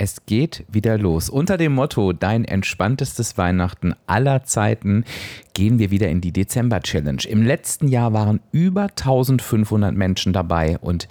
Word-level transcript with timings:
Es 0.00 0.24
geht 0.26 0.64
wieder 0.68 0.96
los. 0.96 1.28
Unter 1.28 1.56
dem 1.56 1.74
Motto 1.74 2.12
Dein 2.12 2.44
entspanntestes 2.44 3.36
Weihnachten 3.36 3.96
aller 4.06 4.44
Zeiten 4.44 5.04
gehen 5.54 5.80
wir 5.80 5.90
wieder 5.90 6.08
in 6.08 6.20
die 6.20 6.32
Dezember-Challenge. 6.32 7.24
Im 7.28 7.42
letzten 7.42 7.88
Jahr 7.88 8.12
waren 8.12 8.38
über 8.52 8.82
1500 8.82 9.96
Menschen 9.96 10.32
dabei 10.32 10.78
und 10.78 11.08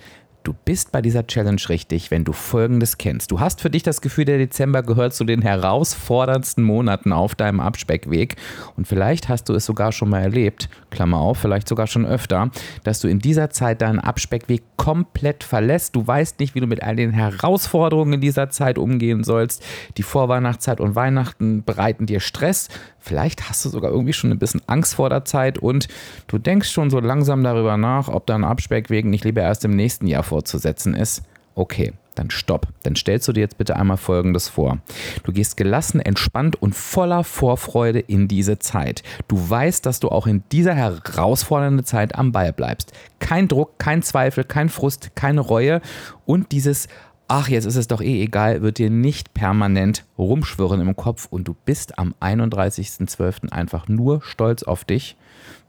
Du 0.47 0.55
bist 0.63 0.93
bei 0.93 1.01
dieser 1.01 1.27
Challenge 1.27 1.61
richtig, 1.67 2.09
wenn 2.09 2.23
du 2.23 2.31
Folgendes 2.31 2.97
kennst. 2.97 3.31
Du 3.31 3.41
hast 3.41 3.59
für 3.59 3.69
dich 3.69 3.83
das 3.83 3.99
Gefühl, 3.99 4.23
der 4.23 4.37
Dezember 4.37 4.81
gehört 4.81 5.13
zu 5.13 5.25
den 5.25 5.41
herausforderndsten 5.41 6.63
Monaten 6.63 7.11
auf 7.11 7.35
deinem 7.35 7.59
Abspeckweg. 7.59 8.37
Und 8.77 8.87
vielleicht 8.87 9.27
hast 9.27 9.49
du 9.49 9.53
es 9.55 9.65
sogar 9.65 9.91
schon 9.91 10.09
mal 10.09 10.21
erlebt, 10.21 10.69
Klammer 10.89 11.17
auf, 11.17 11.37
vielleicht 11.37 11.67
sogar 11.67 11.85
schon 11.85 12.05
öfter, 12.05 12.49
dass 12.85 13.01
du 13.01 13.09
in 13.09 13.19
dieser 13.19 13.49
Zeit 13.49 13.81
deinen 13.81 13.99
Abspeckweg 13.99 14.63
komplett 14.77 15.43
verlässt. 15.43 15.97
Du 15.97 16.07
weißt 16.07 16.39
nicht, 16.39 16.55
wie 16.55 16.61
du 16.61 16.67
mit 16.67 16.81
all 16.81 16.95
den 16.95 17.11
Herausforderungen 17.11 18.13
in 18.13 18.21
dieser 18.21 18.49
Zeit 18.49 18.77
umgehen 18.77 19.25
sollst. 19.25 19.65
Die 19.97 20.03
Vorweihnachtszeit 20.03 20.79
und 20.79 20.95
Weihnachten 20.95 21.65
bereiten 21.65 22.05
dir 22.05 22.21
Stress. 22.21 22.69
Vielleicht 23.07 23.49
hast 23.49 23.63
du 23.63 23.69
sogar 23.69 23.91
irgendwie 23.91 24.11
schon 24.11 24.31
ein 24.31 24.39
bisschen 24.39 24.61
Angst 24.67 24.95
vor 24.95 25.09
der 25.09 25.23
Zeit 25.23 25.57
und 25.57 25.87
du 26.27 26.37
denkst 26.37 26.69
schon 26.69 26.89
so 26.89 26.99
langsam 26.99 27.41
darüber 27.41 27.77
nach, 27.77 28.09
ob 28.09 28.25
dein 28.25 28.43
Abspeckweg 28.43 29.05
nicht 29.05 29.23
lieber 29.23 29.41
erst 29.41 29.63
im 29.63 29.77
nächsten 29.77 30.07
Jahr 30.07 30.23
fortzusetzen 30.23 30.93
ist. 30.93 31.23
Okay, 31.55 31.93
dann 32.15 32.29
stopp. 32.29 32.67
Dann 32.83 32.97
stellst 32.97 33.25
du 33.29 33.31
dir 33.31 33.39
jetzt 33.39 33.57
bitte 33.57 33.77
einmal 33.77 33.95
Folgendes 33.95 34.49
vor. 34.49 34.79
Du 35.23 35.31
gehst 35.31 35.55
gelassen, 35.55 36.01
entspannt 36.01 36.61
und 36.61 36.75
voller 36.75 37.23
Vorfreude 37.23 37.99
in 37.99 38.27
diese 38.27 38.59
Zeit. 38.59 39.03
Du 39.29 39.49
weißt, 39.49 39.85
dass 39.85 40.01
du 40.01 40.09
auch 40.09 40.27
in 40.27 40.43
dieser 40.51 40.73
herausfordernden 40.73 41.85
Zeit 41.85 42.13
am 42.13 42.33
Ball 42.33 42.51
bleibst. 42.51 42.91
Kein 43.19 43.47
Druck, 43.47 43.79
kein 43.79 44.03
Zweifel, 44.03 44.43
kein 44.43 44.67
Frust, 44.67 45.15
keine 45.15 45.39
Reue 45.39 45.79
und 46.25 46.51
dieses 46.51 46.89
ach, 47.27 47.49
jetzt 47.49 47.65
ist 47.65 47.75
es 47.75 47.87
doch 47.87 48.01
eh 48.01 48.23
egal, 48.23 48.61
wird 48.61 48.77
dir 48.77 48.89
nicht 48.89 49.33
permanent 49.33 50.05
rumschwirren 50.17 50.81
im 50.81 50.95
Kopf 50.95 51.27
und 51.29 51.47
du 51.47 51.55
bist 51.65 51.99
am 51.99 52.13
31.12. 52.21 53.51
einfach 53.51 53.87
nur 53.87 54.21
stolz 54.21 54.63
auf 54.63 54.85
dich, 54.85 55.17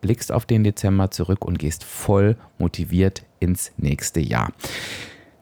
blickst 0.00 0.32
auf 0.32 0.46
den 0.46 0.64
Dezember 0.64 1.10
zurück 1.10 1.44
und 1.44 1.58
gehst 1.58 1.84
voll 1.84 2.36
motiviert 2.58 3.24
ins 3.40 3.72
nächste 3.76 4.20
Jahr. 4.20 4.52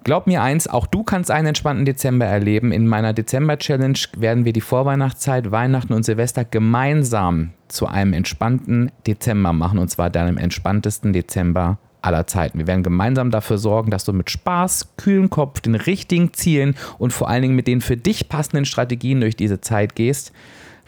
Glaub 0.05 0.29
mir 0.29 0.41
eins, 0.41 0.69
auch 0.69 0.87
du 0.87 1.03
kannst 1.03 1.33
einen 1.33 1.49
entspannten 1.49 1.85
Dezember 1.85 2.27
erleben. 2.27 2.71
In 2.71 2.87
meiner 2.87 3.13
Dezember-Challenge 3.13 3.99
werden 4.17 4.45
wir 4.45 4.53
die 4.53 4.61
Vorweihnachtszeit, 4.61 5.51
Weihnachten 5.51 5.93
und 5.93 6.05
Silvester 6.05 6.45
gemeinsam 6.45 7.51
zu 7.67 7.89
einem 7.89 8.13
entspannten 8.13 8.93
Dezember 9.05 9.53
machen 9.53 9.81
und 9.81 9.89
zwar 9.89 10.09
deinem 10.09 10.39
entspanntesten 10.39 11.13
Dezember 11.13 11.79
aller 12.07 12.27
Zeiten. 12.27 12.59
Wir 12.59 12.67
werden 12.67 12.83
gemeinsam 12.83 13.31
dafür 13.31 13.59
sorgen, 13.59 13.91
dass 13.91 14.05
du 14.05 14.13
mit 14.13 14.31
Spaß, 14.31 14.95
kühlen 14.97 15.29
Kopf, 15.29 15.61
den 15.61 15.75
richtigen 15.75 16.33
Zielen 16.33 16.77
und 16.99 17.13
vor 17.13 17.29
allen 17.29 17.43
Dingen 17.43 17.57
mit 17.57 17.67
den 17.67 17.81
für 17.81 17.97
dich 17.97 18.29
passenden 18.29 18.65
Strategien 18.65 19.21
durch 19.21 19.37
diese 19.37 19.61
Zeit 19.61 19.95
gehst. 19.97 20.33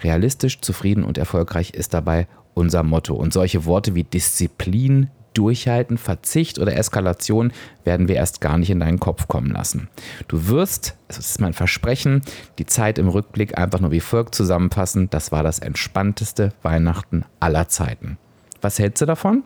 Realistisch, 0.03 0.61
zufrieden 0.61 1.05
und 1.05 1.19
erfolgreich 1.19 1.71
ist 1.71 1.93
dabei 1.93 2.29
unser 2.55 2.83
Motto. 2.83 3.15
Und 3.15 3.33
solche 3.33 3.65
Worte 3.65 3.95
wie 3.95 4.05
Disziplin, 4.05 5.11
Durchhalten, 5.35 5.99
Verzicht 5.99 6.59
oder 6.59 6.77
Eskalation 6.77 7.53
werden 7.85 8.09
wir 8.09 8.17
erst 8.17 8.41
gar 8.41 8.59
nicht 8.59 8.71
in 8.71 8.81
deinen 8.81 8.99
Kopf 8.99 9.29
kommen 9.29 9.51
lassen. 9.51 9.89
Du 10.27 10.49
wirst, 10.49 10.97
das 11.07 11.19
ist 11.19 11.41
mein 11.41 11.53
Versprechen, 11.53 12.23
die 12.59 12.67
Zeit 12.67 12.99
im 12.99 13.09
Rückblick 13.09 13.57
einfach 13.57 13.81
nur 13.81 13.93
wie 13.93 14.01
folgt 14.01 14.35
zusammenfassen. 14.35 15.11
Das 15.11 15.31
war 15.31 15.43
das 15.43 15.59
entspannteste 15.59 16.53
Weihnachten 16.63 17.25
aller 17.39 17.69
Zeiten. 17.69 18.19
Was 18.61 18.79
hältst 18.79 19.03
du 19.03 19.07
davon? 19.07 19.45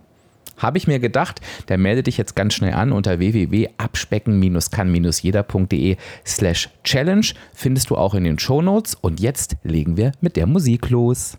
Habe 0.56 0.78
ich 0.78 0.86
mir 0.86 0.98
gedacht, 0.98 1.42
der 1.68 1.76
melde 1.78 2.02
dich 2.02 2.18
jetzt 2.18 2.36
ganz 2.36 2.54
schnell 2.54 2.74
an 2.74 2.92
unter 2.92 3.18
www.abspecken-kann-jeder.de 3.18 5.96
slash 6.26 6.68
challenge. 6.84 7.32
Findest 7.54 7.88
du 7.90 7.96
auch 7.96 8.14
in 8.14 8.24
den 8.24 8.38
Shownotes. 8.38 8.94
Und 8.94 9.20
jetzt 9.20 9.56
legen 9.62 9.96
wir 9.96 10.12
mit 10.20 10.36
der 10.36 10.46
Musik 10.46 10.90
los. 10.90 11.38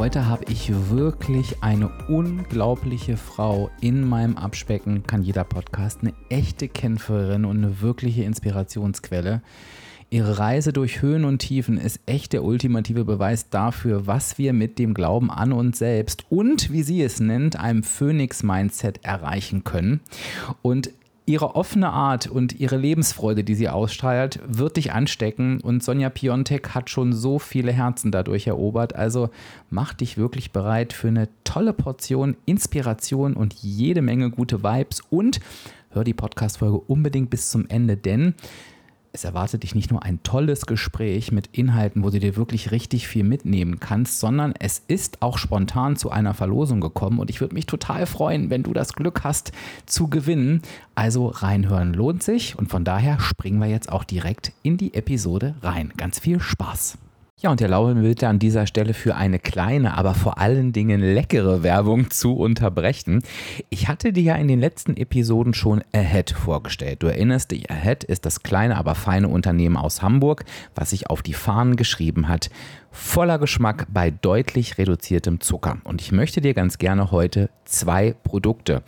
Heute 0.00 0.26
habe 0.26 0.46
ich 0.50 0.72
wirklich 0.88 1.62
eine 1.62 1.90
unglaubliche 2.08 3.18
Frau 3.18 3.68
in 3.82 4.08
meinem 4.08 4.38
Abspecken, 4.38 5.02
kann 5.06 5.22
jeder 5.22 5.44
Podcast, 5.44 5.98
eine 6.00 6.14
echte 6.30 6.68
Kämpferin 6.68 7.44
und 7.44 7.58
eine 7.58 7.82
wirkliche 7.82 8.22
Inspirationsquelle. 8.22 9.42
Ihre 10.08 10.38
Reise 10.38 10.72
durch 10.72 11.02
Höhen 11.02 11.26
und 11.26 11.40
Tiefen 11.40 11.76
ist 11.76 12.00
echt 12.06 12.32
der 12.32 12.44
ultimative 12.44 13.04
Beweis 13.04 13.50
dafür, 13.50 14.06
was 14.06 14.38
wir 14.38 14.54
mit 14.54 14.78
dem 14.78 14.94
Glauben 14.94 15.30
an 15.30 15.52
uns 15.52 15.78
selbst 15.78 16.24
und, 16.30 16.72
wie 16.72 16.82
sie 16.82 17.02
es 17.02 17.20
nennt, 17.20 17.60
einem 17.60 17.82
Phoenix-Mindset 17.82 19.04
erreichen 19.04 19.64
können. 19.64 20.00
Und 20.62 20.92
ihre 21.26 21.54
offene 21.54 21.90
Art 21.90 22.26
und 22.26 22.58
ihre 22.58 22.76
Lebensfreude, 22.76 23.44
die 23.44 23.54
sie 23.54 23.68
ausstrahlt, 23.68 24.40
wird 24.46 24.76
dich 24.76 24.92
anstecken. 24.92 25.60
Und 25.60 25.82
Sonja 25.82 26.10
Piontek 26.10 26.70
hat 26.74 26.90
schon 26.90 27.12
so 27.12 27.38
viele 27.38 27.72
Herzen 27.72 28.10
dadurch 28.10 28.46
erobert. 28.46 28.96
Also 28.96 29.30
mach 29.70 29.94
dich 29.94 30.18
wirklich 30.18 30.52
bereit 30.52 30.92
für 30.92 31.08
eine 31.08 31.28
tolle 31.44 31.72
Portion 31.72 32.36
Inspiration 32.46 33.34
und 33.34 33.54
jede 33.54 34.02
Menge 34.02 34.30
gute 34.30 34.62
Vibes. 34.62 35.02
Und 35.10 35.40
hör 35.90 36.04
die 36.04 36.14
Podcast-Folge 36.14 36.78
unbedingt 36.78 37.30
bis 37.30 37.50
zum 37.50 37.68
Ende, 37.68 37.96
denn 37.96 38.34
es 39.12 39.24
erwartet 39.24 39.62
dich 39.62 39.74
nicht 39.74 39.90
nur 39.90 40.02
ein 40.02 40.22
tolles 40.22 40.66
Gespräch 40.66 41.32
mit 41.32 41.48
Inhalten, 41.48 42.04
wo 42.04 42.10
du 42.10 42.20
dir 42.20 42.36
wirklich 42.36 42.70
richtig 42.70 43.08
viel 43.08 43.24
mitnehmen 43.24 43.80
kannst, 43.80 44.20
sondern 44.20 44.54
es 44.58 44.82
ist 44.86 45.22
auch 45.22 45.38
spontan 45.38 45.96
zu 45.96 46.10
einer 46.10 46.34
Verlosung 46.34 46.80
gekommen 46.80 47.18
und 47.18 47.30
ich 47.30 47.40
würde 47.40 47.54
mich 47.54 47.66
total 47.66 48.06
freuen, 48.06 48.50
wenn 48.50 48.62
du 48.62 48.72
das 48.72 48.92
Glück 48.92 49.24
hast 49.24 49.52
zu 49.86 50.08
gewinnen. 50.08 50.62
Also 50.94 51.26
reinhören 51.28 51.92
lohnt 51.92 52.22
sich 52.22 52.58
und 52.58 52.68
von 52.68 52.84
daher 52.84 53.18
springen 53.18 53.60
wir 53.60 53.68
jetzt 53.68 53.90
auch 53.90 54.04
direkt 54.04 54.52
in 54.62 54.76
die 54.76 54.94
Episode 54.94 55.56
rein. 55.62 55.92
Ganz 55.96 56.18
viel 56.18 56.40
Spaß! 56.40 56.98
Ja, 57.42 57.50
und 57.50 57.60
der 57.60 57.68
Lauren 57.68 58.02
will 58.02 58.14
an 58.22 58.38
dieser 58.38 58.66
Stelle 58.66 58.92
für 58.92 59.14
eine 59.16 59.38
kleine, 59.38 59.96
aber 59.96 60.14
vor 60.14 60.36
allen 60.36 60.72
Dingen 60.72 61.00
leckere 61.00 61.62
Werbung 61.62 62.10
zu 62.10 62.36
unterbrechen. 62.36 63.22
Ich 63.70 63.88
hatte 63.88 64.12
dir 64.12 64.22
ja 64.22 64.34
in 64.34 64.46
den 64.46 64.60
letzten 64.60 64.94
Episoden 64.94 65.54
schon 65.54 65.82
Ahead 65.94 66.32
vorgestellt. 66.32 67.02
Du 67.02 67.06
erinnerst 67.06 67.52
dich, 67.52 67.70
Ahead 67.70 68.04
ist 68.04 68.26
das 68.26 68.42
kleine, 68.42 68.76
aber 68.76 68.94
feine 68.94 69.28
Unternehmen 69.28 69.78
aus 69.78 70.02
Hamburg, 70.02 70.44
was 70.74 70.90
sich 70.90 71.08
auf 71.08 71.22
die 71.22 71.32
Fahnen 71.32 71.76
geschrieben 71.76 72.28
hat, 72.28 72.50
voller 72.90 73.38
Geschmack 73.38 73.86
bei 73.88 74.10
deutlich 74.10 74.76
reduziertem 74.76 75.40
Zucker. 75.40 75.78
Und 75.84 76.02
ich 76.02 76.12
möchte 76.12 76.42
dir 76.42 76.52
ganz 76.52 76.76
gerne 76.76 77.10
heute 77.10 77.48
zwei 77.64 78.14
Produkte 78.22 78.82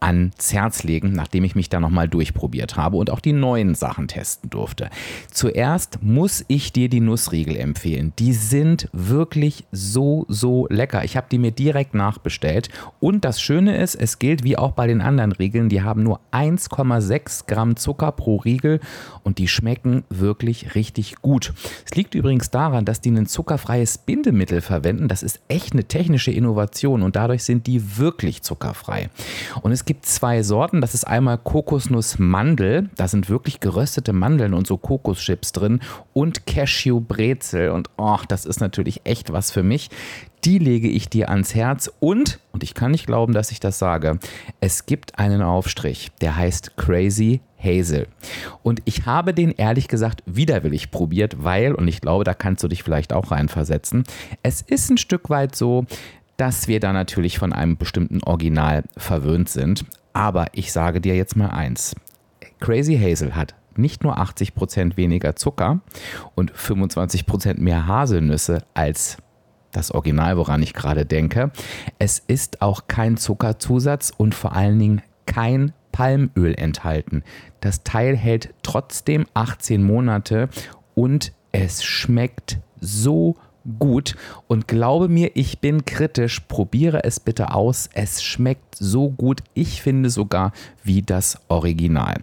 ans 0.00 0.52
Herz 0.52 0.82
legen, 0.82 1.12
nachdem 1.12 1.44
ich 1.44 1.54
mich 1.54 1.68
da 1.68 1.80
nochmal 1.80 2.08
durchprobiert 2.08 2.76
habe 2.76 2.96
und 2.96 3.10
auch 3.10 3.20
die 3.20 3.32
neuen 3.32 3.74
Sachen 3.74 4.08
testen 4.08 4.50
durfte. 4.50 4.90
Zuerst 5.30 6.02
muss 6.02 6.44
ich 6.48 6.72
dir 6.72 6.88
die 6.88 7.00
Nussriegel 7.00 7.56
empfehlen. 7.56 8.12
Die 8.18 8.32
sind 8.32 8.88
wirklich 8.92 9.64
so, 9.72 10.26
so 10.28 10.66
lecker. 10.70 11.04
Ich 11.04 11.16
habe 11.16 11.26
die 11.30 11.38
mir 11.38 11.52
direkt 11.52 11.94
nachbestellt. 11.94 12.68
Und 13.00 13.24
das 13.24 13.40
Schöne 13.40 13.76
ist, 13.76 13.94
es 13.94 14.18
gilt 14.18 14.44
wie 14.44 14.58
auch 14.58 14.72
bei 14.72 14.86
den 14.86 15.00
anderen 15.00 15.32
Riegeln, 15.32 15.68
die 15.68 15.82
haben 15.82 16.02
nur 16.02 16.20
1,6 16.32 17.46
Gramm 17.46 17.76
Zucker 17.76 18.12
pro 18.12 18.36
Riegel 18.36 18.80
und 19.22 19.38
die 19.38 19.48
schmecken 19.48 20.04
wirklich 20.10 20.74
richtig 20.74 21.16
gut. 21.22 21.52
Es 21.84 21.94
liegt 21.94 22.14
übrigens 22.14 22.50
daran, 22.50 22.84
dass 22.84 23.00
die 23.00 23.10
ein 23.10 23.26
zuckerfreies 23.26 23.98
Bindemittel 23.98 24.60
verwenden. 24.60 25.08
Das 25.08 25.22
ist 25.22 25.40
echt 25.48 25.72
eine 25.72 25.84
technische 25.84 26.30
Innovation 26.30 27.02
und 27.02 27.16
dadurch 27.16 27.44
sind 27.44 27.66
die 27.66 27.98
wirklich 27.98 28.42
zuckerfrei. 28.42 29.10
Und 29.62 29.72
es 29.72 29.84
gibt 29.84 29.95
zwei 30.00 30.42
Sorten. 30.42 30.80
Das 30.80 30.94
ist 30.94 31.06
einmal 31.06 31.38
Kokosnuss-Mandel. 31.38 32.90
Da 32.96 33.08
sind 33.08 33.28
wirklich 33.28 33.60
geröstete 33.60 34.12
Mandeln 34.12 34.54
und 34.54 34.66
so 34.66 34.76
Kokoschips 34.76 35.52
drin. 35.52 35.80
Und 36.12 36.46
Cashew-Brezel. 36.46 37.70
Und 37.70 37.90
oh, 37.96 38.18
das 38.28 38.44
ist 38.44 38.60
natürlich 38.60 39.02
echt 39.04 39.32
was 39.32 39.50
für 39.50 39.62
mich. 39.62 39.90
Die 40.44 40.58
lege 40.58 40.88
ich 40.88 41.08
dir 41.08 41.28
ans 41.30 41.54
Herz. 41.54 41.90
Und, 42.00 42.40
und 42.52 42.62
ich 42.62 42.74
kann 42.74 42.90
nicht 42.90 43.06
glauben, 43.06 43.32
dass 43.32 43.50
ich 43.50 43.60
das 43.60 43.78
sage, 43.78 44.18
es 44.60 44.86
gibt 44.86 45.18
einen 45.18 45.42
Aufstrich, 45.42 46.10
der 46.20 46.36
heißt 46.36 46.76
Crazy 46.76 47.40
Hazel. 47.62 48.06
Und 48.62 48.80
ich 48.84 49.06
habe 49.06 49.34
den 49.34 49.50
ehrlich 49.50 49.88
gesagt 49.88 50.22
widerwillig 50.26 50.90
probiert, 50.90 51.42
weil, 51.42 51.74
und 51.74 51.88
ich 51.88 52.00
glaube, 52.00 52.24
da 52.24 52.34
kannst 52.34 52.62
du 52.62 52.68
dich 52.68 52.82
vielleicht 52.82 53.12
auch 53.12 53.30
reinversetzen, 53.30 54.04
es 54.42 54.62
ist 54.62 54.90
ein 54.90 54.98
Stück 54.98 55.30
weit 55.30 55.56
so, 55.56 55.86
dass 56.36 56.68
wir 56.68 56.80
da 56.80 56.92
natürlich 56.92 57.38
von 57.38 57.52
einem 57.52 57.76
bestimmten 57.76 58.22
Original 58.22 58.84
verwöhnt 58.96 59.48
sind. 59.48 59.84
Aber 60.12 60.46
ich 60.52 60.72
sage 60.72 61.00
dir 61.00 61.16
jetzt 61.16 61.36
mal 61.36 61.50
eins. 61.50 61.94
Crazy 62.60 62.98
Hazel 62.98 63.34
hat 63.34 63.54
nicht 63.76 64.02
nur 64.02 64.18
80% 64.18 64.96
weniger 64.96 65.36
Zucker 65.36 65.80
und 66.34 66.52
25% 66.52 67.60
mehr 67.60 67.86
Haselnüsse 67.86 68.62
als 68.74 69.18
das 69.72 69.90
Original, 69.90 70.38
woran 70.38 70.62
ich 70.62 70.72
gerade 70.72 71.04
denke. 71.04 71.50
Es 71.98 72.18
ist 72.18 72.62
auch 72.62 72.88
kein 72.88 73.16
Zuckerzusatz 73.16 74.12
und 74.16 74.34
vor 74.34 74.54
allen 74.54 74.78
Dingen 74.78 75.02
kein 75.26 75.72
Palmöl 75.92 76.54
enthalten. 76.54 77.22
Das 77.60 77.82
Teil 77.82 78.16
hält 78.16 78.54
trotzdem 78.62 79.26
18 79.34 79.82
Monate 79.82 80.48
und 80.94 81.32
es 81.52 81.84
schmeckt 81.84 82.58
so 82.80 83.36
gut 83.78 84.16
und 84.46 84.68
glaube 84.68 85.08
mir, 85.08 85.32
ich 85.34 85.60
bin 85.60 85.84
kritisch. 85.84 86.40
Probiere 86.40 87.04
es 87.04 87.20
bitte 87.20 87.52
aus. 87.52 87.88
Es 87.94 88.22
schmeckt 88.22 88.76
so 88.76 89.10
gut. 89.10 89.42
Ich 89.54 89.82
finde 89.82 90.10
sogar 90.10 90.52
wie 90.82 91.02
das 91.02 91.38
Original. 91.48 92.16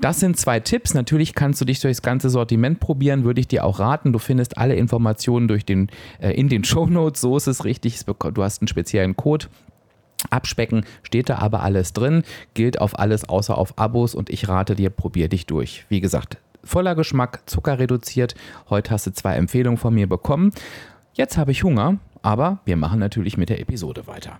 Das 0.00 0.20
sind 0.20 0.36
zwei 0.36 0.60
Tipps. 0.60 0.94
Natürlich 0.94 1.34
kannst 1.34 1.60
du 1.60 1.64
dich 1.64 1.80
durch 1.80 1.96
das 1.96 2.02
ganze 2.02 2.30
Sortiment 2.30 2.80
probieren, 2.80 3.24
würde 3.24 3.40
ich 3.40 3.48
dir 3.48 3.64
auch 3.64 3.78
raten. 3.78 4.12
Du 4.12 4.18
findest 4.18 4.58
alle 4.58 4.76
Informationen 4.76 5.48
durch 5.48 5.64
den, 5.64 5.88
äh, 6.20 6.32
in 6.32 6.48
den 6.48 6.64
Show 6.68 6.86
Notes. 6.86 7.20
So 7.20 7.36
ist 7.36 7.46
es 7.46 7.64
richtig. 7.64 8.00
Du 8.04 8.42
hast 8.42 8.62
einen 8.62 8.68
speziellen 8.68 9.16
Code. 9.16 9.46
Abspecken 10.30 10.84
steht 11.04 11.28
da 11.28 11.38
aber 11.38 11.62
alles 11.62 11.92
drin, 11.92 12.24
gilt 12.54 12.80
auf 12.80 12.98
alles 12.98 13.28
außer 13.28 13.56
auf 13.56 13.78
Abos 13.78 14.16
und 14.16 14.30
ich 14.30 14.48
rate 14.48 14.74
dir, 14.74 14.90
probier 14.90 15.28
dich 15.28 15.46
durch. 15.46 15.86
Wie 15.88 16.00
gesagt, 16.00 16.38
voller 16.68 16.94
Geschmack, 16.94 17.42
Zucker 17.46 17.78
reduziert. 17.78 18.34
Heute 18.70 18.90
hast 18.90 19.06
du 19.06 19.12
zwei 19.12 19.34
Empfehlungen 19.34 19.78
von 19.78 19.94
mir 19.94 20.08
bekommen. 20.08 20.52
Jetzt 21.14 21.36
habe 21.36 21.50
ich 21.50 21.64
Hunger, 21.64 21.96
aber 22.22 22.58
wir 22.64 22.76
machen 22.76 23.00
natürlich 23.00 23.36
mit 23.36 23.48
der 23.48 23.60
Episode 23.60 24.06
weiter. 24.06 24.38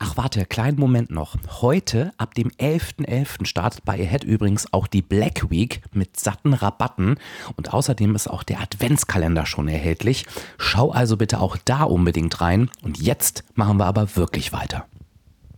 Ach 0.00 0.16
warte, 0.16 0.46
kleinen 0.46 0.78
Moment 0.78 1.10
noch. 1.10 1.34
Heute, 1.60 2.12
ab 2.18 2.34
dem 2.34 2.50
11.11. 2.50 3.06
.11. 3.06 3.46
startet 3.46 3.84
bei 3.84 3.94
Ahead 3.94 4.22
übrigens 4.22 4.72
auch 4.72 4.86
die 4.86 5.02
Black 5.02 5.50
Week 5.50 5.82
mit 5.92 6.18
satten 6.20 6.54
Rabatten 6.54 7.16
und 7.56 7.74
außerdem 7.74 8.14
ist 8.14 8.28
auch 8.28 8.44
der 8.44 8.60
Adventskalender 8.60 9.44
schon 9.44 9.66
erhältlich. 9.66 10.24
Schau 10.56 10.92
also 10.92 11.16
bitte 11.16 11.40
auch 11.40 11.56
da 11.64 11.82
unbedingt 11.82 12.40
rein 12.40 12.70
und 12.82 12.98
jetzt 12.98 13.42
machen 13.54 13.78
wir 13.78 13.86
aber 13.86 14.14
wirklich 14.14 14.52
weiter. 14.52 14.86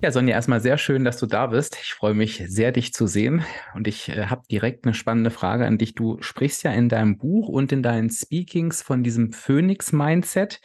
Ja, 0.03 0.11
Sonja, 0.11 0.35
erstmal 0.35 0.63
sehr 0.63 0.79
schön, 0.79 1.05
dass 1.05 1.19
du 1.19 1.27
da 1.27 1.49
bist. 1.49 1.77
Ich 1.83 1.93
freue 1.93 2.15
mich 2.15 2.43
sehr, 2.47 2.73
dich 2.73 2.95
zu 2.95 3.07
sehen. 3.07 3.45
Und 3.75 3.87
ich 3.87 4.09
äh, 4.09 4.29
habe 4.29 4.41
direkt 4.51 4.87
eine 4.87 4.95
spannende 4.95 5.31
Frage 5.31 5.67
an 5.67 5.77
dich. 5.77 5.95
Du 5.95 6.17
sprichst 6.23 6.63
ja 6.63 6.73
in 6.73 6.89
deinem 6.89 7.19
Buch 7.19 7.49
und 7.49 7.71
in 7.71 7.83
deinen 7.83 8.09
Speakings 8.09 8.81
von 8.81 9.03
diesem 9.03 9.31
Phoenix-Mindset 9.33 10.61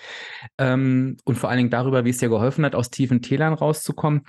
ähm, 0.57 1.17
und 1.25 1.37
vor 1.37 1.49
allen 1.49 1.57
Dingen 1.57 1.69
darüber, 1.69 2.05
wie 2.05 2.11
es 2.11 2.19
dir 2.19 2.29
geholfen 2.29 2.63
hat, 2.63 2.75
aus 2.75 2.91
tiefen 2.91 3.21
Tälern 3.21 3.53
rauszukommen. 3.53 4.21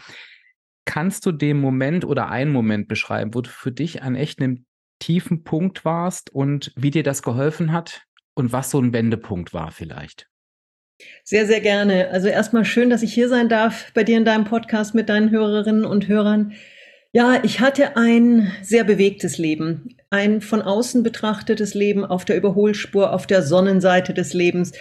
Kannst 0.86 1.24
du 1.24 1.30
den 1.30 1.60
Moment 1.60 2.04
oder 2.04 2.28
einen 2.28 2.50
Moment 2.50 2.88
beschreiben, 2.88 3.32
wo 3.32 3.42
du 3.42 3.50
für 3.50 3.70
dich 3.70 4.02
an 4.02 4.16
echt 4.16 4.40
einem 4.40 4.66
tiefen 4.98 5.44
Punkt 5.44 5.84
warst 5.84 6.30
und 6.30 6.72
wie 6.74 6.90
dir 6.90 7.04
das 7.04 7.22
geholfen 7.22 7.70
hat 7.70 8.02
und 8.34 8.52
was 8.52 8.72
so 8.72 8.80
ein 8.80 8.92
Wendepunkt 8.92 9.54
war 9.54 9.70
vielleicht? 9.70 10.26
Sehr, 11.24 11.46
sehr 11.46 11.60
gerne. 11.60 12.10
Also 12.10 12.28
erstmal 12.28 12.64
schön, 12.64 12.90
dass 12.90 13.02
ich 13.02 13.12
hier 13.12 13.28
sein 13.28 13.48
darf 13.48 13.92
bei 13.92 14.04
dir 14.04 14.16
in 14.16 14.24
deinem 14.24 14.44
Podcast 14.44 14.94
mit 14.94 15.08
deinen 15.08 15.30
Hörerinnen 15.30 15.84
und 15.84 16.08
Hörern. 16.08 16.52
Ja, 17.12 17.40
ich 17.42 17.60
hatte 17.60 17.96
ein 17.96 18.52
sehr 18.62 18.84
bewegtes 18.84 19.38
Leben, 19.38 19.96
ein 20.10 20.40
von 20.40 20.62
außen 20.62 21.02
betrachtetes 21.02 21.74
Leben 21.74 22.04
auf 22.04 22.24
der 22.24 22.36
Überholspur, 22.36 23.12
auf 23.12 23.26
der 23.26 23.42
Sonnenseite 23.42 24.12
des 24.12 24.34
Lebens, 24.34 24.72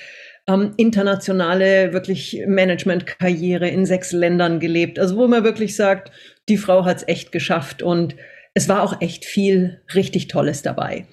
ähm, 0.47 0.73
internationale 0.77 1.93
wirklich 1.93 2.43
Managementkarriere 2.45 3.67
in 3.69 3.85
sechs 3.85 4.11
Ländern 4.11 4.59
gelebt. 4.59 4.99
Also 4.99 5.17
wo 5.17 5.27
man 5.27 5.43
wirklich 5.43 5.75
sagt, 5.75 6.11
die 6.49 6.57
Frau 6.57 6.85
hat 6.85 6.97
es 6.97 7.07
echt 7.07 7.31
geschafft 7.31 7.81
und 7.81 8.15
es 8.53 8.69
war 8.69 8.83
auch 8.83 9.01
echt 9.01 9.25
viel 9.25 9.81
richtig 9.93 10.27
Tolles 10.27 10.61
dabei. 10.61 11.05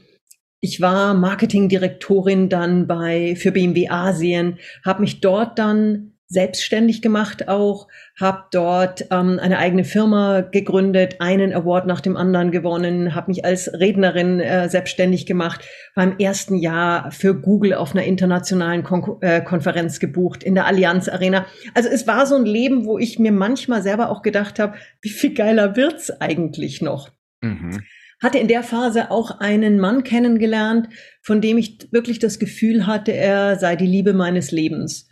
Ich 0.64 0.80
war 0.80 1.12
Marketingdirektorin 1.14 2.48
dann 2.48 2.86
bei 2.86 3.34
für 3.34 3.50
BMW 3.50 3.88
Asien, 3.88 4.60
habe 4.84 5.00
mich 5.00 5.20
dort 5.20 5.58
dann 5.58 6.12
selbstständig 6.28 7.02
gemacht 7.02 7.48
auch, 7.48 7.88
habe 8.18 8.44
dort 8.52 9.06
ähm, 9.10 9.40
eine 9.42 9.58
eigene 9.58 9.82
Firma 9.82 10.42
gegründet, 10.42 11.16
einen 11.18 11.52
Award 11.52 11.86
nach 11.88 12.00
dem 12.00 12.16
anderen 12.16 12.52
gewonnen, 12.52 13.16
habe 13.16 13.32
mich 13.32 13.44
als 13.44 13.72
Rednerin 13.72 14.38
äh, 14.38 14.68
selbstständig 14.68 15.26
gemacht, 15.26 15.64
war 15.96 16.04
im 16.04 16.18
ersten 16.20 16.54
Jahr 16.54 17.10
für 17.10 17.34
Google 17.34 17.74
auf 17.74 17.96
einer 17.96 18.04
internationalen 18.04 18.84
Kon 18.84 19.20
äh, 19.20 19.40
Konferenz 19.40 19.98
gebucht 19.98 20.44
in 20.44 20.54
der 20.54 20.66
Allianz 20.66 21.08
Arena. 21.08 21.44
Also 21.74 21.88
es 21.88 22.06
war 22.06 22.24
so 22.24 22.36
ein 22.36 22.46
Leben, 22.46 22.86
wo 22.86 22.98
ich 22.98 23.18
mir 23.18 23.32
manchmal 23.32 23.82
selber 23.82 24.10
auch 24.10 24.22
gedacht 24.22 24.60
habe, 24.60 24.76
wie 25.00 25.10
viel 25.10 25.34
geiler 25.34 25.74
wird's 25.74 26.12
eigentlich 26.20 26.82
noch? 26.82 27.10
Mhm 27.40 27.80
hatte 28.22 28.38
in 28.38 28.48
der 28.48 28.62
Phase 28.62 29.10
auch 29.10 29.40
einen 29.40 29.80
Mann 29.80 30.04
kennengelernt, 30.04 30.88
von 31.22 31.40
dem 31.40 31.58
ich 31.58 31.88
wirklich 31.90 32.20
das 32.20 32.38
Gefühl 32.38 32.86
hatte, 32.86 33.12
er 33.12 33.58
sei 33.58 33.74
die 33.76 33.86
Liebe 33.86 34.12
meines 34.12 34.52
Lebens. 34.52 35.08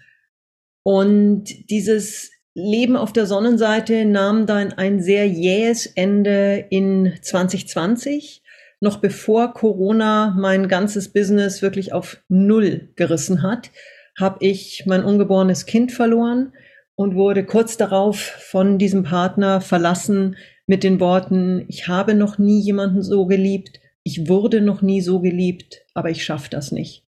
Und 0.84 1.44
dieses 1.68 2.30
Leben 2.54 2.96
auf 2.96 3.12
der 3.12 3.26
Sonnenseite 3.26 4.04
nahm 4.04 4.46
dann 4.46 4.72
ein 4.72 5.02
sehr 5.02 5.26
jähes 5.26 5.86
Ende 5.86 6.66
in 6.70 7.12
2020, 7.20 8.42
noch 8.80 8.98
bevor 8.98 9.52
Corona 9.52 10.34
mein 10.38 10.68
ganzes 10.68 11.12
Business 11.12 11.62
wirklich 11.62 11.92
auf 11.92 12.22
Null 12.28 12.90
gerissen 12.96 13.42
hat, 13.42 13.70
habe 14.18 14.44
ich 14.44 14.84
mein 14.86 15.04
ungeborenes 15.04 15.66
Kind 15.66 15.92
verloren 15.92 16.52
und 17.00 17.14
wurde 17.14 17.46
kurz 17.46 17.78
darauf 17.78 18.18
von 18.18 18.76
diesem 18.76 19.04
Partner 19.04 19.62
verlassen, 19.62 20.36
mit 20.66 20.84
den 20.84 21.00
Worten, 21.00 21.64
ich 21.66 21.88
habe 21.88 22.14
noch 22.14 22.36
nie 22.36 22.60
jemanden 22.60 23.02
so 23.02 23.24
geliebt, 23.24 23.80
ich 24.02 24.28
wurde 24.28 24.60
noch 24.60 24.82
nie 24.82 25.00
so 25.00 25.20
geliebt, 25.20 25.80
aber 25.94 26.10
ich 26.10 26.22
schaffe 26.22 26.50
das 26.50 26.72
nicht. 26.72 27.06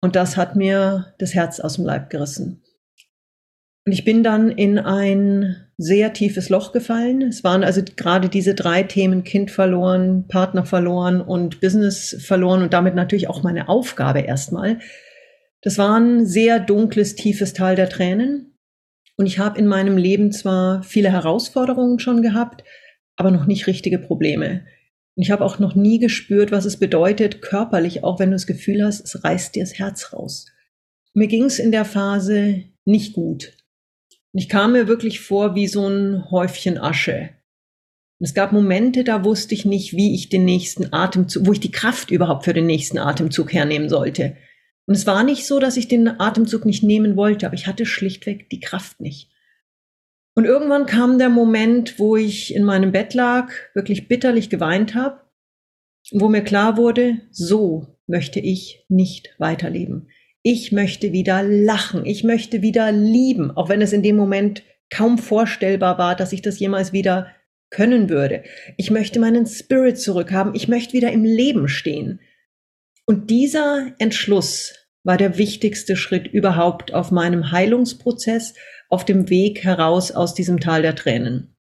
Und 0.00 0.16
das 0.16 0.36
hat 0.36 0.56
mir 0.56 1.14
das 1.20 1.34
Herz 1.34 1.60
aus 1.60 1.76
dem 1.76 1.84
Leib 1.84 2.10
gerissen. 2.10 2.64
Und 3.86 3.92
ich 3.92 4.04
bin 4.04 4.24
dann 4.24 4.50
in 4.50 4.76
ein 4.80 5.54
sehr 5.78 6.12
tiefes 6.12 6.48
Loch 6.48 6.72
gefallen. 6.72 7.22
Es 7.22 7.44
waren 7.44 7.62
also 7.62 7.82
gerade 7.94 8.28
diese 8.28 8.56
drei 8.56 8.82
Themen 8.82 9.22
Kind 9.22 9.52
verloren, 9.52 10.26
Partner 10.26 10.66
verloren 10.66 11.20
und 11.20 11.60
Business 11.60 12.16
verloren 12.26 12.64
und 12.64 12.72
damit 12.72 12.96
natürlich 12.96 13.28
auch 13.28 13.44
meine 13.44 13.68
Aufgabe 13.68 14.22
erstmal. 14.22 14.80
Das 15.62 15.78
war 15.78 15.96
ein 15.96 16.26
sehr 16.26 16.58
dunkles, 16.58 17.14
tiefes 17.14 17.52
Tal 17.52 17.76
der 17.76 17.88
Tränen. 17.88 18.55
Und 19.16 19.26
ich 19.26 19.38
habe 19.38 19.58
in 19.58 19.66
meinem 19.66 19.96
Leben 19.96 20.30
zwar 20.32 20.82
viele 20.82 21.10
Herausforderungen 21.10 21.98
schon 21.98 22.22
gehabt, 22.22 22.64
aber 23.16 23.30
noch 23.30 23.46
nicht 23.46 23.66
richtige 23.66 23.98
Probleme. 23.98 24.66
Und 25.16 25.22
ich 25.22 25.30
habe 25.30 25.44
auch 25.44 25.58
noch 25.58 25.74
nie 25.74 25.98
gespürt, 25.98 26.52
was 26.52 26.66
es 26.66 26.78
bedeutet, 26.78 27.40
körperlich, 27.40 28.04
auch 28.04 28.18
wenn 28.18 28.30
du 28.30 28.34
das 28.34 28.46
Gefühl 28.46 28.84
hast, 28.84 29.00
es 29.00 29.24
reißt 29.24 29.54
dir 29.54 29.62
das 29.62 29.78
Herz 29.78 30.12
raus. 30.12 30.46
Mir 31.14 31.28
ging 31.28 31.44
es 31.44 31.58
in 31.58 31.72
der 31.72 31.86
Phase 31.86 32.64
nicht 32.84 33.14
gut. 33.14 33.56
Ich 34.34 34.50
kam 34.50 34.72
mir 34.72 34.86
wirklich 34.86 35.20
vor 35.20 35.54
wie 35.54 35.66
so 35.66 35.88
ein 35.88 36.30
Häufchen 36.30 36.76
Asche. 36.76 37.30
Und 38.18 38.26
es 38.26 38.34
gab 38.34 38.52
Momente, 38.52 39.02
da 39.02 39.24
wusste 39.24 39.54
ich 39.54 39.64
nicht, 39.64 39.94
wie 39.94 40.14
ich 40.14 40.28
den 40.28 40.44
nächsten 40.44 40.92
Atemzug, 40.92 41.46
wo 41.46 41.52
ich 41.52 41.60
die 41.60 41.70
Kraft 41.70 42.10
überhaupt 42.10 42.44
für 42.44 42.52
den 42.52 42.66
nächsten 42.66 42.98
Atemzug 42.98 43.54
hernehmen 43.54 43.88
sollte. 43.88 44.36
Und 44.86 44.94
es 44.94 45.06
war 45.06 45.24
nicht 45.24 45.46
so, 45.46 45.58
dass 45.58 45.76
ich 45.76 45.88
den 45.88 46.08
Atemzug 46.20 46.64
nicht 46.64 46.82
nehmen 46.82 47.16
wollte, 47.16 47.46
aber 47.46 47.54
ich 47.54 47.66
hatte 47.66 47.86
schlichtweg 47.86 48.48
die 48.50 48.60
Kraft 48.60 49.00
nicht. 49.00 49.30
Und 50.34 50.44
irgendwann 50.44 50.86
kam 50.86 51.18
der 51.18 51.30
Moment, 51.30 51.98
wo 51.98 52.16
ich 52.16 52.54
in 52.54 52.62
meinem 52.62 52.92
Bett 52.92 53.14
lag, 53.14 53.50
wirklich 53.74 54.06
bitterlich 54.06 54.50
geweint 54.50 54.94
habe, 54.94 55.20
wo 56.12 56.28
mir 56.28 56.42
klar 56.42 56.76
wurde, 56.76 57.22
so 57.30 57.98
möchte 58.06 58.38
ich 58.38 58.84
nicht 58.88 59.34
weiterleben. 59.38 60.08
Ich 60.42 60.70
möchte 60.70 61.12
wieder 61.12 61.42
lachen, 61.42 62.06
ich 62.06 62.22
möchte 62.22 62.62
wieder 62.62 62.92
lieben, 62.92 63.50
auch 63.50 63.68
wenn 63.68 63.80
es 63.80 63.92
in 63.92 64.02
dem 64.02 64.16
Moment 64.16 64.62
kaum 64.90 65.18
vorstellbar 65.18 65.98
war, 65.98 66.14
dass 66.14 66.32
ich 66.32 66.42
das 66.42 66.60
jemals 66.60 66.92
wieder 66.92 67.32
können 67.70 68.08
würde. 68.08 68.44
Ich 68.76 68.90
möchte 68.90 69.18
meinen 69.18 69.46
Spirit 69.46 69.98
zurückhaben, 69.98 70.54
ich 70.54 70.68
möchte 70.68 70.92
wieder 70.92 71.10
im 71.10 71.24
Leben 71.24 71.66
stehen. 71.66 72.20
Und 73.06 73.30
dieser 73.30 73.94
Entschluss 73.98 74.74
war 75.04 75.16
der 75.16 75.38
wichtigste 75.38 75.96
Schritt 75.96 76.26
überhaupt 76.26 76.92
auf 76.92 77.12
meinem 77.12 77.52
Heilungsprozess, 77.52 78.54
auf 78.88 79.04
dem 79.04 79.30
Weg 79.30 79.62
heraus 79.62 80.10
aus 80.10 80.34
diesem 80.34 80.58
Tal 80.58 80.82
der 80.82 80.96
Tränen. 80.96 81.56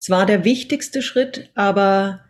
Es 0.00 0.08
war 0.10 0.26
der 0.26 0.44
wichtigste 0.44 1.02
Schritt, 1.02 1.50
aber 1.54 2.24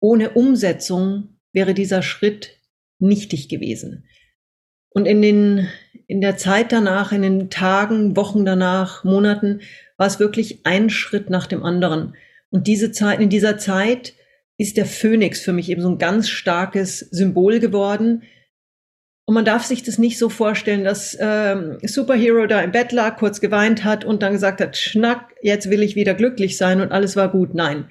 ohne 0.00 0.30
Umsetzung 0.30 1.38
wäre 1.52 1.74
dieser 1.74 2.02
Schritt 2.02 2.58
nichtig 2.98 3.48
gewesen. 3.48 4.08
Und 4.90 5.06
in 5.06 5.22
den, 5.22 5.68
in 6.08 6.20
der 6.20 6.36
Zeit 6.36 6.72
danach, 6.72 7.12
in 7.12 7.22
den 7.22 7.50
Tagen, 7.50 8.16
Wochen 8.16 8.44
danach, 8.44 9.04
Monaten, 9.04 9.60
war 9.96 10.08
es 10.08 10.18
wirklich 10.18 10.66
ein 10.66 10.90
Schritt 10.90 11.30
nach 11.30 11.46
dem 11.46 11.62
anderen. 11.62 12.16
Und 12.50 12.66
diese 12.66 12.90
Zeit, 12.90 13.20
in 13.20 13.30
dieser 13.30 13.56
Zeit 13.56 14.14
ist 14.58 14.76
der 14.76 14.86
Phönix 14.86 15.40
für 15.40 15.52
mich 15.52 15.70
eben 15.70 15.82
so 15.82 15.88
ein 15.88 15.98
ganz 15.98 16.28
starkes 16.28 16.98
Symbol 16.98 17.58
geworden. 17.58 18.22
Und 19.24 19.34
man 19.34 19.44
darf 19.44 19.64
sich 19.64 19.82
das 19.82 19.98
nicht 19.98 20.18
so 20.18 20.28
vorstellen, 20.28 20.84
dass 20.84 21.16
ähm, 21.20 21.78
Superhero 21.82 22.46
da 22.46 22.60
im 22.60 22.72
Bett 22.72 22.92
lag, 22.92 23.16
kurz 23.16 23.40
geweint 23.40 23.84
hat 23.84 24.04
und 24.04 24.22
dann 24.22 24.32
gesagt 24.32 24.60
hat, 24.60 24.76
schnack, 24.76 25.34
jetzt 25.42 25.70
will 25.70 25.82
ich 25.82 25.96
wieder 25.96 26.14
glücklich 26.14 26.56
sein 26.56 26.80
und 26.80 26.92
alles 26.92 27.16
war 27.16 27.30
gut. 27.30 27.54
Nein. 27.54 27.90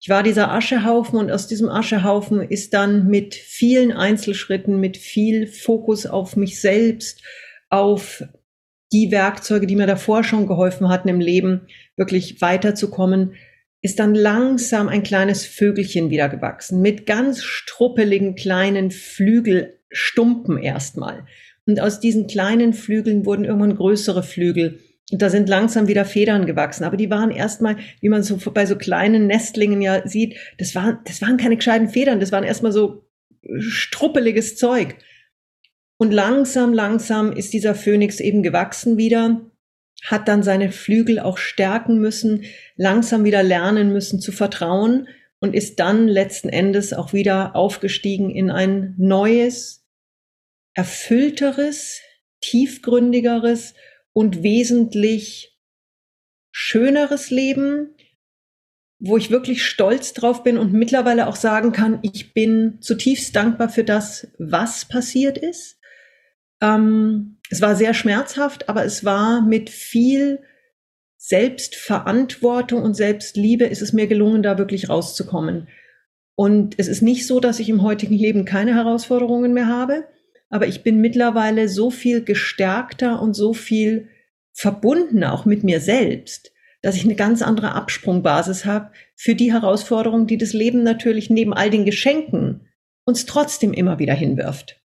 Ich 0.00 0.08
war 0.08 0.24
dieser 0.24 0.50
Aschehaufen 0.50 1.18
und 1.18 1.30
aus 1.30 1.46
diesem 1.46 1.68
Aschehaufen 1.68 2.42
ist 2.42 2.74
dann 2.74 3.06
mit 3.06 3.36
vielen 3.36 3.92
Einzelschritten, 3.92 4.80
mit 4.80 4.96
viel 4.96 5.46
Fokus 5.46 6.06
auf 6.06 6.34
mich 6.34 6.60
selbst, 6.60 7.22
auf 7.70 8.24
die 8.92 9.12
Werkzeuge, 9.12 9.66
die 9.68 9.76
mir 9.76 9.86
davor 9.86 10.24
schon 10.24 10.48
geholfen 10.48 10.88
hatten 10.88 11.08
im 11.08 11.20
Leben, 11.20 11.68
wirklich 11.96 12.40
weiterzukommen, 12.40 13.34
ist 13.82 13.98
dann 13.98 14.14
langsam 14.14 14.88
ein 14.88 15.02
kleines 15.02 15.44
Vögelchen 15.44 16.08
wieder 16.08 16.28
gewachsen 16.28 16.80
mit 16.80 17.04
ganz 17.04 17.42
struppeligen 17.42 18.36
kleinen 18.36 18.92
Flügelstumpen 18.92 20.56
erstmal. 20.58 21.26
Und 21.66 21.80
aus 21.80 22.00
diesen 22.00 22.28
kleinen 22.28 22.72
Flügeln 22.72 23.26
wurden 23.26 23.44
irgendwann 23.44 23.76
größere 23.76 24.22
Flügel. 24.22 24.78
Und 25.10 25.20
da 25.20 25.30
sind 25.30 25.48
langsam 25.48 25.88
wieder 25.88 26.04
Federn 26.04 26.46
gewachsen. 26.46 26.84
Aber 26.84 26.96
die 26.96 27.10
waren 27.10 27.30
erstmal, 27.30 27.76
wie 28.00 28.08
man 28.08 28.22
so 28.22 28.38
bei 28.52 28.66
so 28.66 28.76
kleinen 28.76 29.26
Nestlingen 29.26 29.82
ja 29.82 30.06
sieht, 30.06 30.36
das 30.58 30.74
waren, 30.74 30.98
das 31.04 31.20
waren 31.20 31.36
keine 31.36 31.56
gescheiten 31.56 31.88
Federn, 31.88 32.20
das 32.20 32.32
waren 32.32 32.44
erstmal 32.44 32.72
so 32.72 33.04
struppeliges 33.58 34.56
Zeug. 34.56 34.96
Und 35.98 36.12
langsam, 36.12 36.72
langsam 36.72 37.32
ist 37.32 37.52
dieser 37.52 37.74
Phönix 37.74 38.20
eben 38.20 38.42
gewachsen 38.42 38.96
wieder 38.96 39.51
hat 40.02 40.28
dann 40.28 40.42
seine 40.42 40.72
Flügel 40.72 41.20
auch 41.20 41.38
stärken 41.38 41.98
müssen, 41.98 42.44
langsam 42.76 43.24
wieder 43.24 43.42
lernen 43.42 43.92
müssen 43.92 44.20
zu 44.20 44.32
vertrauen 44.32 45.08
und 45.40 45.54
ist 45.54 45.80
dann 45.80 46.08
letzten 46.08 46.48
Endes 46.48 46.92
auch 46.92 47.12
wieder 47.12 47.56
aufgestiegen 47.56 48.30
in 48.30 48.50
ein 48.50 48.94
neues, 48.98 49.84
erfüllteres, 50.74 52.00
tiefgründigeres 52.40 53.74
und 54.12 54.42
wesentlich 54.42 55.56
schöneres 56.50 57.30
Leben, 57.30 57.94
wo 58.98 59.16
ich 59.16 59.30
wirklich 59.30 59.64
stolz 59.64 60.12
drauf 60.12 60.42
bin 60.42 60.58
und 60.58 60.72
mittlerweile 60.72 61.26
auch 61.26 61.36
sagen 61.36 61.72
kann, 61.72 61.98
ich 62.02 62.34
bin 62.34 62.78
zutiefst 62.80 63.34
dankbar 63.34 63.68
für 63.68 63.84
das, 63.84 64.28
was 64.38 64.84
passiert 64.84 65.38
ist. 65.38 65.80
Ähm, 66.60 67.40
es 67.52 67.60
war 67.60 67.76
sehr 67.76 67.92
schmerzhaft, 67.92 68.70
aber 68.70 68.82
es 68.86 69.04
war 69.04 69.42
mit 69.42 69.68
viel 69.68 70.40
Selbstverantwortung 71.18 72.82
und 72.82 72.94
Selbstliebe 72.94 73.66
ist 73.66 73.82
es 73.82 73.92
mir 73.92 74.06
gelungen, 74.06 74.42
da 74.42 74.56
wirklich 74.56 74.88
rauszukommen. 74.88 75.68
Und 76.34 76.76
es 76.78 76.88
ist 76.88 77.02
nicht 77.02 77.26
so, 77.26 77.40
dass 77.40 77.60
ich 77.60 77.68
im 77.68 77.82
heutigen 77.82 78.14
Leben 78.14 78.46
keine 78.46 78.74
Herausforderungen 78.74 79.52
mehr 79.52 79.66
habe, 79.66 80.08
aber 80.48 80.66
ich 80.66 80.82
bin 80.82 81.02
mittlerweile 81.02 81.68
so 81.68 81.90
viel 81.90 82.24
gestärkter 82.24 83.20
und 83.20 83.34
so 83.34 83.52
viel 83.52 84.08
verbundener 84.54 85.34
auch 85.34 85.44
mit 85.44 85.62
mir 85.62 85.80
selbst, 85.80 86.52
dass 86.80 86.96
ich 86.96 87.04
eine 87.04 87.16
ganz 87.16 87.42
andere 87.42 87.74
Absprungbasis 87.74 88.64
habe 88.64 88.92
für 89.14 89.34
die 89.34 89.52
Herausforderungen, 89.52 90.26
die 90.26 90.38
das 90.38 90.54
Leben 90.54 90.82
natürlich 90.84 91.28
neben 91.28 91.52
all 91.52 91.68
den 91.68 91.84
Geschenken 91.84 92.66
uns 93.04 93.26
trotzdem 93.26 93.74
immer 93.74 93.98
wieder 93.98 94.14
hinwirft. 94.14 94.81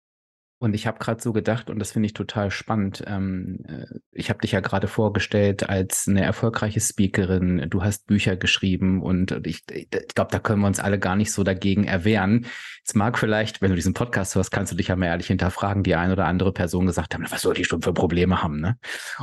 Und 0.60 0.74
ich 0.74 0.88
habe 0.88 0.98
gerade 0.98 1.22
so 1.22 1.34
gedacht, 1.34 1.70
und 1.70 1.78
das 1.78 1.92
finde 1.92 2.08
ich 2.08 2.14
total 2.14 2.50
spannend. 2.50 3.04
Ähm, 3.06 3.60
äh, 3.68 3.86
ich 4.12 4.30
habe 4.30 4.40
dich 4.40 4.54
ja 4.54 4.60
gerade 4.60 4.88
vorgestellt 4.88 5.70
als 5.70 6.08
eine 6.08 6.24
erfolgreiche 6.24 6.80
Speakerin. 6.80 7.68
Du 7.70 7.84
hast 7.84 8.08
Bücher 8.08 8.36
geschrieben 8.38 9.04
und 9.04 9.46
ich, 9.46 9.64
ich 9.72 9.88
glaube, 10.16 10.32
da 10.32 10.40
können 10.40 10.62
wir 10.62 10.68
uns 10.68 10.80
alle 10.80 10.98
gar 10.98 11.16
nicht 11.16 11.32
so 11.32 11.44
dagegen 11.44 11.84
erwehren. 11.84 12.48
Es 12.84 12.96
mag 12.96 13.20
vielleicht, 13.20 13.62
wenn 13.62 13.70
du 13.70 13.76
diesen 13.76 13.94
Podcast 13.94 14.34
hörst, 14.34 14.52
kannst 14.52 14.72
du 14.72 14.76
dich 14.76 14.88
ja 14.88 14.96
mal 14.96 15.06
ehrlich 15.06 15.28
hinterfragen, 15.28 15.84
die 15.84 15.96
eine 15.96 16.14
oder 16.14 16.26
andere 16.26 16.52
Person 16.52 16.88
gesagt 16.88 17.14
haben, 17.14 17.26
was 17.30 17.44
soll 17.44 17.54
die 17.54 17.66
schon 17.66 17.84
für 17.84 17.94
Probleme 17.94 18.42
haben, 18.42 18.60
ne? 18.60 18.78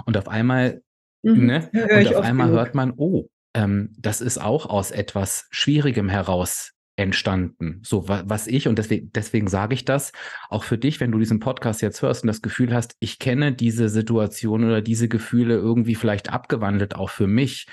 Und 0.07 0.17
auf 0.17 0.29
einmal, 0.29 0.83
mhm, 1.23 1.47
ne? 1.47 1.71
Und 1.73 2.15
auf 2.15 2.25
einmal 2.25 2.47
genug. 2.47 2.59
hört 2.61 2.75
man, 2.77 2.93
oh, 2.97 3.29
ähm, 3.55 3.93
das 3.99 4.21
ist 4.21 4.39
auch 4.39 4.67
aus 4.67 4.93
etwas 4.93 5.49
Schwierigem 5.51 6.09
heraus 6.09 6.75
entstanden. 6.97 7.81
So, 7.83 8.09
was 8.09 8.47
ich, 8.47 8.69
und 8.69 8.79
deswegen, 8.79 9.11
deswegen 9.13 9.49
sage 9.49 9.75
ich 9.75 9.85
das, 9.85 10.13
auch 10.49 10.65
für 10.65 10.79
dich, 10.79 11.01
wenn 11.01 11.11
du 11.11 11.19
diesen 11.19 11.41
Podcast 11.41 11.83
jetzt 11.83 12.03
hörst 12.03 12.23
und 12.23 12.29
das 12.29 12.43
Gefühl 12.43 12.73
hast, 12.73 12.95
ich 13.01 13.19
kenne 13.19 13.53
diese 13.53 13.89
Situation 13.89 14.65
oder 14.65 14.81
diese 14.81 15.09
Gefühle 15.09 15.55
irgendwie 15.55 15.97
vielleicht 15.97 16.33
abgewandelt, 16.33 16.95
auch 16.95 17.11
für 17.11 17.27
mich, 17.27 17.67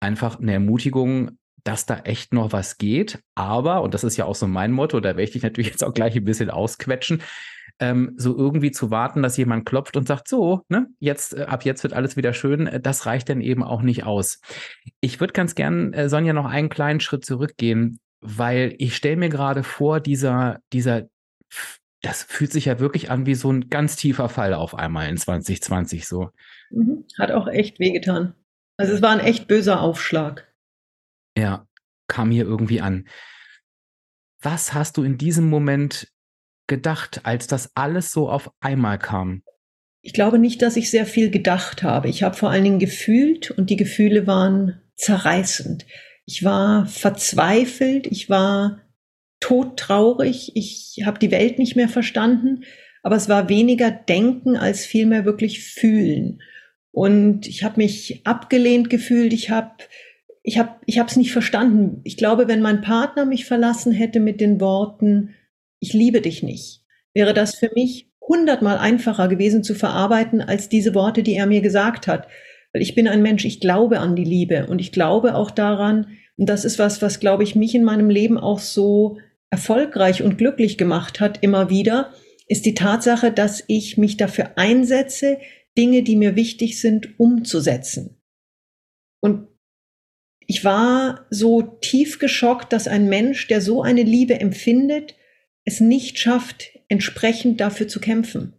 einfach 0.00 0.38
eine 0.38 0.52
Ermutigung, 0.52 1.38
dass 1.64 1.84
da 1.84 1.98
echt 1.98 2.32
noch 2.32 2.52
was 2.52 2.78
geht. 2.78 3.18
Aber, 3.34 3.82
und 3.82 3.92
das 3.92 4.04
ist 4.04 4.16
ja 4.16 4.24
auch 4.24 4.36
so 4.36 4.46
mein 4.46 4.72
Motto, 4.72 5.00
da 5.00 5.10
werde 5.10 5.22
ich 5.22 5.32
dich 5.32 5.42
natürlich 5.42 5.70
jetzt 5.70 5.84
auch 5.84 5.94
gleich 5.94 6.16
ein 6.16 6.24
bisschen 6.24 6.50
ausquetschen, 6.50 7.22
ähm, 7.78 8.14
so 8.16 8.36
irgendwie 8.36 8.70
zu 8.70 8.90
warten, 8.90 9.22
dass 9.22 9.36
jemand 9.36 9.66
klopft 9.66 9.96
und 9.96 10.08
sagt, 10.08 10.28
so, 10.28 10.62
ne, 10.68 10.86
jetzt, 10.98 11.36
äh, 11.36 11.42
ab 11.42 11.64
jetzt 11.64 11.82
wird 11.82 11.92
alles 11.92 12.16
wieder 12.16 12.32
schön, 12.32 12.66
äh, 12.66 12.80
das 12.80 13.04
reicht 13.04 13.28
dann 13.28 13.40
eben 13.40 13.62
auch 13.62 13.82
nicht 13.82 14.04
aus. 14.04 14.40
Ich 15.00 15.20
würde 15.20 15.34
ganz 15.34 15.54
gern, 15.54 15.92
äh, 15.92 16.08
Sonja, 16.08 16.32
noch 16.32 16.46
einen 16.46 16.70
kleinen 16.70 17.00
Schritt 17.00 17.26
zurückgehen 17.26 17.98
weil 18.26 18.74
ich 18.78 18.96
stelle 18.96 19.16
mir 19.16 19.28
gerade 19.28 19.62
vor, 19.62 20.00
dieser, 20.00 20.60
dieser, 20.72 21.08
das 22.02 22.22
fühlt 22.22 22.52
sich 22.52 22.66
ja 22.66 22.80
wirklich 22.80 23.10
an 23.10 23.26
wie 23.26 23.34
so 23.34 23.50
ein 23.50 23.68
ganz 23.68 23.96
tiefer 23.96 24.28
Fall 24.28 24.54
auf 24.54 24.74
einmal 24.74 25.08
in 25.08 25.16
2020 25.16 26.06
so. 26.06 26.30
Mhm. 26.70 27.04
Hat 27.18 27.30
auch 27.30 27.46
echt 27.48 27.78
wehgetan. 27.78 28.34
Also 28.76 28.92
es 28.92 29.02
war 29.02 29.10
ein 29.10 29.20
echt 29.20 29.48
böser 29.48 29.80
Aufschlag. 29.80 30.52
Ja, 31.36 31.66
kam 32.08 32.30
hier 32.30 32.44
irgendwie 32.44 32.80
an. 32.80 33.08
Was 34.42 34.74
hast 34.74 34.96
du 34.96 35.02
in 35.02 35.18
diesem 35.18 35.48
Moment 35.48 36.12
gedacht, 36.66 37.20
als 37.24 37.46
das 37.46 37.70
alles 37.74 38.10
so 38.10 38.28
auf 38.28 38.50
einmal 38.60 38.98
kam? 38.98 39.42
Ich 40.02 40.12
glaube 40.12 40.38
nicht, 40.38 40.62
dass 40.62 40.76
ich 40.76 40.90
sehr 40.90 41.06
viel 41.06 41.30
gedacht 41.30 41.82
habe. 41.82 42.08
Ich 42.08 42.22
habe 42.22 42.36
vor 42.36 42.50
allen 42.50 42.64
Dingen 42.64 42.78
gefühlt 42.78 43.50
und 43.50 43.70
die 43.70 43.76
Gefühle 43.76 44.26
waren 44.26 44.80
zerreißend. 44.94 45.86
Ich 46.26 46.44
war 46.44 46.86
verzweifelt, 46.86 48.06
ich 48.06 48.28
war 48.28 48.82
todtraurig, 49.40 50.52
ich 50.54 51.02
habe 51.04 51.18
die 51.18 51.30
Welt 51.30 51.58
nicht 51.58 51.76
mehr 51.76 51.88
verstanden, 51.88 52.64
aber 53.02 53.16
es 53.16 53.28
war 53.28 53.48
weniger 53.48 53.90
Denken 53.90 54.56
als 54.56 54.84
vielmehr 54.84 55.24
wirklich 55.24 55.62
Fühlen. 55.62 56.42
Und 56.90 57.46
ich 57.46 57.62
habe 57.62 57.80
mich 57.80 58.22
abgelehnt 58.24 58.90
gefühlt, 58.90 59.32
ich 59.32 59.50
habe 59.50 59.84
ich 60.42 60.58
habe 60.58 60.76
ich 60.86 60.98
habe 60.98 61.08
es 61.08 61.16
nicht 61.16 61.32
verstanden. 61.32 62.00
Ich 62.04 62.16
glaube, 62.16 62.48
wenn 62.48 62.62
mein 62.62 62.80
Partner 62.80 63.24
mich 63.24 63.44
verlassen 63.44 63.92
hätte 63.92 64.18
mit 64.18 64.40
den 64.40 64.60
Worten 64.60 65.34
ich 65.78 65.92
liebe 65.92 66.20
dich 66.20 66.42
nicht, 66.42 66.82
wäre 67.14 67.34
das 67.34 67.54
für 67.54 67.70
mich 67.74 68.10
hundertmal 68.20 68.78
einfacher 68.78 69.28
gewesen 69.28 69.62
zu 69.62 69.74
verarbeiten 69.74 70.40
als 70.40 70.68
diese 70.68 70.94
Worte, 70.94 71.22
die 71.22 71.34
er 71.34 71.46
mir 71.46 71.60
gesagt 71.60 72.08
hat. 72.08 72.26
Weil 72.72 72.82
ich 72.82 72.94
bin 72.94 73.08
ein 73.08 73.22
Mensch, 73.22 73.44
ich 73.44 73.60
glaube 73.60 74.00
an 74.00 74.16
die 74.16 74.24
Liebe 74.24 74.66
und 74.66 74.80
ich 74.80 74.92
glaube 74.92 75.34
auch 75.34 75.50
daran, 75.50 76.18
und 76.36 76.48
das 76.48 76.64
ist 76.64 76.78
was, 76.78 77.00
was, 77.00 77.20
glaube 77.20 77.44
ich, 77.44 77.54
mich 77.54 77.74
in 77.74 77.84
meinem 77.84 78.10
Leben 78.10 78.36
auch 78.38 78.58
so 78.58 79.18
erfolgreich 79.50 80.22
und 80.22 80.38
glücklich 80.38 80.76
gemacht 80.76 81.20
hat, 81.20 81.42
immer 81.42 81.70
wieder, 81.70 82.12
ist 82.48 82.66
die 82.66 82.74
Tatsache, 82.74 83.32
dass 83.32 83.64
ich 83.68 83.96
mich 83.96 84.16
dafür 84.16 84.56
einsetze, 84.56 85.38
Dinge, 85.76 86.02
die 86.02 86.16
mir 86.16 86.36
wichtig 86.36 86.80
sind, 86.80 87.18
umzusetzen. 87.18 88.20
Und 89.20 89.48
ich 90.46 90.64
war 90.64 91.26
so 91.30 91.62
tief 91.62 92.18
geschockt, 92.18 92.72
dass 92.72 92.88
ein 92.88 93.08
Mensch, 93.08 93.48
der 93.48 93.60
so 93.60 93.82
eine 93.82 94.02
Liebe 94.02 94.38
empfindet, 94.40 95.16
es 95.64 95.80
nicht 95.80 96.18
schafft, 96.18 96.78
entsprechend 96.88 97.60
dafür 97.60 97.88
zu 97.88 98.00
kämpfen. 98.00 98.54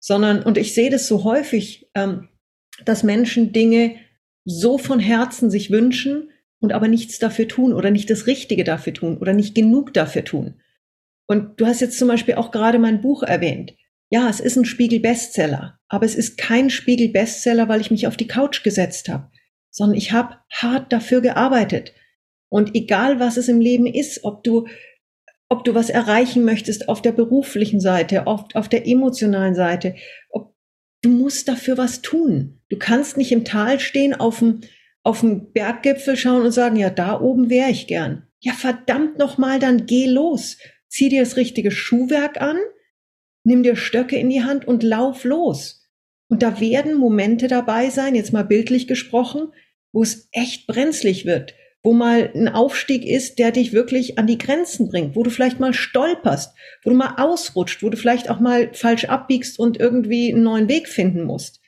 Sondern, 0.00 0.42
und 0.42 0.58
ich 0.58 0.74
sehe 0.74 0.90
das 0.90 1.06
so 1.06 1.24
häufig, 1.24 1.90
ähm, 1.94 2.28
dass 2.84 3.02
Menschen 3.02 3.52
Dinge 3.52 3.96
so 4.44 4.78
von 4.78 5.00
Herzen 5.00 5.50
sich 5.50 5.70
wünschen 5.70 6.30
und 6.60 6.72
aber 6.72 6.88
nichts 6.88 7.18
dafür 7.18 7.48
tun 7.48 7.72
oder 7.72 7.90
nicht 7.90 8.10
das 8.10 8.26
Richtige 8.26 8.64
dafür 8.64 8.94
tun 8.94 9.18
oder 9.18 9.32
nicht 9.32 9.54
genug 9.54 9.94
dafür 9.94 10.24
tun. 10.24 10.60
Und 11.26 11.60
du 11.60 11.66
hast 11.66 11.80
jetzt 11.80 11.98
zum 11.98 12.08
Beispiel 12.08 12.34
auch 12.34 12.50
gerade 12.50 12.78
mein 12.78 13.00
Buch 13.00 13.22
erwähnt. 13.22 13.74
Ja, 14.10 14.28
es 14.28 14.40
ist 14.40 14.56
ein 14.56 14.64
Spiegel-Bestseller, 14.64 15.78
aber 15.88 16.04
es 16.04 16.14
ist 16.14 16.36
kein 16.36 16.70
Spiegel-Bestseller, 16.70 17.68
weil 17.68 17.80
ich 17.80 17.90
mich 17.90 18.06
auf 18.06 18.16
die 18.16 18.28
Couch 18.28 18.62
gesetzt 18.62 19.08
habe, 19.08 19.30
sondern 19.70 19.96
ich 19.96 20.12
habe 20.12 20.36
hart 20.52 20.92
dafür 20.92 21.20
gearbeitet. 21.20 21.94
Und 22.48 22.74
egal 22.74 23.18
was 23.18 23.36
es 23.36 23.48
im 23.48 23.60
Leben 23.60 23.86
ist, 23.86 24.24
ob 24.24 24.44
du 24.44 24.66
ob 25.50 25.62
du 25.64 25.74
was 25.74 25.90
erreichen 25.90 26.44
möchtest 26.44 26.88
auf 26.88 27.02
der 27.02 27.12
beruflichen 27.12 27.78
Seite, 27.78 28.26
auf, 28.26 28.46
auf 28.54 28.68
der 28.68 28.88
emotionalen 28.88 29.54
Seite, 29.54 29.94
ob 30.30 30.53
Du 31.04 31.10
musst 31.10 31.48
dafür 31.48 31.76
was 31.76 32.00
tun. 32.00 32.60
Du 32.70 32.78
kannst 32.78 33.18
nicht 33.18 33.30
im 33.30 33.44
Tal 33.44 33.78
stehen, 33.78 34.14
auf 34.14 34.38
dem, 34.38 34.62
auf 35.02 35.20
dem 35.20 35.52
Berggipfel 35.52 36.16
schauen 36.16 36.40
und 36.40 36.52
sagen, 36.52 36.76
ja, 36.76 36.88
da 36.88 37.20
oben 37.20 37.50
wäre 37.50 37.70
ich 37.70 37.86
gern. 37.86 38.26
Ja, 38.40 38.54
verdammt 38.54 39.18
nochmal, 39.18 39.58
dann 39.58 39.84
geh 39.84 40.06
los. 40.06 40.56
Zieh 40.88 41.10
dir 41.10 41.20
das 41.20 41.36
richtige 41.36 41.70
Schuhwerk 41.70 42.40
an, 42.40 42.56
nimm 43.42 43.62
dir 43.62 43.76
Stöcke 43.76 44.16
in 44.16 44.30
die 44.30 44.44
Hand 44.44 44.66
und 44.66 44.82
lauf 44.82 45.24
los. 45.24 45.86
Und 46.28 46.42
da 46.42 46.58
werden 46.58 46.94
Momente 46.94 47.48
dabei 47.48 47.90
sein, 47.90 48.14
jetzt 48.14 48.32
mal 48.32 48.44
bildlich 48.44 48.86
gesprochen, 48.86 49.52
wo 49.92 50.02
es 50.02 50.30
echt 50.32 50.66
brenzlig 50.66 51.26
wird, 51.26 51.54
wo 51.84 51.92
mal 51.92 52.32
ein 52.34 52.48
Aufstieg 52.48 53.04
ist, 53.04 53.38
der 53.38 53.52
dich 53.52 53.74
wirklich 53.74 54.18
an 54.18 54.26
die 54.26 54.38
Grenzen 54.38 54.88
bringt, 54.88 55.14
wo 55.14 55.22
du 55.22 55.30
vielleicht 55.30 55.60
mal 55.60 55.74
stolperst, 55.74 56.56
wo 56.82 56.90
du 56.90 56.96
mal 56.96 57.16
ausrutscht, 57.18 57.82
wo 57.82 57.90
du 57.90 57.96
vielleicht 57.96 58.30
auch 58.30 58.40
mal 58.40 58.72
falsch 58.72 59.04
abbiegst 59.04 59.58
und 59.58 59.78
irgendwie 59.78 60.32
einen 60.32 60.42
neuen 60.42 60.68
Weg 60.68 60.88
finden 60.88 61.24
musst. 61.24 61.60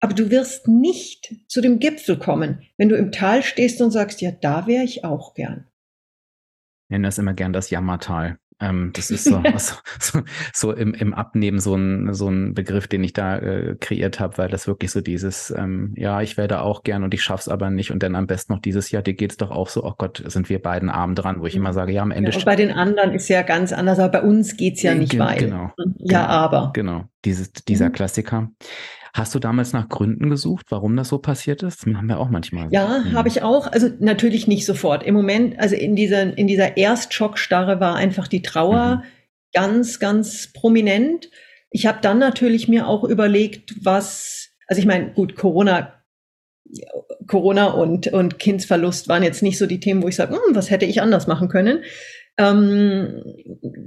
Aber 0.00 0.12
du 0.12 0.30
wirst 0.30 0.68
nicht 0.68 1.34
zu 1.48 1.62
dem 1.62 1.78
Gipfel 1.78 2.18
kommen, 2.18 2.62
wenn 2.76 2.90
du 2.90 2.96
im 2.96 3.10
Tal 3.10 3.42
stehst 3.42 3.80
und 3.80 3.90
sagst, 3.90 4.20
ja, 4.20 4.30
da 4.30 4.66
wäre 4.66 4.84
ich 4.84 5.02
auch 5.02 5.32
gern. 5.32 5.66
Ich 6.84 6.90
nenne 6.90 7.08
das 7.08 7.16
immer 7.16 7.32
gern 7.32 7.54
das 7.54 7.70
Jammertal. 7.70 8.38
Ähm, 8.60 8.90
das 8.94 9.10
ist 9.10 9.24
so, 9.24 9.42
so, 9.98 10.22
so, 10.52 10.72
im, 10.72 10.94
im 10.94 11.14
Abnehmen 11.14 11.58
so 11.58 11.74
ein, 11.74 12.14
so 12.14 12.28
ein 12.28 12.54
Begriff, 12.54 12.86
den 12.86 13.02
ich 13.02 13.12
da 13.12 13.38
äh, 13.38 13.76
kreiert 13.80 14.20
habe, 14.20 14.38
weil 14.38 14.48
das 14.48 14.66
wirklich 14.66 14.90
so 14.90 15.00
dieses, 15.00 15.52
ähm, 15.56 15.92
ja, 15.96 16.20
ich 16.22 16.36
werde 16.36 16.60
auch 16.60 16.82
gern 16.82 17.02
und 17.02 17.14
ich 17.14 17.22
schaff's 17.22 17.48
aber 17.48 17.70
nicht 17.70 17.90
und 17.90 18.02
dann 18.02 18.14
am 18.14 18.26
besten 18.26 18.52
noch 18.52 18.60
dieses 18.60 18.90
Jahr, 18.90 19.02
dir 19.02 19.14
geht's 19.14 19.36
doch 19.36 19.50
auch 19.50 19.68
so, 19.68 19.84
oh 19.84 19.94
Gott, 19.96 20.22
sind 20.26 20.48
wir 20.48 20.62
beiden 20.62 20.88
arm 20.88 21.14
dran, 21.14 21.40
wo 21.40 21.46
ich 21.46 21.56
immer 21.56 21.72
sage, 21.72 21.92
ja, 21.92 22.02
am 22.02 22.10
Ende. 22.10 22.30
Ja, 22.30 22.36
und 22.36 22.44
bei 22.44 22.56
den 22.56 22.70
anderen 22.70 23.12
ist 23.12 23.28
ja 23.28 23.42
ganz 23.42 23.72
anders, 23.72 23.98
aber 23.98 24.20
bei 24.20 24.22
uns 24.22 24.56
geht's 24.56 24.82
ja 24.82 24.94
nicht 24.94 25.12
genau, 25.12 25.24
weit. 25.26 25.38
Genau. 25.38 25.72
Ja, 25.98 26.20
genau, 26.20 26.20
aber. 26.20 26.70
Genau, 26.74 27.04
dieses, 27.24 27.52
dieser 27.52 27.88
mhm. 27.88 27.92
Klassiker. 27.92 28.50
Hast 29.14 29.32
du 29.32 29.38
damals 29.38 29.72
nach 29.72 29.88
Gründen 29.88 30.28
gesucht, 30.28 30.66
warum 30.70 30.96
das 30.96 31.08
so 31.08 31.18
passiert 31.18 31.62
ist? 31.62 31.86
Das 31.86 31.94
haben 31.94 32.08
wir 32.08 32.18
auch 32.18 32.30
manchmal. 32.30 32.66
Ja, 32.72 32.98
mhm. 32.98 33.12
habe 33.12 33.28
ich 33.28 33.42
auch. 33.42 33.70
Also 33.70 33.88
natürlich 34.00 34.48
nicht 34.48 34.66
sofort. 34.66 35.04
Im 35.04 35.14
Moment, 35.14 35.56
also 35.60 35.76
in 35.76 35.94
dieser, 35.94 36.36
in 36.36 36.48
dieser 36.48 36.76
Erstschockstarre 36.76 37.78
war 37.78 37.94
einfach 37.94 38.26
die 38.26 38.42
Trauer 38.42 38.96
mhm. 38.96 39.02
ganz, 39.52 40.00
ganz 40.00 40.52
prominent. 40.52 41.30
Ich 41.70 41.86
habe 41.86 41.98
dann 42.02 42.18
natürlich 42.18 42.66
mir 42.66 42.88
auch 42.88 43.04
überlegt, 43.04 43.76
was, 43.84 44.48
also 44.66 44.80
ich 44.80 44.86
meine, 44.86 45.12
gut, 45.12 45.36
Corona, 45.36 45.92
Corona 47.28 47.66
und, 47.66 48.08
und 48.08 48.40
Kindsverlust 48.40 49.06
waren 49.06 49.22
jetzt 49.22 49.44
nicht 49.44 49.58
so 49.58 49.66
die 49.66 49.78
Themen, 49.78 50.02
wo 50.02 50.08
ich 50.08 50.16
sage, 50.16 50.34
hm, 50.34 50.56
was 50.56 50.70
hätte 50.70 50.86
ich 50.86 51.00
anders 51.00 51.28
machen 51.28 51.48
können. 51.48 51.84
Ähm, 52.36 53.22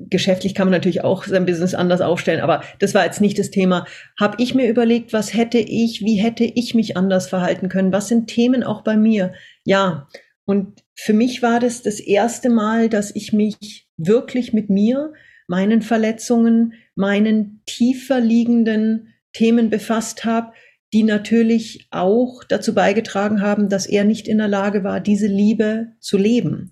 geschäftlich 0.10 0.56
kann 0.56 0.68
man 0.68 0.72
natürlich 0.72 1.04
auch 1.04 1.26
sein 1.26 1.46
Business 1.46 1.74
anders 1.74 2.00
aufstellen, 2.00 2.40
aber 2.40 2.64
das 2.80 2.94
war 2.94 3.04
jetzt 3.04 3.20
nicht 3.20 3.38
das 3.38 3.52
Thema. 3.52 3.86
Habe 4.18 4.42
ich 4.42 4.56
mir 4.56 4.70
überlegt, 4.70 5.12
was 5.12 5.34
hätte 5.34 5.58
ich, 5.58 6.02
wie 6.02 6.16
hätte 6.16 6.46
ich 6.46 6.74
mich 6.74 6.96
anders 6.96 7.28
verhalten 7.28 7.68
können? 7.68 7.92
Was 7.92 8.08
sind 8.08 8.28
Themen 8.28 8.64
auch 8.64 8.84
bei 8.84 8.96
mir? 8.96 9.34
Ja, 9.66 10.08
und 10.46 10.82
für 10.96 11.14
mich 11.14 11.42
war 11.42 11.60
das 11.60 11.84
das 11.84 12.00
erste 12.00 12.50
Mal, 12.50 12.88
dass 12.88 13.14
ich 13.14 13.34
mich 13.34 13.88
wirklich 13.98 14.54
mit 14.54 14.70
mir, 14.70 15.12
meinen 15.48 15.82
Verletzungen, 15.82 16.74
meinen 16.96 17.62
tiefer 17.66 18.22
liegenden 18.22 19.14
Themen 19.34 19.70
befasst 19.70 20.24
habe, 20.24 20.54
die 20.94 21.04
natürlich 21.04 21.88
auch 21.92 22.44
dazu 22.48 22.74
beigetragen 22.74 23.42
haben, 23.42 23.68
dass 23.68 23.88
er 23.88 24.06
nicht 24.06 24.28
in 24.28 24.38
der 24.38 24.48
Lage 24.48 24.86
war, 24.86 25.02
diese 25.02 25.28
Liebe 25.28 25.88
zu 26.00 26.18
leben. 26.18 26.72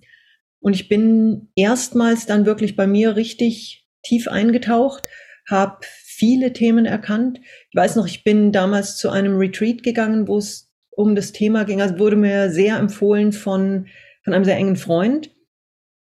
Und 0.66 0.74
ich 0.74 0.90
bin 0.90 1.50
erstmals 1.56 2.26
dann 2.26 2.48
wirklich 2.48 2.76
bei 2.76 2.88
mir 2.88 3.16
richtig 3.16 3.86
tief 4.02 4.28
eingetaucht, 4.28 5.04
habe 5.48 5.78
viele 5.84 6.54
Themen 6.54 6.88
erkannt. 6.88 7.40
Ich 7.70 7.76
weiß 7.76 7.96
noch, 7.98 8.08
ich 8.08 8.24
bin 8.24 8.52
damals 8.52 8.98
zu 8.98 9.12
einem 9.12 9.38
Retreat 9.38 9.84
gegangen, 9.84 10.28
wo 10.28 10.40
es 10.40 10.74
um 10.90 11.14
das 11.14 11.34
Thema 11.34 11.66
ging. 11.66 11.84
Also 11.84 12.00
wurde 12.00 12.16
mir 12.16 12.50
sehr 12.50 12.78
empfohlen 12.78 13.32
von, 13.32 13.86
von 14.24 14.34
einem 14.34 14.44
sehr 14.44 14.58
engen 14.58 14.76
Freund. 14.76 15.30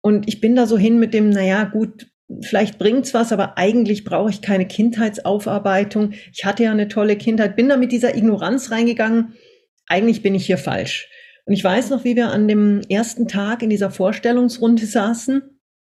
Und 0.03 0.29
ich 0.29 0.43
bin 0.43 0.57
da 0.57 0.67
so 0.67 0.77
hin 0.77 0.99
mit 0.99 1.15
dem, 1.15 1.31
naja, 1.31 1.65
gut, 1.65 2.09
vielleicht 2.43 2.79
bringt's 2.79 3.15
was, 3.15 3.33
aber 3.33 3.57
eigentlich 3.57 4.05
brauche 4.05 4.29
ich 4.29 4.43
keine 4.43 4.67
Kindheitsaufarbeitung. 4.67 6.13
Ich 6.35 6.45
hatte 6.45 6.65
ja 6.65 6.71
eine 6.71 6.89
tolle 6.89 7.17
Kindheit, 7.17 7.57
bin 7.57 7.71
da 7.71 7.79
mit 7.79 7.93
dieser 7.93 8.15
Ignoranz 8.15 8.71
reingegangen. 8.71 9.33
Eigentlich 9.87 10.21
bin 10.21 10.35
ich 10.35 10.45
hier 10.45 10.59
falsch. 10.59 11.09
Und 11.45 11.55
ich 11.55 11.65
weiß 11.65 11.91
noch, 11.91 12.05
wie 12.05 12.17
wir 12.17 12.31
an 12.31 12.49
dem 12.49 12.81
ersten 12.89 13.29
Tag 13.29 13.63
in 13.63 13.71
dieser 13.71 13.91
Vorstellungsrunde 13.91 14.87
saßen. 14.87 15.43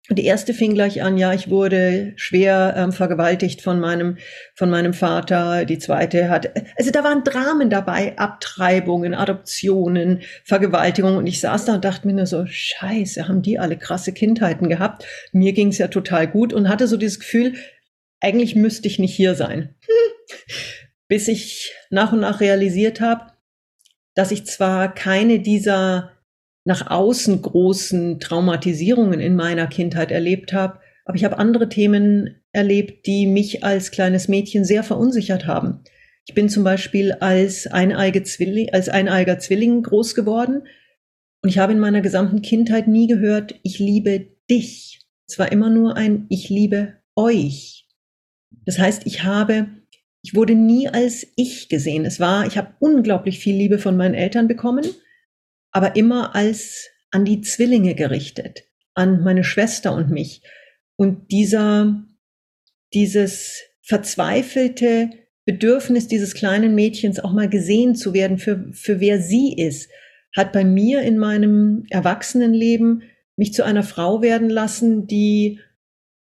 Und 0.08 0.18
die 0.20 0.24
erste 0.24 0.54
fing 0.54 0.74
gleich 0.74 1.02
an, 1.02 1.18
ja, 1.18 1.32
ich 1.32 1.50
wurde 1.50 2.12
schwer 2.14 2.74
ähm, 2.76 2.92
vergewaltigt 2.92 3.60
von 3.60 3.80
meinem, 3.80 4.18
von 4.54 4.70
meinem 4.70 4.94
Vater. 4.94 5.64
Die 5.64 5.78
zweite 5.78 6.28
hat, 6.28 6.52
also 6.76 6.92
da 6.92 7.02
waren 7.02 7.24
Dramen 7.24 7.70
dabei, 7.70 8.16
Abtreibungen, 8.16 9.14
Adoptionen, 9.14 10.22
Vergewaltigungen. 10.44 11.18
Und 11.18 11.26
ich 11.26 11.40
saß 11.40 11.64
da 11.64 11.74
und 11.74 11.84
dachte 11.84 12.06
mir 12.06 12.14
nur 12.14 12.26
so, 12.26 12.46
scheiße, 12.46 13.26
haben 13.26 13.42
die 13.42 13.58
alle 13.58 13.76
krasse 13.76 14.12
Kindheiten 14.12 14.68
gehabt. 14.68 15.04
Mir 15.32 15.52
ging 15.52 15.68
es 15.68 15.78
ja 15.78 15.88
total 15.88 16.28
gut 16.28 16.52
und 16.52 16.68
hatte 16.68 16.86
so 16.86 16.96
dieses 16.96 17.18
Gefühl, 17.18 17.54
eigentlich 18.20 18.54
müsste 18.54 18.86
ich 18.86 19.00
nicht 19.00 19.14
hier 19.14 19.34
sein. 19.34 19.74
Bis 21.08 21.26
ich 21.26 21.72
nach 21.90 22.12
und 22.12 22.20
nach 22.20 22.40
realisiert 22.40 23.00
habe, 23.00 23.32
dass 24.16 24.32
ich 24.32 24.46
zwar 24.46 24.92
keine 24.92 25.38
dieser 25.38 26.10
nach 26.64 26.90
außen 26.90 27.42
großen 27.42 28.18
Traumatisierungen 28.18 29.20
in 29.20 29.36
meiner 29.36 29.68
Kindheit 29.68 30.10
erlebt 30.10 30.52
habe, 30.52 30.80
aber 31.04 31.16
ich 31.16 31.24
habe 31.24 31.38
andere 31.38 31.68
Themen 31.68 32.42
erlebt, 32.50 33.06
die 33.06 33.28
mich 33.28 33.62
als 33.62 33.92
kleines 33.92 34.26
Mädchen 34.26 34.64
sehr 34.64 34.82
verunsichert 34.82 35.46
haben. 35.46 35.84
Ich 36.26 36.34
bin 36.34 36.48
zum 36.48 36.64
Beispiel 36.64 37.12
als, 37.12 37.68
eineige 37.68 38.24
Zwilling, 38.24 38.72
als 38.72 38.88
eineiger 38.88 39.38
Zwilling 39.38 39.84
groß 39.84 40.16
geworden 40.16 40.62
und 41.42 41.50
ich 41.50 41.58
habe 41.58 41.72
in 41.72 41.78
meiner 41.78 42.00
gesamten 42.00 42.42
Kindheit 42.42 42.88
nie 42.88 43.06
gehört, 43.06 43.54
ich 43.62 43.78
liebe 43.78 44.26
dich. 44.50 45.06
Es 45.28 45.38
war 45.38 45.52
immer 45.52 45.70
nur 45.70 45.96
ein 45.96 46.26
Ich 46.30 46.48
liebe 46.48 46.94
euch. 47.14 47.86
Das 48.64 48.78
heißt, 48.78 49.06
ich 49.06 49.22
habe 49.22 49.68
ich 50.26 50.34
wurde 50.34 50.56
nie 50.56 50.88
als 50.88 51.24
ich 51.36 51.68
gesehen. 51.68 52.04
Es 52.04 52.18
war, 52.18 52.48
ich 52.48 52.58
habe 52.58 52.74
unglaublich 52.80 53.38
viel 53.38 53.54
Liebe 53.54 53.78
von 53.78 53.96
meinen 53.96 54.14
Eltern 54.14 54.48
bekommen, 54.48 54.84
aber 55.70 55.94
immer 55.94 56.34
als 56.34 56.88
an 57.12 57.24
die 57.24 57.42
Zwillinge 57.42 57.94
gerichtet, 57.94 58.64
an 58.94 59.22
meine 59.22 59.44
Schwester 59.44 59.94
und 59.94 60.10
mich. 60.10 60.42
Und 60.96 61.30
dieser, 61.30 62.04
dieses 62.92 63.62
verzweifelte 63.82 65.10
Bedürfnis 65.44 66.08
dieses 66.08 66.34
kleinen 66.34 66.74
Mädchens 66.74 67.20
auch 67.20 67.32
mal 67.32 67.48
gesehen 67.48 67.94
zu 67.94 68.12
werden 68.12 68.38
für, 68.38 68.72
für 68.72 68.98
wer 68.98 69.22
sie 69.22 69.54
ist, 69.56 69.88
hat 70.34 70.52
bei 70.52 70.64
mir 70.64 71.02
in 71.02 71.18
meinem 71.18 71.84
Erwachsenenleben 71.88 73.04
mich 73.36 73.54
zu 73.54 73.64
einer 73.64 73.84
Frau 73.84 74.22
werden 74.22 74.50
lassen, 74.50 75.06
die 75.06 75.60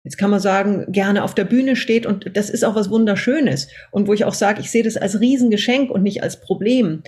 jetzt 0.05 0.17
kann 0.17 0.31
man 0.31 0.41
sagen, 0.41 0.87
gerne 0.91 1.25
auf 1.25 1.35
der 1.35 1.45
Bühne 1.45 1.77
steht 1.77 2.07
und 2.07 2.37
das 2.37 2.51
ist 2.51 2.65
auch 2.65 2.75
was 2.75 2.91
Wunderschönes. 2.91 3.69
Und 3.91 4.07
wo 4.07 4.13
ich 4.13 4.25
auch 4.25 4.35
sage, 4.35 4.61
ich 4.61 4.71
sehe 4.71 4.83
das 4.83 4.97
als 4.97 5.21
Riesengeschenk 5.21 5.91
und 5.91 6.03
nicht 6.03 6.23
als 6.23 6.41
Problem, 6.41 7.03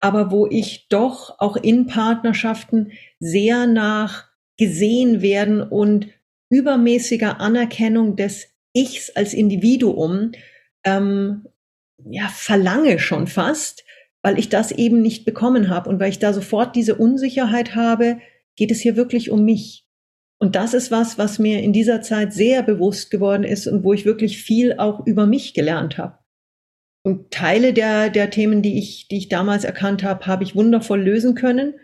aber 0.00 0.30
wo 0.30 0.46
ich 0.46 0.88
doch 0.88 1.38
auch 1.38 1.56
in 1.56 1.86
Partnerschaften 1.86 2.92
sehr 3.20 3.66
nach 3.66 4.28
gesehen 4.58 5.22
werden 5.22 5.62
und 5.62 6.08
übermäßiger 6.50 7.40
Anerkennung 7.40 8.16
des 8.16 8.48
Ichs 8.74 9.10
als 9.10 9.32
Individuum 9.34 10.32
ähm, 10.84 11.46
ja 12.04 12.28
verlange 12.28 12.98
schon 12.98 13.26
fast, 13.26 13.84
weil 14.22 14.38
ich 14.38 14.48
das 14.48 14.72
eben 14.72 15.00
nicht 15.00 15.24
bekommen 15.24 15.70
habe. 15.70 15.88
Und 15.88 16.00
weil 16.00 16.10
ich 16.10 16.18
da 16.18 16.32
sofort 16.32 16.76
diese 16.76 16.96
Unsicherheit 16.96 17.74
habe, 17.74 18.18
geht 18.56 18.70
es 18.70 18.80
hier 18.80 18.96
wirklich 18.96 19.30
um 19.30 19.44
mich? 19.44 19.83
Und 20.40 20.56
das 20.56 20.74
ist 20.74 20.90
was, 20.90 21.16
was 21.16 21.38
mir 21.38 21.62
in 21.62 21.72
dieser 21.72 22.02
Zeit 22.02 22.32
sehr 22.32 22.62
bewusst 22.62 23.10
geworden 23.10 23.44
ist 23.44 23.66
und 23.66 23.84
wo 23.84 23.92
ich 23.92 24.04
wirklich 24.04 24.42
viel 24.42 24.74
auch 24.78 25.06
über 25.06 25.26
mich 25.26 25.54
gelernt 25.54 25.96
habe. 25.96 26.18
Und 27.02 27.30
Teile 27.30 27.72
der, 27.72 28.10
der 28.10 28.30
Themen, 28.30 28.62
die 28.62 28.78
ich, 28.78 29.08
die 29.08 29.18
ich 29.18 29.28
damals 29.28 29.64
erkannt 29.64 30.02
habe, 30.02 30.26
habe 30.26 30.42
ich 30.42 30.56
wundervoll 30.56 31.02
lösen 31.02 31.34
können. 31.34 31.74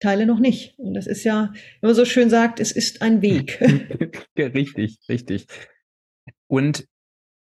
Teile 0.00 0.26
noch 0.26 0.38
nicht. 0.38 0.78
Und 0.78 0.94
das 0.94 1.06
ist 1.06 1.24
ja, 1.24 1.52
wenn 1.80 1.88
man 1.88 1.94
so 1.94 2.04
schön 2.04 2.28
sagt, 2.28 2.60
es 2.60 2.70
ist 2.70 3.00
ein 3.00 3.22
Weg. 3.22 3.58
richtig, 4.38 4.98
richtig. 5.08 5.46
Und 6.48 6.86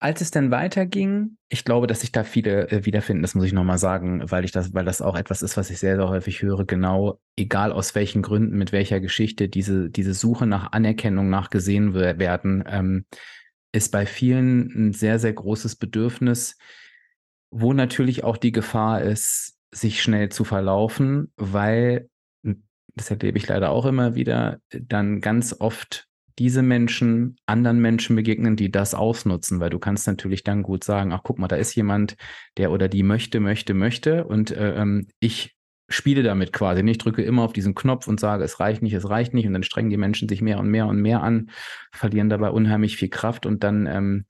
als 0.03 0.21
es 0.21 0.31
dann 0.33 0.51
weiterging, 0.51 1.37
ich 1.49 1.65
glaube, 1.65 1.87
dass 1.87 2.01
sich 2.01 2.11
da 2.11 2.25
viele 2.25 2.69
äh, 2.71 2.85
wiederfinden, 2.85 3.23
das 3.23 3.35
muss 3.35 3.45
ich 3.45 3.53
nochmal 3.53 3.79
sagen, 3.79 4.23
weil 4.31 4.45
ich 4.45 4.51
das, 4.51 4.75
weil 4.75 4.85
das 4.85 5.01
auch 5.01 5.17
etwas 5.17 5.43
ist, 5.43 5.57
was 5.57 5.71
ich 5.71 5.79
sehr, 5.79 5.97
sehr 5.97 6.09
häufig 6.09 6.43
höre, 6.43 6.65
genau, 6.65 7.21
egal 7.37 7.73
aus 7.73 7.95
welchen 7.95 8.21
Gründen, 8.21 8.59
mit 8.59 8.73
welcher 8.73 8.99
Geschichte, 9.01 9.49
diese, 9.49 9.91
diese 9.91 10.15
Suche 10.15 10.47
nach 10.47 10.73
Anerkennung, 10.73 11.31
nach 11.31 11.51
gesehen 11.51 11.95
werden, 11.95 12.65
ähm, 12.67 13.05
ist 13.71 13.93
bei 13.93 14.05
vielen 14.05 14.89
ein 14.89 14.93
sehr, 14.93 15.19
sehr 15.19 15.33
großes 15.33 15.77
Bedürfnis, 15.77 16.59
wo 17.51 17.73
natürlich 17.73 18.25
auch 18.25 18.37
die 18.37 18.53
Gefahr 18.53 19.03
ist, 19.03 19.57
sich 19.71 20.03
schnell 20.03 20.31
zu 20.31 20.45
verlaufen, 20.45 21.33
weil, 21.37 22.09
das 22.95 23.11
erlebe 23.11 23.39
ich 23.39 23.47
leider 23.47 23.71
auch 23.71 23.87
immer 23.87 24.15
wieder, 24.15 24.59
dann 24.71 25.21
ganz 25.21 25.57
oft 25.59 26.09
diese 26.39 26.63
Menschen 26.63 27.37
anderen 27.47 27.81
Menschen 27.81 28.17
begegnen, 28.17 28.57
die 28.57 28.71
das 28.71 28.95
ausnutzen, 28.95 29.61
weil 29.61 29.71
du 29.71 29.79
kannst 29.79 30.07
natürlich 30.07 30.45
dann 30.45 30.63
gut 30.63 30.85
sagen, 30.85 31.13
ach 31.13 31.21
guck 31.23 31.39
mal, 31.39 31.49
da 31.49 31.57
ist 31.57 31.75
jemand, 31.75 32.17
der 32.57 32.71
oder 32.71 32.89
die 32.89 33.03
möchte, 33.03 33.41
möchte, 33.41 33.75
möchte 33.75 34.25
und 34.25 34.51
äh, 34.51 34.75
ähm, 34.75 35.09
ich 35.21 35.57
spiele 35.89 36.23
damit 36.23 36.53
quasi. 36.53 36.83
Ich 36.83 36.99
drücke 36.99 37.23
immer 37.23 37.43
auf 37.43 37.53
diesen 37.53 37.75
Knopf 37.75 38.09
und 38.09 38.19
sage, 38.19 38.45
es 38.45 38.61
reicht 38.61 38.83
nicht, 38.83 38.95
es 38.95 39.09
reicht 39.09 39.35
nicht 39.35 39.47
und 39.47 39.53
dann 39.53 39.63
strengen 39.63 39.91
die 39.91 39.97
Menschen 39.97 40.29
sich 40.29 40.41
mehr 40.41 40.59
und 40.59 40.69
mehr 40.69 40.87
und 40.87 41.01
mehr 41.01 41.23
an, 41.23 41.51
verlieren 41.93 42.31
dabei 42.31 42.51
unheimlich 42.51 42.97
viel 42.97 43.11
Kraft 43.11 43.47
und 43.47 43.63
dann 43.63 43.87
ähm, 43.87 44.25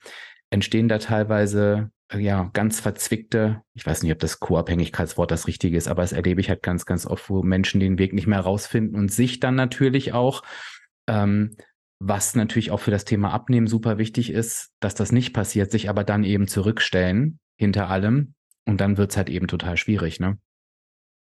entstehen 0.50 0.88
da 0.88 0.98
teilweise 0.98 1.90
ja, 2.20 2.50
ganz 2.52 2.80
verzwickte, 2.80 3.62
ich 3.74 3.86
weiß 3.86 4.02
nicht, 4.02 4.12
ob 4.12 4.18
das 4.18 4.40
Co-Abhängigkeitswort 4.40 5.30
das 5.30 5.46
richtige 5.46 5.76
ist, 5.76 5.88
aber 5.88 6.02
das 6.02 6.12
erlebe 6.12 6.40
ich 6.40 6.50
halt 6.50 6.62
ganz, 6.62 6.84
ganz 6.84 7.06
oft, 7.06 7.30
wo 7.30 7.42
Menschen 7.42 7.80
den 7.80 7.98
Weg 7.98 8.12
nicht 8.12 8.26
mehr 8.26 8.40
rausfinden 8.40 8.98
und 8.98 9.10
sich 9.10 9.40
dann 9.40 9.54
natürlich 9.54 10.12
auch, 10.12 10.42
ähm, 11.06 11.56
was 12.04 12.34
natürlich 12.34 12.72
auch 12.72 12.80
für 12.80 12.90
das 12.90 13.04
Thema 13.04 13.32
Abnehmen 13.32 13.68
super 13.68 13.96
wichtig 13.96 14.30
ist, 14.30 14.70
dass 14.80 14.94
das 14.94 15.12
nicht 15.12 15.32
passiert, 15.32 15.70
sich 15.70 15.88
aber 15.88 16.02
dann 16.02 16.24
eben 16.24 16.48
zurückstellen 16.48 17.38
hinter 17.56 17.88
allem 17.88 18.34
und 18.66 18.80
dann 18.80 18.96
wird's 18.96 19.16
halt 19.16 19.30
eben 19.30 19.46
total 19.46 19.76
schwierig, 19.76 20.18
ne? 20.18 20.38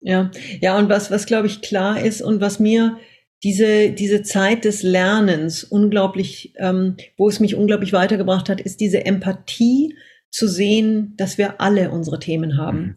Ja, 0.00 0.31
ja, 0.61 0.77
und 0.77 0.88
was, 0.88 1.11
was 1.11 1.27
glaube 1.27 1.46
ich 1.46 1.62
klar 1.62 2.00
ist 2.00 2.20
und 2.20 2.40
was 2.40 2.61
mir 2.61 2.98
diese, 3.42 3.90
diese 3.90 4.22
Zeit 4.22 4.64
des 4.64 4.83
Lernens 4.83 5.64
unglaublich, 5.64 6.55
ähm, 6.57 6.96
wo 7.16 7.29
es 7.29 7.40
mich 7.40 7.55
unglaublich 7.55 7.92
weitergebracht 7.92 8.48
hat, 8.48 8.61
ist 8.61 8.81
diese 8.81 9.05
Empathie 9.05 9.96
zu 10.31 10.48
sehen, 10.48 11.14
dass 11.16 11.38
wir 11.38 11.61
alle 11.61 11.90
unsere 11.90 12.18
Themen 12.18 12.57
haben. 12.57 12.79
Mhm. 12.79 12.96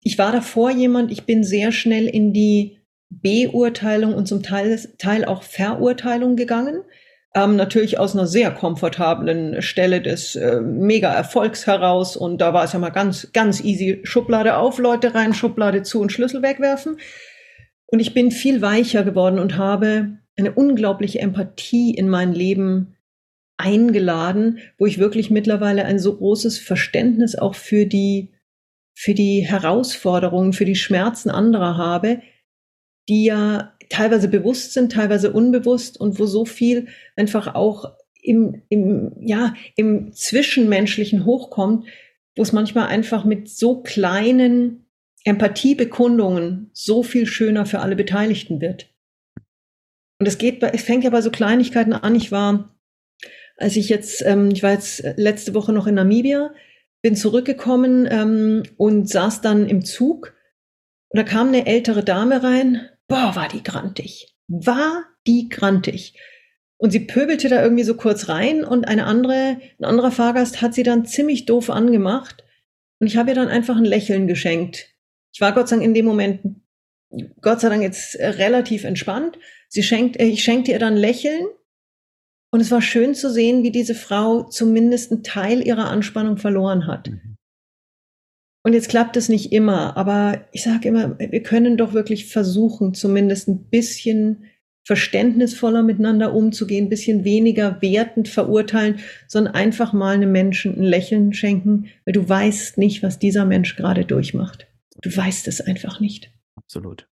Ich 0.00 0.18
war 0.18 0.32
davor 0.32 0.70
jemand, 0.70 1.10
ich 1.10 1.24
bin 1.24 1.44
sehr 1.44 1.72
schnell 1.72 2.06
in 2.06 2.32
die 2.32 2.81
Beurteilung 3.20 4.14
und 4.14 4.26
zum 4.26 4.42
Teil, 4.42 4.78
Teil 4.98 5.24
auch 5.24 5.42
Verurteilung 5.42 6.36
gegangen. 6.36 6.82
Ähm, 7.34 7.56
natürlich 7.56 7.98
aus 7.98 8.14
einer 8.14 8.26
sehr 8.26 8.50
komfortablen 8.50 9.62
Stelle 9.62 10.02
des 10.02 10.36
äh, 10.36 10.60
Mega-Erfolgs 10.60 11.66
heraus. 11.66 12.16
Und 12.16 12.40
da 12.40 12.52
war 12.52 12.64
es 12.64 12.72
ja 12.72 12.78
mal 12.78 12.90
ganz, 12.90 13.32
ganz 13.32 13.62
easy. 13.62 14.00
Schublade 14.04 14.56
auf, 14.56 14.78
Leute 14.78 15.14
rein, 15.14 15.34
Schublade 15.34 15.82
zu 15.82 16.00
und 16.00 16.12
Schlüssel 16.12 16.42
wegwerfen. 16.42 16.98
Und 17.86 18.00
ich 18.00 18.14
bin 18.14 18.30
viel 18.30 18.62
weicher 18.62 19.02
geworden 19.02 19.38
und 19.38 19.56
habe 19.56 20.18
eine 20.38 20.52
unglaubliche 20.52 21.20
Empathie 21.20 21.94
in 21.94 22.08
mein 22.08 22.32
Leben 22.32 22.96
eingeladen, 23.58 24.58
wo 24.78 24.86
ich 24.86 24.98
wirklich 24.98 25.30
mittlerweile 25.30 25.84
ein 25.84 25.98
so 25.98 26.16
großes 26.16 26.58
Verständnis 26.58 27.36
auch 27.36 27.54
für 27.54 27.86
die, 27.86 28.32
für 28.94 29.14
die 29.14 29.46
Herausforderungen, 29.46 30.52
für 30.52 30.64
die 30.64 30.74
Schmerzen 30.74 31.30
anderer 31.30 31.76
habe, 31.76 32.22
die 33.08 33.24
ja 33.24 33.74
teilweise 33.88 34.28
bewusst 34.28 34.72
sind, 34.72 34.92
teilweise 34.92 35.32
unbewusst 35.32 35.98
und 36.00 36.18
wo 36.18 36.26
so 36.26 36.44
viel 36.44 36.88
einfach 37.16 37.54
auch 37.54 37.92
im, 38.22 38.62
im, 38.68 39.12
ja, 39.20 39.54
im 39.76 40.12
Zwischenmenschlichen 40.12 41.24
hochkommt, 41.24 41.86
wo 42.36 42.42
es 42.42 42.52
manchmal 42.52 42.88
einfach 42.88 43.24
mit 43.24 43.48
so 43.48 43.82
kleinen 43.82 44.86
Empathiebekundungen 45.24 46.70
so 46.72 47.02
viel 47.02 47.26
schöner 47.26 47.66
für 47.66 47.80
alle 47.80 47.96
Beteiligten 47.96 48.60
wird. 48.60 48.88
Und 50.18 50.26
es 50.26 50.38
geht, 50.38 50.62
es 50.62 50.82
fängt 50.82 51.04
ja 51.04 51.10
bei 51.10 51.20
so 51.20 51.30
Kleinigkeiten 51.30 51.92
an. 51.92 52.14
Ich 52.14 52.30
war 52.30 52.72
als 53.62 53.76
ich 53.76 53.88
jetzt, 53.88 54.24
ähm, 54.26 54.50
ich 54.52 54.62
war 54.62 54.72
jetzt 54.72 55.04
letzte 55.16 55.54
Woche 55.54 55.72
noch 55.72 55.86
in 55.86 55.94
Namibia, 55.94 56.52
bin 57.02 57.16
zurückgekommen 57.16 58.08
ähm, 58.10 58.62
und 58.76 59.08
saß 59.08 59.40
dann 59.40 59.68
im 59.68 59.84
Zug 59.84 60.34
und 61.08 61.18
da 61.18 61.22
kam 61.22 61.48
eine 61.48 61.66
ältere 61.66 62.02
Dame 62.02 62.42
rein. 62.42 62.88
Boah, 63.12 63.36
war 63.36 63.48
die 63.48 63.62
grantig. 63.62 64.34
War 64.48 65.04
die 65.26 65.48
grantig. 65.48 66.14
Und 66.78 66.90
sie 66.90 67.00
pöbelte 67.00 67.48
da 67.48 67.62
irgendwie 67.62 67.84
so 67.84 67.94
kurz 67.94 68.28
rein 68.28 68.64
und 68.64 68.88
eine 68.88 69.04
andere, 69.04 69.60
ein 69.78 69.84
anderer 69.84 70.10
Fahrgast 70.10 70.62
hat 70.62 70.74
sie 70.74 70.82
dann 70.82 71.06
ziemlich 71.06 71.46
doof 71.46 71.70
angemacht. 71.70 72.42
Und 72.98 73.06
ich 73.06 73.16
habe 73.16 73.30
ihr 73.30 73.34
dann 73.34 73.48
einfach 73.48 73.76
ein 73.76 73.84
Lächeln 73.84 74.26
geschenkt. 74.26 74.88
Ich 75.32 75.40
war 75.40 75.52
Gott 75.52 75.68
sei 75.68 75.76
Dank 75.76 75.86
in 75.86 75.94
dem 75.94 76.04
Moment, 76.04 76.40
Gott 77.40 77.60
sei 77.60 77.68
Dank 77.68 77.82
jetzt 77.82 78.16
relativ 78.18 78.84
entspannt. 78.84 79.38
Sie 79.68 79.82
schenkt, 79.82 80.18
äh, 80.18 80.24
ich 80.24 80.42
schenkte 80.42 80.72
ihr 80.72 80.78
dann 80.78 80.96
Lächeln 80.96 81.46
und 82.50 82.60
es 82.60 82.70
war 82.70 82.82
schön 82.82 83.14
zu 83.14 83.30
sehen, 83.30 83.62
wie 83.62 83.70
diese 83.70 83.94
Frau 83.94 84.44
zumindest 84.44 85.12
einen 85.12 85.22
Teil 85.22 85.66
ihrer 85.66 85.88
Anspannung 85.88 86.36
verloren 86.36 86.86
hat. 86.86 87.10
Und 88.64 88.74
jetzt 88.74 88.88
klappt 88.88 89.16
es 89.16 89.28
nicht 89.28 89.52
immer, 89.52 89.96
aber 89.96 90.44
ich 90.52 90.62
sage 90.62 90.88
immer, 90.88 91.18
wir 91.18 91.42
können 91.42 91.76
doch 91.76 91.94
wirklich 91.94 92.26
versuchen, 92.26 92.94
zumindest 92.94 93.48
ein 93.48 93.64
bisschen 93.70 94.44
verständnisvoller 94.84 95.82
miteinander 95.82 96.32
umzugehen, 96.34 96.86
ein 96.86 96.90
bisschen 96.90 97.24
weniger 97.24 97.80
wertend 97.82 98.28
verurteilen, 98.28 99.00
sondern 99.28 99.54
einfach 99.54 99.92
mal 99.92 100.14
einem 100.14 100.32
Menschen 100.32 100.76
ein 100.76 100.82
Lächeln 100.82 101.32
schenken, 101.32 101.86
weil 102.04 102.12
du 102.12 102.28
weißt 102.28 102.78
nicht, 102.78 103.02
was 103.02 103.18
dieser 103.18 103.44
Mensch 103.44 103.76
gerade 103.76 104.04
durchmacht. 104.04 104.66
Du 105.00 105.14
weißt 105.14 105.48
es 105.48 105.60
einfach 105.60 106.00
nicht. 106.00 106.32
Absolut. 106.56 107.08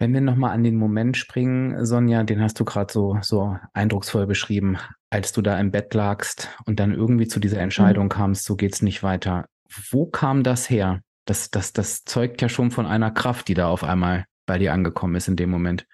Wenn 0.00 0.14
wir 0.14 0.20
nochmal 0.20 0.50
an 0.50 0.64
den 0.64 0.76
Moment 0.76 1.16
springen, 1.16 1.86
Sonja, 1.86 2.24
den 2.24 2.42
hast 2.42 2.58
du 2.58 2.64
gerade 2.64 2.92
so, 2.92 3.18
so 3.22 3.56
eindrucksvoll 3.72 4.26
beschrieben, 4.26 4.78
als 5.10 5.32
du 5.32 5.42
da 5.42 5.58
im 5.60 5.70
Bett 5.70 5.94
lagst 5.94 6.48
und 6.66 6.80
dann 6.80 6.92
irgendwie 6.92 7.28
zu 7.28 7.38
dieser 7.38 7.60
Entscheidung 7.60 8.06
mhm. 8.06 8.10
kamst, 8.10 8.44
so 8.44 8.56
geht's 8.56 8.82
nicht 8.82 9.04
weiter. 9.04 9.46
Wo 9.90 10.06
kam 10.06 10.42
das 10.42 10.68
her? 10.68 11.02
Das, 11.24 11.50
das, 11.50 11.72
das 11.72 12.04
zeugt 12.04 12.42
ja 12.42 12.48
schon 12.48 12.70
von 12.70 12.86
einer 12.86 13.10
Kraft, 13.10 13.48
die 13.48 13.54
da 13.54 13.68
auf 13.68 13.84
einmal 13.84 14.26
bei 14.46 14.58
dir 14.58 14.72
angekommen 14.72 15.14
ist 15.14 15.28
in 15.28 15.36
dem 15.36 15.50
Moment. 15.50 15.86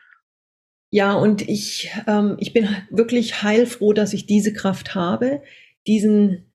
Ja, 0.90 1.12
und 1.12 1.46
ich, 1.46 1.90
ähm, 2.06 2.36
ich 2.38 2.54
bin 2.54 2.68
wirklich 2.90 3.42
heilfroh, 3.42 3.92
dass 3.92 4.14
ich 4.14 4.26
diese 4.26 4.54
Kraft 4.54 4.94
habe, 4.94 5.42
diesen 5.86 6.50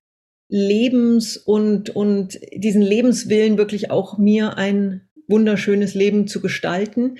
Lebens- 0.48 1.36
und, 1.36 1.90
und 1.90 2.38
diesen 2.52 2.82
Lebenswillen 2.82 3.58
wirklich 3.58 3.90
auch 3.90 4.18
mir 4.18 4.58
ein 4.58 5.08
wunderschönes 5.28 5.94
Leben 5.94 6.26
zu 6.26 6.40
gestalten. 6.40 7.18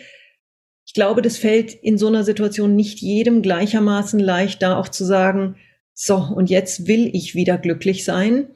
Ich 0.87 0.93
glaube, 0.93 1.23
das 1.23 1.37
fällt 1.37 1.73
in 1.73 1.99
so 1.99 2.09
einer 2.09 2.25
Situation 2.25 2.77
nicht 2.77 3.01
jedem 3.01 3.43
gleichermaßen 3.43 4.21
leicht, 4.21 4.61
da 4.63 4.77
auch 4.77 4.89
zu 4.89 5.05
sagen, 5.05 5.57
so, 5.95 6.17
und 6.17 6.51
jetzt 6.51 6.89
will 6.89 7.09
ich 7.15 7.35
wieder 7.35 7.57
glücklich 7.57 8.05
sein. 8.05 8.49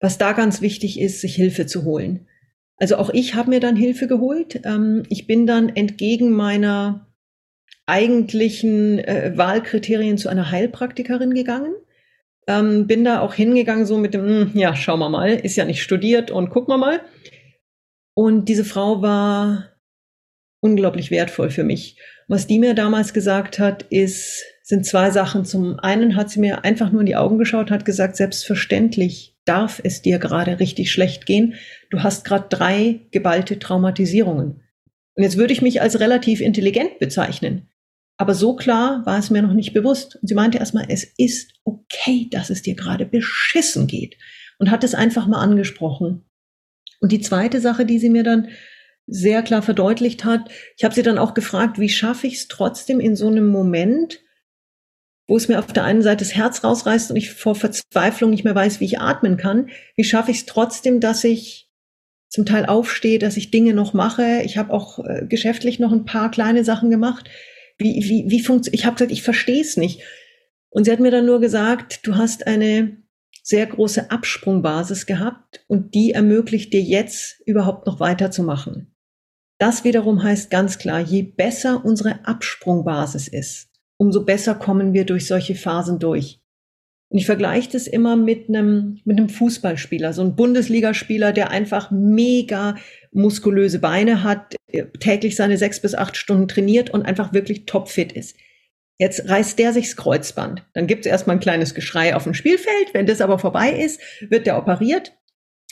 Was 0.00 0.18
da 0.18 0.32
ganz 0.32 0.60
wichtig 0.60 1.00
ist, 1.00 1.20
sich 1.20 1.34
Hilfe 1.34 1.66
zu 1.66 1.84
holen. 1.84 2.26
Also 2.76 2.96
auch 2.96 3.10
ich 3.10 3.34
habe 3.34 3.50
mir 3.50 3.60
dann 3.60 3.76
Hilfe 3.76 4.06
geholt. 4.06 4.60
Ähm, 4.64 5.02
ich 5.08 5.26
bin 5.26 5.46
dann 5.46 5.68
entgegen 5.68 6.30
meiner 6.30 7.08
eigentlichen 7.86 8.98
äh, 9.00 9.32
Wahlkriterien 9.34 10.18
zu 10.18 10.28
einer 10.28 10.50
Heilpraktikerin 10.50 11.34
gegangen. 11.34 11.74
Ähm, 12.46 12.86
bin 12.86 13.04
da 13.04 13.20
auch 13.20 13.34
hingegangen 13.34 13.86
so 13.86 13.98
mit 13.98 14.14
dem, 14.14 14.26
hm, 14.26 14.50
ja, 14.54 14.76
schauen 14.76 15.00
wir 15.00 15.08
mal, 15.08 15.30
ist 15.30 15.56
ja 15.56 15.64
nicht 15.64 15.82
studiert 15.82 16.30
und 16.30 16.50
gucken 16.50 16.72
wir 16.72 16.78
mal. 16.78 17.00
Und 18.14 18.48
diese 18.48 18.64
Frau 18.64 19.02
war 19.02 19.70
unglaublich 20.60 21.10
wertvoll 21.10 21.50
für 21.50 21.64
mich. 21.64 21.98
Was 22.26 22.46
die 22.46 22.58
mir 22.58 22.74
damals 22.74 23.14
gesagt 23.14 23.58
hat, 23.58 23.84
ist, 23.84 24.44
sind 24.62 24.84
zwei 24.84 25.10
Sachen. 25.10 25.44
Zum 25.44 25.78
einen 25.78 26.14
hat 26.14 26.30
sie 26.30 26.40
mir 26.40 26.64
einfach 26.64 26.90
nur 26.90 27.00
in 27.00 27.06
die 27.06 27.16
Augen 27.16 27.38
geschaut, 27.38 27.70
hat 27.70 27.84
gesagt, 27.84 28.16
selbstverständlich 28.16 29.37
darf 29.48 29.80
es 29.82 30.02
dir 30.02 30.18
gerade 30.18 30.60
richtig 30.60 30.90
schlecht 30.90 31.26
gehen. 31.26 31.54
Du 31.90 32.02
hast 32.02 32.24
gerade 32.24 32.46
drei 32.48 33.00
geballte 33.10 33.58
Traumatisierungen. 33.58 34.62
Und 35.14 35.22
jetzt 35.22 35.36
würde 35.36 35.52
ich 35.52 35.62
mich 35.62 35.80
als 35.80 35.98
relativ 36.00 36.40
intelligent 36.40 36.98
bezeichnen. 36.98 37.68
Aber 38.16 38.34
so 38.34 38.56
klar 38.56 39.04
war 39.06 39.18
es 39.18 39.30
mir 39.30 39.42
noch 39.42 39.54
nicht 39.54 39.72
bewusst. 39.72 40.16
Und 40.16 40.28
sie 40.28 40.34
meinte 40.34 40.58
erstmal, 40.58 40.86
es 40.88 41.04
ist 41.16 41.52
okay, 41.64 42.28
dass 42.30 42.50
es 42.50 42.62
dir 42.62 42.74
gerade 42.74 43.06
beschissen 43.06 43.86
geht. 43.86 44.16
Und 44.58 44.70
hat 44.70 44.84
es 44.84 44.94
einfach 44.94 45.26
mal 45.26 45.40
angesprochen. 45.40 46.24
Und 47.00 47.12
die 47.12 47.20
zweite 47.20 47.60
Sache, 47.60 47.86
die 47.86 47.98
sie 47.98 48.10
mir 48.10 48.24
dann 48.24 48.48
sehr 49.08 49.42
klar 49.42 49.62
verdeutlicht 49.62 50.24
hat. 50.24 50.50
Ich 50.76 50.84
habe 50.84 50.94
sie 50.94 51.02
dann 51.02 51.18
auch 51.18 51.34
gefragt, 51.34 51.78
wie 51.78 51.88
schaffe 51.88 52.26
ich 52.26 52.34
es 52.34 52.48
trotzdem 52.48 53.00
in 53.00 53.16
so 53.16 53.28
einem 53.28 53.48
Moment, 53.48 54.20
wo 55.28 55.36
es 55.36 55.46
mir 55.46 55.58
auf 55.58 55.72
der 55.72 55.84
einen 55.84 56.02
Seite 56.02 56.24
das 56.24 56.34
Herz 56.34 56.64
rausreißt 56.64 57.10
und 57.10 57.16
ich 57.16 57.30
vor 57.30 57.54
Verzweiflung 57.54 58.30
nicht 58.30 58.44
mehr 58.44 58.54
weiß, 58.54 58.80
wie 58.80 58.86
ich 58.86 58.98
atmen 58.98 59.36
kann. 59.36 59.68
Wie 59.94 60.04
schaffe 60.04 60.30
ich 60.30 60.38
es 60.38 60.46
trotzdem, 60.46 61.00
dass 61.00 61.22
ich 61.22 61.68
zum 62.28 62.44
Teil 62.44 62.66
aufstehe, 62.66 63.18
dass 63.18 63.36
ich 63.36 63.50
Dinge 63.50 63.74
noch 63.74 63.94
mache. 63.94 64.42
Ich 64.44 64.58
habe 64.58 64.72
auch 64.72 64.98
äh, 64.98 65.26
geschäftlich 65.26 65.78
noch 65.78 65.92
ein 65.92 66.04
paar 66.04 66.30
kleine 66.30 66.64
Sachen 66.64 66.90
gemacht. 66.90 67.28
Wie, 67.78 68.02
wie, 68.02 68.24
wie 68.28 68.42
funktioniert? 68.42 68.80
Ich 68.80 68.86
habe 68.86 68.96
gesagt, 68.96 69.12
ich 69.12 69.22
verstehe 69.22 69.60
es 69.60 69.76
nicht. 69.76 70.02
Und 70.70 70.84
sie 70.84 70.92
hat 70.92 71.00
mir 71.00 71.10
dann 71.10 71.26
nur 71.26 71.40
gesagt, 71.40 72.06
du 72.06 72.16
hast 72.16 72.46
eine 72.46 72.98
sehr 73.42 73.66
große 73.66 74.10
Absprungbasis 74.10 75.06
gehabt 75.06 75.64
und 75.68 75.94
die 75.94 76.12
ermöglicht 76.12 76.72
dir 76.72 76.82
jetzt 76.82 77.40
überhaupt 77.46 77.86
noch 77.86 77.98
weiterzumachen. 77.98 78.94
Das 79.58 79.84
wiederum 79.84 80.22
heißt 80.22 80.50
ganz 80.50 80.78
klar, 80.78 81.00
je 81.00 81.22
besser 81.22 81.84
unsere 81.84 82.26
Absprungbasis 82.26 83.26
ist, 83.26 83.67
umso 83.98 84.24
besser 84.24 84.54
kommen 84.54 84.94
wir 84.94 85.04
durch 85.04 85.26
solche 85.26 85.54
Phasen 85.54 85.98
durch. 85.98 86.40
Und 87.10 87.18
ich 87.18 87.26
vergleiche 87.26 87.70
das 87.72 87.86
immer 87.86 88.16
mit 88.16 88.48
einem, 88.48 89.00
mit 89.04 89.18
einem 89.18 89.28
Fußballspieler, 89.28 90.12
so 90.12 90.22
ein 90.22 90.36
Bundesligaspieler, 90.36 91.32
der 91.32 91.50
einfach 91.50 91.90
mega 91.90 92.76
muskulöse 93.12 93.78
Beine 93.78 94.22
hat, 94.22 94.56
täglich 95.00 95.34
seine 95.34 95.56
sechs 95.56 95.80
bis 95.80 95.94
acht 95.94 96.16
Stunden 96.16 96.48
trainiert 96.48 96.90
und 96.90 97.02
einfach 97.02 97.32
wirklich 97.32 97.64
topfit 97.64 98.12
ist. 98.12 98.36
Jetzt 98.98 99.28
reißt 99.28 99.58
der 99.58 99.72
sich's 99.72 99.96
Kreuzband. 99.96 100.66
Dann 100.74 100.86
gibt's 100.86 101.06
erstmal 101.06 101.36
ein 101.36 101.40
kleines 101.40 101.74
Geschrei 101.74 102.14
auf 102.14 102.24
dem 102.24 102.34
Spielfeld. 102.34 102.92
Wenn 102.92 103.06
das 103.06 103.20
aber 103.20 103.38
vorbei 103.38 103.70
ist, 103.70 104.00
wird 104.28 104.46
der 104.46 104.58
operiert. 104.58 105.16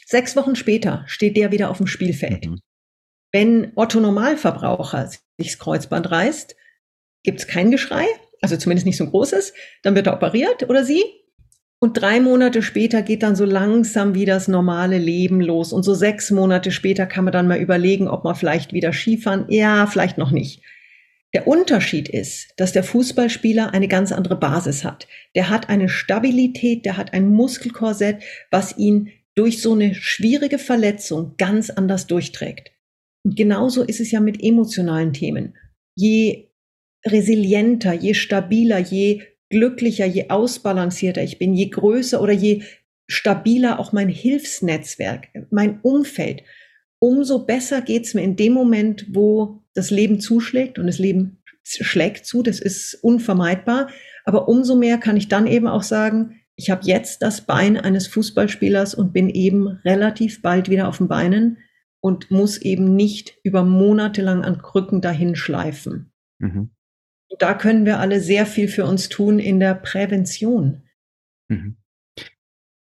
Sechs 0.06 0.36
Wochen 0.36 0.54
später 0.54 1.04
steht 1.06 1.36
der 1.36 1.50
wieder 1.50 1.68
auf 1.68 1.78
dem 1.78 1.88
Spielfeld. 1.88 2.46
Mhm. 2.46 2.60
Wenn 3.32 3.72
Otto 3.74 4.00
Normalverbraucher 4.00 5.08
sich 5.08 5.20
das 5.36 5.58
Kreuzband 5.58 6.10
reißt, 6.10 6.54
gibt 7.26 7.40
es 7.40 7.46
kein 7.46 7.70
Geschrei, 7.70 8.06
also 8.40 8.56
zumindest 8.56 8.86
nicht 8.86 8.96
so 8.96 9.04
ein 9.04 9.10
großes, 9.10 9.52
dann 9.82 9.94
wird 9.94 10.06
er 10.06 10.14
operiert 10.14 10.68
oder 10.70 10.82
sie 10.84 11.02
Und 11.78 12.00
drei 12.00 12.20
Monate 12.20 12.62
später 12.62 13.02
geht 13.02 13.22
dann 13.22 13.36
so 13.36 13.44
langsam 13.44 14.14
wieder 14.14 14.34
das 14.34 14.48
normale 14.48 14.96
Leben 14.96 15.40
los. 15.42 15.72
Und 15.72 15.82
so 15.82 15.92
sechs 15.92 16.30
Monate 16.30 16.70
später 16.70 17.04
kann 17.06 17.24
man 17.24 17.32
dann 17.32 17.48
mal 17.48 17.58
überlegen, 17.58 18.08
ob 18.08 18.24
man 18.24 18.34
vielleicht 18.34 18.72
wieder 18.72 18.92
Skifahren. 18.92 19.44
Ja, 19.50 19.86
vielleicht 19.86 20.16
noch 20.16 20.30
nicht. 20.30 20.62
Der 21.34 21.46
Unterschied 21.46 22.08
ist, 22.08 22.48
dass 22.56 22.72
der 22.72 22.82
Fußballspieler 22.82 23.74
eine 23.74 23.88
ganz 23.88 24.10
andere 24.10 24.36
Basis 24.36 24.84
hat. 24.84 25.06
Der 25.34 25.50
hat 25.50 25.68
eine 25.68 25.90
Stabilität, 25.90 26.86
der 26.86 26.96
hat 26.96 27.12
ein 27.12 27.28
Muskelkorsett, 27.28 28.22
was 28.50 28.78
ihn 28.78 29.10
durch 29.34 29.60
so 29.60 29.74
eine 29.74 29.94
schwierige 29.94 30.58
Verletzung 30.58 31.34
ganz 31.36 31.68
anders 31.68 32.06
durchträgt. 32.06 32.70
Und 33.22 33.36
genauso 33.36 33.82
ist 33.82 34.00
es 34.00 34.10
ja 34.12 34.20
mit 34.20 34.42
emotionalen 34.42 35.12
Themen. 35.12 35.56
Je 35.94 36.45
resilienter, 37.06 37.92
je 37.92 38.14
stabiler, 38.14 38.78
je 38.78 39.22
glücklicher, 39.48 40.06
je 40.06 40.30
ausbalancierter 40.30 41.22
ich 41.22 41.38
bin, 41.38 41.54
je 41.54 41.70
größer 41.70 42.20
oder 42.20 42.32
je 42.32 42.62
stabiler 43.08 43.78
auch 43.78 43.92
mein 43.92 44.08
Hilfsnetzwerk, 44.08 45.28
mein 45.50 45.80
Umfeld, 45.82 46.42
umso 46.98 47.44
besser 47.44 47.82
geht's 47.82 48.14
mir 48.14 48.22
in 48.22 48.36
dem 48.36 48.52
Moment, 48.52 49.06
wo 49.12 49.62
das 49.74 49.90
Leben 49.90 50.20
zuschlägt 50.20 50.78
und 50.78 50.86
das 50.86 50.98
Leben 50.98 51.42
schlägt 51.62 52.26
zu, 52.26 52.42
das 52.42 52.60
ist 52.60 52.94
unvermeidbar. 53.02 53.88
Aber 54.24 54.48
umso 54.48 54.76
mehr 54.76 54.98
kann 54.98 55.16
ich 55.16 55.28
dann 55.28 55.46
eben 55.46 55.66
auch 55.66 55.82
sagen, 55.82 56.40
ich 56.56 56.70
habe 56.70 56.82
jetzt 56.84 57.22
das 57.22 57.42
Bein 57.42 57.76
eines 57.76 58.06
Fußballspielers 58.06 58.94
und 58.94 59.12
bin 59.12 59.28
eben 59.28 59.68
relativ 59.84 60.42
bald 60.42 60.70
wieder 60.70 60.88
auf 60.88 60.98
den 60.98 61.08
Beinen 61.08 61.58
und 62.00 62.30
muss 62.30 62.58
eben 62.58 62.96
nicht 62.96 63.38
über 63.42 63.62
Monate 63.62 64.22
lang 64.22 64.42
an 64.42 64.58
Krücken 64.58 65.00
dahin 65.00 65.36
schleifen. 65.36 66.12
Mhm. 66.38 66.70
Da 67.38 67.54
können 67.54 67.84
wir 67.84 67.98
alle 67.98 68.20
sehr 68.20 68.46
viel 68.46 68.68
für 68.68 68.84
uns 68.84 69.08
tun 69.08 69.38
in 69.38 69.60
der 69.60 69.74
Prävention. 69.74 70.82
Mhm. 71.48 71.76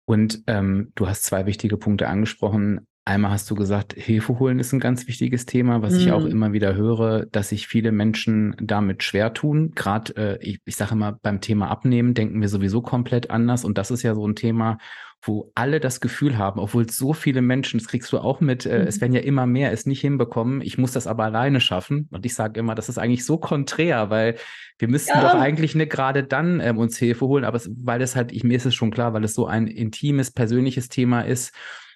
Und 0.05 0.43
ähm, 0.47 0.93
du 0.95 1.09
hast 1.09 1.25
zwei 1.25 1.47
wichtige 1.47 1.77
Punkte 1.77 2.09
angesprochen. 2.09 2.87
Einmal 3.05 3.33
hast 3.33 3.51
du 3.51 3.57
gesagt, 3.57 3.95
Hilfe 3.95 4.39
holen 4.39 4.61
ist 4.61 4.73
ein 4.73 4.79
ganz 4.79 5.09
wichtiges 5.09 5.45
Thema, 5.45 5.83
was 5.83 5.95
mm. 5.95 5.97
ich 5.97 6.13
auch 6.13 6.23
mhm. 6.23 6.31
immer 6.31 6.53
wieder 6.53 6.77
höre, 6.77 7.27
dass 7.27 7.49
sich 7.49 7.67
viele 7.67 7.91
Menschen 7.91 8.55
damit 8.61 9.03
schwer 9.03 9.35
tun. 9.35 9.73
Gerade, 9.75 10.17
äh, 10.17 10.39
ich, 10.41 10.61
ich 10.65 10.77
sage 10.77 10.93
immer, 10.93 11.19
beim 11.21 11.41
Thema 11.41 11.69
Abnehmen 11.69 12.15
denken 12.15 12.41
wir 12.41 12.49
sowieso 12.49 12.81
komplett 12.81 13.31
anders. 13.31 13.65
Und 13.65 13.77
das 13.77 13.91
ist 13.91 14.05
ja 14.05 14.15
so 14.15 14.25
ein 14.25 14.37
Thema, 14.37 14.79
wo 15.21 15.51
alle 15.57 15.81
das 15.81 16.01
Gefühl 16.01 16.39
haben, 16.39 16.61
obwohl 16.61 16.89
so 16.89 17.13
viele 17.13 17.43
Menschen, 17.43 17.81
das 17.81 17.89
kriegst 17.89 18.13
du 18.13 18.19
auch 18.19 18.41
mit, 18.41 18.67
äh, 18.67 18.85
mm. 18.85 18.87
es 18.87 19.01
werden 19.01 19.15
ja 19.15 19.21
immer 19.21 19.47
mehr 19.47 19.73
es 19.73 19.85
nicht 19.85 20.01
hinbekommen. 20.01 20.61
Ich 20.61 20.79
muss 20.79 20.93
das 20.93 21.09
aber 21.09 21.25
alleine 21.25 21.61
schaffen. 21.61 22.07
Und 22.13 22.25
ich 22.25 22.37
sage 22.37 22.61
immer, 22.61 22.77
das 22.77 22.89
ist 22.89 22.99
eigentlich 22.99 23.25
so 23.25 23.37
konträr, 23.37 24.11
weil 24.11 24.37
wir 24.79 24.87
müssten 24.87 25.19
ja. 25.19 25.23
doch 25.23 25.41
eigentlich 25.41 25.75
nicht 25.75 25.91
gerade 25.91 26.23
dann 26.23 26.61
ähm, 26.61 26.79
uns 26.79 26.99
Hilfe 26.99 27.27
holen, 27.27 27.45
aber 27.45 27.57
es, 27.57 27.69
weil 27.77 28.01
es 28.01 28.15
halt, 28.15 28.31
ich, 28.31 28.45
mir 28.45 28.57
ist 28.57 28.67
es 28.67 28.77
schon 28.77 28.93
klar, 28.93 29.13
weil 29.13 29.25
es 29.25 29.35
so 29.35 29.47
ein 29.47 29.67
intimes, 29.67 30.31
persönliches 30.31 30.89
Thema 30.89 31.23
ist 31.23 31.53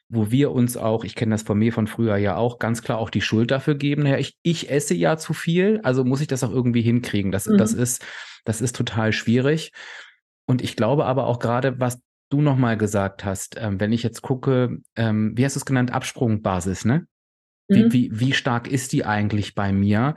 wo 0.09 0.31
wir 0.31 0.53
uns 0.53 0.77
auch, 0.77 1.05
ich 1.05 1.15
kenne 1.15 1.35
das 1.35 1.43
von 1.43 1.59
mir 1.59 1.73
von 1.73 1.87
früher 1.87 2.17
ja 2.17 2.37
auch, 2.37 2.59
ganz 2.59 2.83
klar 2.83 2.99
auch 2.99 3.11
die 3.11 3.21
Schuld 3.21 3.51
dafür 3.51 3.75
geben. 3.75 4.03
Naja, 4.03 4.19
ich, 4.19 4.37
ich 4.43 4.71
esse 4.71 4.95
ja 4.95 5.17
zu 5.17 5.35
viel, 5.35 5.81
also 5.83 6.05
muss 6.05 6.21
ich 6.21 6.29
das 6.29 6.45
auch 6.45 6.53
irgendwie 6.53 6.83
hinkriegen. 6.83 7.33
Das, 7.33 7.47
mhm. 7.47 7.59
das, 7.59 7.73
ist, 7.73 8.05
das 8.45 8.61
ist 8.61 8.77
total 8.77 9.13
schwierig. 9.13 9.73
Und 10.47 10.63
ich 10.63 10.77
glaube 10.77 11.07
aber 11.07 11.27
auch 11.27 11.41
gerade, 11.41 11.81
was 11.81 12.01
du 12.31 12.41
nochmal 12.41 12.77
gesagt 12.77 13.25
hast, 13.25 13.57
ähm, 13.59 13.81
wenn 13.81 13.93
ich 13.93 14.03
jetzt 14.03 14.23
gucke, 14.23 14.79
ähm, 14.97 15.33
wie 15.37 15.45
hast 15.45 15.57
du 15.57 15.61
es 15.61 15.67
genannt, 15.67 15.93
Absprungbasis, 15.93 16.85
ne? 16.85 17.07
Wie, 17.69 17.85
mhm. 17.85 17.93
wie, 17.93 18.11
wie 18.13 18.33
stark 18.33 18.69
ist 18.69 18.93
die 18.93 19.05
eigentlich 19.05 19.55
bei 19.57 19.73
mir? 19.73 20.15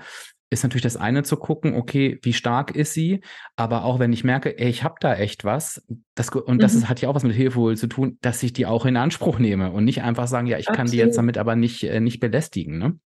Ist 0.49 0.63
natürlich 0.63 0.83
das 0.83 0.97
eine 0.97 1.23
zu 1.23 1.38
gucken, 1.38 1.75
okay, 1.75 2.19
wie 2.23 2.33
stark 2.33 2.75
ist 2.75 2.93
sie, 2.93 3.21
aber 3.55 3.85
auch 3.85 3.99
wenn 3.99 4.12
ich 4.12 4.23
merke, 4.23 4.57
ey, 4.57 4.69
ich 4.69 4.83
habe 4.83 4.95
da 4.99 5.15
echt 5.15 5.45
was, 5.45 5.85
das, 6.15 6.29
und 6.29 6.55
mhm. 6.55 6.59
das 6.59 6.73
ist, 6.73 6.89
hat 6.89 7.01
ja 7.01 7.09
auch 7.09 7.15
was 7.15 7.23
mit 7.23 7.35
Hilfe 7.35 7.75
zu 7.75 7.88
tun, 7.88 8.17
dass 8.21 8.41
ich 8.41 8.53
die 8.53 8.65
auch 8.65 8.85
in 8.85 8.97
Anspruch 8.97 9.38
nehme 9.39 9.71
und 9.71 9.85
nicht 9.85 10.01
einfach 10.01 10.27
sagen, 10.27 10.47
ja, 10.47 10.57
ich 10.57 10.67
Absolut. 10.67 10.77
kann 10.77 10.91
die 10.91 10.97
jetzt 10.97 11.17
damit 11.17 11.38
aber 11.38 11.55
nicht, 11.55 11.83
äh, 11.83 11.99
nicht 11.99 12.19
belästigen. 12.19 12.79
Ne? 12.79 12.99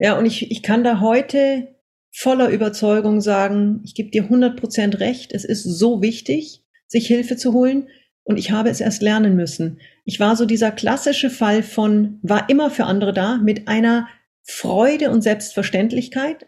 Ja, 0.00 0.18
und 0.18 0.26
ich, 0.26 0.50
ich 0.50 0.62
kann 0.62 0.82
da 0.82 1.00
heute 1.00 1.76
voller 2.12 2.48
Überzeugung 2.48 3.20
sagen, 3.20 3.80
ich 3.84 3.94
gebe 3.94 4.10
dir 4.10 4.24
100% 4.24 4.98
recht, 4.98 5.32
es 5.32 5.44
ist 5.44 5.62
so 5.62 6.02
wichtig, 6.02 6.64
sich 6.88 7.06
Hilfe 7.06 7.36
zu 7.36 7.52
holen 7.52 7.88
und 8.24 8.36
ich 8.36 8.50
habe 8.50 8.70
es 8.70 8.80
erst 8.80 9.02
lernen 9.02 9.36
müssen. 9.36 9.80
Ich 10.04 10.18
war 10.18 10.34
so 10.34 10.44
dieser 10.44 10.72
klassische 10.72 11.30
Fall 11.30 11.62
von, 11.62 12.18
war 12.22 12.48
immer 12.48 12.70
für 12.70 12.84
andere 12.84 13.12
da, 13.12 13.36
mit 13.38 13.68
einer 13.68 14.08
Freude 14.48 15.10
und 15.10 15.22
Selbstverständlichkeit. 15.22 16.46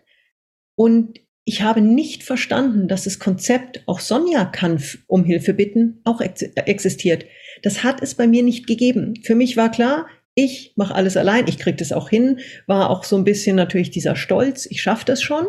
Und 0.75 1.21
ich 1.45 1.63
habe 1.63 1.81
nicht 1.83 2.23
verstanden, 2.23 2.89
dass 2.89 3.05
das 3.05 3.19
Konzept, 3.19 3.83
auch 3.87 4.01
Sonja 4.01 4.47
kann 4.47 4.83
um 5.07 5.25
Hilfe 5.25 5.53
bitten, 5.53 6.01
auch 6.05 6.21
existiert. 6.21 7.27
Das 7.63 7.85
hat 7.85 8.03
es 8.03 8.15
bei 8.15 8.27
mir 8.27 8.43
nicht 8.43 8.67
gegeben. 8.67 9.15
Für 9.23 9.35
mich 9.35 9.57
war 9.57 9.71
klar, 9.71 10.07
ich 10.35 10.73
mache 10.77 10.95
alles 10.95 11.17
allein, 11.17 11.47
ich 11.47 11.59
kriege 11.59 11.77
das 11.77 11.93
auch 11.93 12.09
hin, 12.09 12.41
war 12.67 12.89
auch 12.89 13.05
so 13.05 13.17
ein 13.17 13.25
bisschen 13.25 13.57
natürlich 13.57 13.91
dieser 13.91 14.17
Stolz, 14.17 14.67
ich 14.67 14.81
schaffe 14.81 15.05
das 15.05 15.23
schon. 15.23 15.47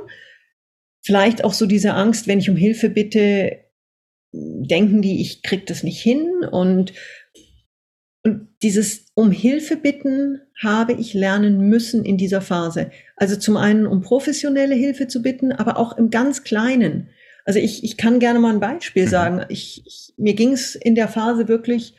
Vielleicht 1.04 1.44
auch 1.44 1.54
so 1.54 1.66
diese 1.66 1.94
Angst, 1.94 2.28
wenn 2.28 2.40
ich 2.40 2.50
um 2.50 2.58
Hilfe 2.58 2.90
bitte, 2.90 3.60
denken 4.34 5.02
die, 5.02 5.22
ich 5.22 5.44
krieg 5.44 5.66
das 5.68 5.84
nicht 5.84 6.02
hin 6.02 6.44
und 6.52 6.94
und 8.24 8.50
dieses 8.62 9.08
um 9.16 9.32
Hilfe 9.32 9.78
bitten 9.78 10.42
habe 10.64 10.94
ich 10.94 11.14
lernen 11.14 11.70
müssen 11.70 12.06
in 12.06 12.18
dieser 12.18 12.42
Phase. 12.42 12.92
Also 13.16 13.36
zum 13.36 13.58
einen 13.58 13.88
um 13.88 14.02
professionelle 14.02 14.76
Hilfe 14.76 15.08
zu 15.08 15.22
bitten, 15.22 15.52
aber 15.52 15.78
auch 15.78 15.98
im 15.98 16.10
ganz 16.10 16.44
Kleinen. 16.44 17.10
Also 17.46 17.60
ich, 17.60 17.84
ich 17.84 17.98
kann 17.98 18.20
gerne 18.20 18.40
mal 18.40 18.54
ein 18.54 18.60
Beispiel 18.60 19.06
mhm. 19.06 19.10
sagen. 19.10 19.46
Ich, 19.50 19.84
ich, 19.86 20.14
mir 20.18 20.36
ging 20.36 20.54
es 20.54 20.76
in 20.76 20.96
der 20.96 21.08
Phase 21.08 21.48
wirklich 21.48 21.96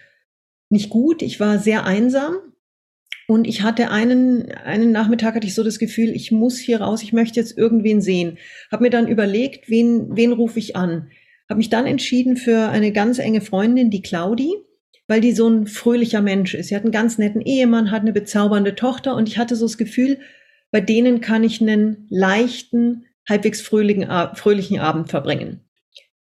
nicht 0.69 0.91
gut. 0.91 1.23
Ich 1.23 1.41
war 1.41 1.59
sehr 1.59 1.85
einsam 1.85 2.37
und 3.27 3.47
ich 3.47 3.63
hatte 3.63 3.91
einen, 3.91 4.53
einen 4.53 4.93
Nachmittag 4.93 5.35
hatte 5.35 5.47
ich 5.47 5.55
so 5.55 5.65
das 5.65 5.79
Gefühl, 5.79 6.11
ich 6.11 6.31
muss 6.31 6.59
hier 6.59 6.81
raus, 6.81 7.03
ich 7.03 7.13
möchte 7.13 7.41
jetzt 7.41 7.59
irgendwen 7.59 8.01
sehen. 8.01 8.39
Habe 8.71 8.85
mir 8.85 8.91
dann 8.91 9.09
überlegt, 9.09 9.69
wen, 9.69 10.17
wen 10.17 10.33
rufe 10.33 10.59
ich 10.59 10.77
an. 10.77 11.11
Habe 11.49 11.59
mich 11.59 11.71
dann 11.71 11.87
entschieden 11.87 12.37
für 12.37 12.69
eine 12.69 12.93
ganz 12.93 13.19
enge 13.19 13.41
Freundin, 13.41 13.91
die 13.91 14.03
Claudi 14.03 14.55
weil 15.09 15.21
die 15.21 15.33
so 15.33 15.49
ein 15.49 15.67
fröhlicher 15.67 16.23
Mensch 16.23 16.55
ist. 16.55 16.69
Sie 16.69 16.77
hat 16.77 16.83
einen 16.83 16.93
ganz 16.93 17.19
netten 17.19 17.41
Ehemann, 17.41 17.91
hat 17.91 18.03
eine 18.03 18.13
bezaubernde 18.13 18.75
Tochter 18.75 19.17
und 19.17 19.29
ich 19.29 19.39
hatte 19.39 19.57
so 19.57 19.67
das 19.67 19.79
Gefühl, 19.79 20.19
bei 20.71 20.81
denen 20.81 21.21
kann 21.21 21.45
ich 21.45 21.61
einen 21.61 22.07
leichten, 22.09 23.07
halbwegs 23.29 23.61
fröhlichen, 23.61 24.09
fröhlichen 24.35 24.79
Abend 24.79 25.11
verbringen. 25.11 25.61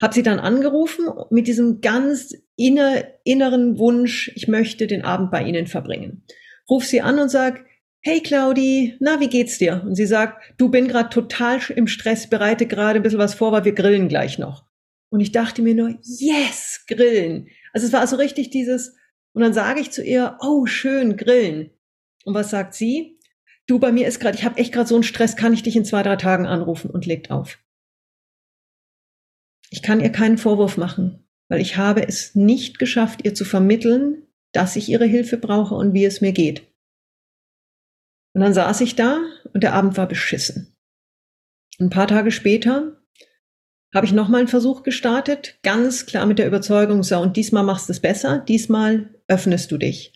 Hab 0.01 0.13
sie 0.13 0.23
dann 0.23 0.39
angerufen 0.39 1.07
mit 1.29 1.47
diesem 1.47 1.79
ganz 1.79 2.35
inner, 2.57 3.05
inneren 3.23 3.79
Wunsch, 3.79 4.31
ich 4.35 4.47
möchte 4.47 4.85
den 4.85 5.03
Abend 5.03 5.31
bei 5.31 5.43
Ihnen 5.43 5.65
verbringen. 5.65 6.23
Ruf 6.69 6.85
sie 6.85 7.01
an 7.01 7.19
und 7.19 7.29
sag, 7.29 7.65
hey 8.01 8.19
Claudi, 8.19 8.97
na, 8.99 9.21
wie 9.21 9.29
geht's 9.29 9.57
dir? 9.57 9.81
Und 9.85 9.95
sie 9.95 10.05
sagt, 10.05 10.43
du 10.57 10.69
bin 10.69 10.89
gerade 10.89 11.09
total 11.09 11.59
im 11.73 11.87
Stress, 11.87 12.29
bereite 12.29 12.65
gerade 12.65 12.99
ein 12.99 13.03
bisschen 13.03 13.19
was 13.19 13.33
vor, 13.33 13.53
weil 13.53 13.63
wir 13.63 13.71
grillen 13.71 14.09
gleich 14.09 14.37
noch. 14.37 14.65
Und 15.09 15.21
ich 15.21 15.31
dachte 15.31 15.61
mir 15.61 15.73
nur, 15.73 15.97
yes, 16.01 16.83
grillen. 16.87 17.47
Also 17.73 17.87
es 17.87 17.93
war 17.93 17.99
also 17.99 18.15
richtig 18.15 18.51
dieses, 18.51 18.95
und 19.33 19.41
dann 19.41 19.53
sage 19.53 19.81
ich 19.81 19.91
zu 19.91 20.03
ihr, 20.03 20.37
oh, 20.41 20.65
schön, 20.65 21.17
grillen. 21.17 21.71
Und 22.23 22.35
was 22.35 22.51
sagt 22.51 22.75
sie? 22.75 23.19
Du, 23.65 23.79
bei 23.79 23.91
mir 23.91 24.07
ist 24.07 24.19
gerade, 24.19 24.37
ich 24.37 24.45
habe 24.45 24.57
echt 24.57 24.73
gerade 24.73 24.87
so 24.87 24.95
einen 24.95 25.03
Stress, 25.03 25.35
kann 25.35 25.53
ich 25.53 25.63
dich 25.63 25.75
in 25.75 25.85
zwei, 25.85 26.03
drei 26.03 26.15
Tagen 26.15 26.45
anrufen 26.45 26.89
und 26.89 27.05
legt 27.05 27.31
auf. 27.31 27.59
Ich 29.69 29.81
kann 29.81 30.01
ihr 30.01 30.11
keinen 30.11 30.37
Vorwurf 30.37 30.77
machen, 30.77 31.27
weil 31.49 31.59
ich 31.59 31.77
habe 31.77 32.07
es 32.07 32.35
nicht 32.35 32.77
geschafft, 32.77 33.25
ihr 33.25 33.33
zu 33.33 33.43
vermitteln, 33.43 34.27
dass 34.51 34.75
ich 34.75 34.89
ihre 34.89 35.05
Hilfe 35.05 35.37
brauche 35.37 35.73
und 35.73 35.93
wie 35.93 36.05
es 36.05 36.21
mir 36.21 36.31
geht. 36.31 36.71
Und 38.35 38.41
dann 38.41 38.53
saß 38.53 38.81
ich 38.81 38.95
da 38.95 39.19
und 39.51 39.63
der 39.63 39.73
Abend 39.73 39.97
war 39.97 40.07
beschissen. 40.07 40.75
Ein 41.79 41.89
paar 41.89 42.07
Tage 42.07 42.31
später 42.31 43.02
habe 43.93 44.05
ich 44.05 44.11
nochmal 44.11 44.39
einen 44.39 44.47
Versuch 44.47 44.83
gestartet, 44.83 45.59
ganz 45.61 46.05
klar 46.05 46.25
mit 46.25 46.39
der 46.39 46.47
Überzeugung, 46.47 47.03
so, 47.03 47.19
und 47.19 47.37
diesmal 47.37 47.63
machst 47.63 47.89
du 47.89 47.93
es 47.93 47.99
besser, 47.99 48.39
diesmal 48.39 49.09
öffnest 49.27 49.71
du 49.71 49.77
dich. 49.77 50.13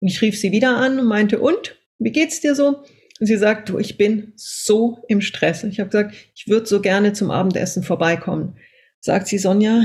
Und 0.00 0.08
ich 0.08 0.22
rief 0.22 0.38
sie 0.38 0.52
wieder 0.52 0.76
an 0.76 0.98
und 0.98 1.06
meinte, 1.06 1.40
und, 1.40 1.76
wie 1.98 2.12
geht's 2.12 2.40
dir 2.40 2.54
so? 2.54 2.84
Und 3.18 3.26
sie 3.26 3.36
sagt, 3.36 3.68
du, 3.68 3.78
ich 3.78 3.98
bin 3.98 4.32
so 4.36 5.04
im 5.08 5.20
Stress. 5.20 5.64
Ich 5.64 5.78
habe 5.78 5.90
gesagt, 5.90 6.14
ich 6.34 6.48
würde 6.48 6.66
so 6.66 6.80
gerne 6.80 7.12
zum 7.12 7.30
Abendessen 7.30 7.82
vorbeikommen. 7.82 8.56
Sagt 9.00 9.26
sie, 9.26 9.36
Sonja, 9.36 9.84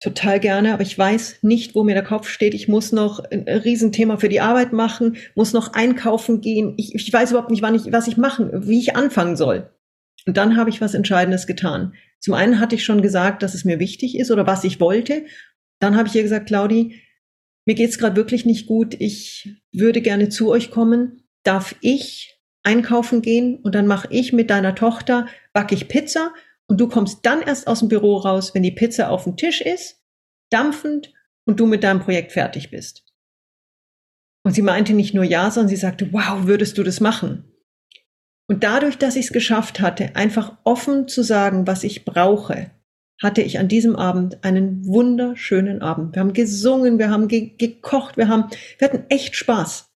total 0.00 0.40
gerne, 0.40 0.72
aber 0.72 0.82
ich 0.82 0.98
weiß 0.98 1.38
nicht, 1.42 1.74
wo 1.74 1.84
mir 1.84 1.94
der 1.94 2.02
Kopf 2.02 2.28
steht. 2.28 2.54
Ich 2.54 2.66
muss 2.66 2.90
noch 2.90 3.20
ein 3.20 3.46
Riesenthema 3.48 4.16
für 4.16 4.28
die 4.28 4.40
Arbeit 4.40 4.72
machen, 4.72 5.16
muss 5.36 5.52
noch 5.52 5.74
einkaufen 5.74 6.40
gehen. 6.40 6.74
Ich, 6.76 6.94
ich 6.94 7.12
weiß 7.12 7.30
überhaupt 7.30 7.50
nicht, 7.50 7.62
wann 7.62 7.74
ich, 7.74 7.92
was 7.92 8.08
ich 8.08 8.16
machen, 8.16 8.66
wie 8.66 8.80
ich 8.80 8.96
anfangen 8.96 9.36
soll. 9.36 9.70
Und 10.26 10.36
dann 10.36 10.56
habe 10.56 10.70
ich 10.70 10.80
was 10.80 10.94
Entscheidendes 10.94 11.46
getan. 11.46 11.94
Zum 12.20 12.34
einen 12.34 12.58
hatte 12.58 12.74
ich 12.74 12.84
schon 12.84 13.02
gesagt, 13.02 13.42
dass 13.42 13.54
es 13.54 13.64
mir 13.64 13.78
wichtig 13.78 14.18
ist 14.18 14.30
oder 14.30 14.46
was 14.46 14.64
ich 14.64 14.80
wollte. 14.80 15.26
Dann 15.80 15.96
habe 15.96 16.08
ich 16.08 16.14
ihr 16.14 16.22
gesagt, 16.22 16.46
Claudi, 16.46 17.00
mir 17.66 17.74
geht's 17.74 17.98
gerade 17.98 18.16
wirklich 18.16 18.44
nicht 18.44 18.66
gut. 18.66 18.94
Ich 18.98 19.60
würde 19.72 20.00
gerne 20.00 20.28
zu 20.28 20.50
euch 20.50 20.70
kommen. 20.70 21.24
Darf 21.42 21.74
ich 21.80 22.40
einkaufen 22.62 23.20
gehen 23.20 23.56
und 23.56 23.74
dann 23.74 23.86
mache 23.86 24.08
ich 24.10 24.32
mit 24.32 24.50
deiner 24.50 24.74
Tochter, 24.74 25.26
backe 25.52 25.74
ich 25.74 25.88
Pizza 25.88 26.32
und 26.66 26.80
du 26.80 26.88
kommst 26.88 27.20
dann 27.26 27.42
erst 27.42 27.66
aus 27.66 27.80
dem 27.80 27.88
Büro 27.88 28.16
raus, 28.16 28.54
wenn 28.54 28.62
die 28.62 28.70
Pizza 28.70 29.10
auf 29.10 29.24
dem 29.24 29.36
Tisch 29.36 29.60
ist. 29.60 30.00
dampfend 30.50 31.12
und 31.46 31.58
du 31.58 31.66
mit 31.66 31.82
deinem 31.82 32.00
Projekt 32.00 32.32
fertig 32.32 32.70
bist. 32.70 33.04
Und 34.44 34.54
sie 34.54 34.62
meinte 34.62 34.92
nicht 34.92 35.14
nur 35.14 35.24
ja, 35.24 35.50
sondern 35.50 35.68
sie 35.68 35.76
sagte, 35.76 36.12
wow, 36.12 36.46
würdest 36.46 36.78
du 36.78 36.82
das 36.82 37.00
machen? 37.00 37.53
Und 38.46 38.62
dadurch, 38.62 38.98
dass 38.98 39.16
ich 39.16 39.26
es 39.26 39.32
geschafft 39.32 39.80
hatte, 39.80 40.16
einfach 40.16 40.56
offen 40.64 41.08
zu 41.08 41.22
sagen, 41.22 41.66
was 41.66 41.82
ich 41.82 42.04
brauche, 42.04 42.70
hatte 43.22 43.42
ich 43.42 43.58
an 43.58 43.68
diesem 43.68 43.96
Abend 43.96 44.44
einen 44.44 44.86
wunderschönen 44.86 45.80
Abend. 45.82 46.14
Wir 46.14 46.20
haben 46.20 46.32
gesungen, 46.32 46.98
wir 46.98 47.10
haben 47.10 47.28
ge 47.28 47.52
gekocht, 47.56 48.16
wir 48.16 48.28
haben, 48.28 48.50
wir 48.78 48.88
hatten 48.88 49.04
echt 49.08 49.36
Spaß. 49.36 49.90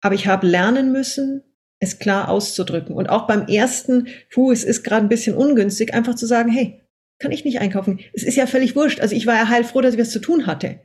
Aber 0.00 0.14
ich 0.14 0.26
habe 0.26 0.46
lernen 0.46 0.92
müssen, 0.92 1.42
es 1.78 1.98
klar 1.98 2.28
auszudrücken. 2.28 2.94
Und 2.94 3.10
auch 3.10 3.26
beim 3.26 3.48
ersten, 3.48 4.08
puh, 4.30 4.52
es 4.52 4.64
ist 4.64 4.82
gerade 4.82 5.04
ein 5.04 5.10
bisschen 5.10 5.36
ungünstig, 5.36 5.92
einfach 5.92 6.14
zu 6.14 6.26
sagen, 6.26 6.50
hey, 6.50 6.80
kann 7.18 7.32
ich 7.32 7.44
nicht 7.44 7.60
einkaufen. 7.60 8.00
Es 8.12 8.22
ist 8.22 8.36
ja 8.36 8.46
völlig 8.46 8.76
wurscht. 8.76 9.00
Also 9.00 9.14
ich 9.14 9.26
war 9.26 9.34
ja 9.34 9.48
heilfroh, 9.48 9.80
dass 9.80 9.94
ich 9.94 10.00
was 10.00 10.10
zu 10.10 10.20
tun 10.20 10.46
hatte. 10.46 10.80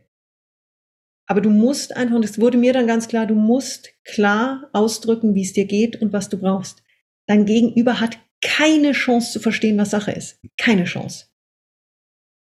Aber 1.31 1.39
du 1.39 1.49
musst 1.49 1.95
einfach, 1.95 2.17
und 2.17 2.25
es 2.25 2.41
wurde 2.41 2.57
mir 2.57 2.73
dann 2.73 2.87
ganz 2.87 3.07
klar, 3.07 3.25
du 3.25 3.35
musst 3.35 3.93
klar 4.03 4.69
ausdrücken, 4.73 5.33
wie 5.33 5.43
es 5.43 5.53
dir 5.53 5.63
geht 5.63 6.01
und 6.01 6.11
was 6.11 6.27
du 6.27 6.37
brauchst. 6.37 6.83
Dein 7.25 7.45
Gegenüber 7.45 8.01
hat 8.01 8.19
keine 8.41 8.91
Chance 8.91 9.31
zu 9.31 9.39
verstehen, 9.39 9.77
was 9.77 9.91
Sache 9.91 10.11
ist. 10.11 10.41
Keine 10.57 10.83
Chance. 10.83 11.27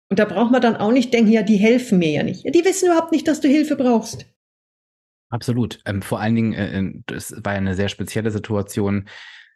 Und 0.09 0.17
da 0.17 0.25
braucht 0.25 0.51
man 0.51 0.59
dann 0.59 0.75
auch 0.75 0.91
nicht 0.91 1.13
denken, 1.13 1.31
ja, 1.31 1.43
die 1.43 1.57
helfen 1.57 1.99
mir 1.99 2.09
ja 2.09 2.23
nicht. 2.23 2.45
Ja, 2.45 2.49
die 2.49 2.65
wissen 2.65 2.87
überhaupt 2.87 3.11
nicht, 3.11 3.27
dass 3.27 3.41
du 3.41 3.47
Hilfe 3.47 3.75
brauchst. 3.75 4.25
Absolut. 5.29 5.79
Ähm, 5.85 6.01
vor 6.01 6.19
allen 6.19 6.33
Dingen, 6.33 6.53
äh, 6.53 7.03
das 7.05 7.31
war 7.43 7.53
ja 7.53 7.59
eine 7.59 7.75
sehr 7.75 7.89
spezielle 7.89 8.31
Situation. 8.31 9.07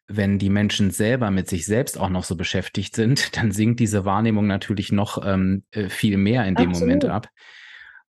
Wenn 0.05 0.37
die 0.37 0.51
Menschen 0.51 0.91
selber 0.91 1.31
mit 1.31 1.49
sich 1.49 1.65
selbst 1.65 1.97
auch 1.97 2.09
noch 2.09 2.23
so 2.23 2.35
beschäftigt 2.35 2.95
sind, 2.95 3.35
dann 3.35 3.51
sinkt 3.51 3.79
diese 3.79 4.05
Wahrnehmung 4.05 4.45
natürlich 4.45 4.91
noch 4.91 5.25
ähm, 5.25 5.63
äh, 5.71 5.89
viel 5.89 6.17
mehr 6.17 6.45
in 6.45 6.53
dem 6.53 6.69
Absolut. 6.69 6.87
Moment 6.87 7.05
ab. 7.05 7.29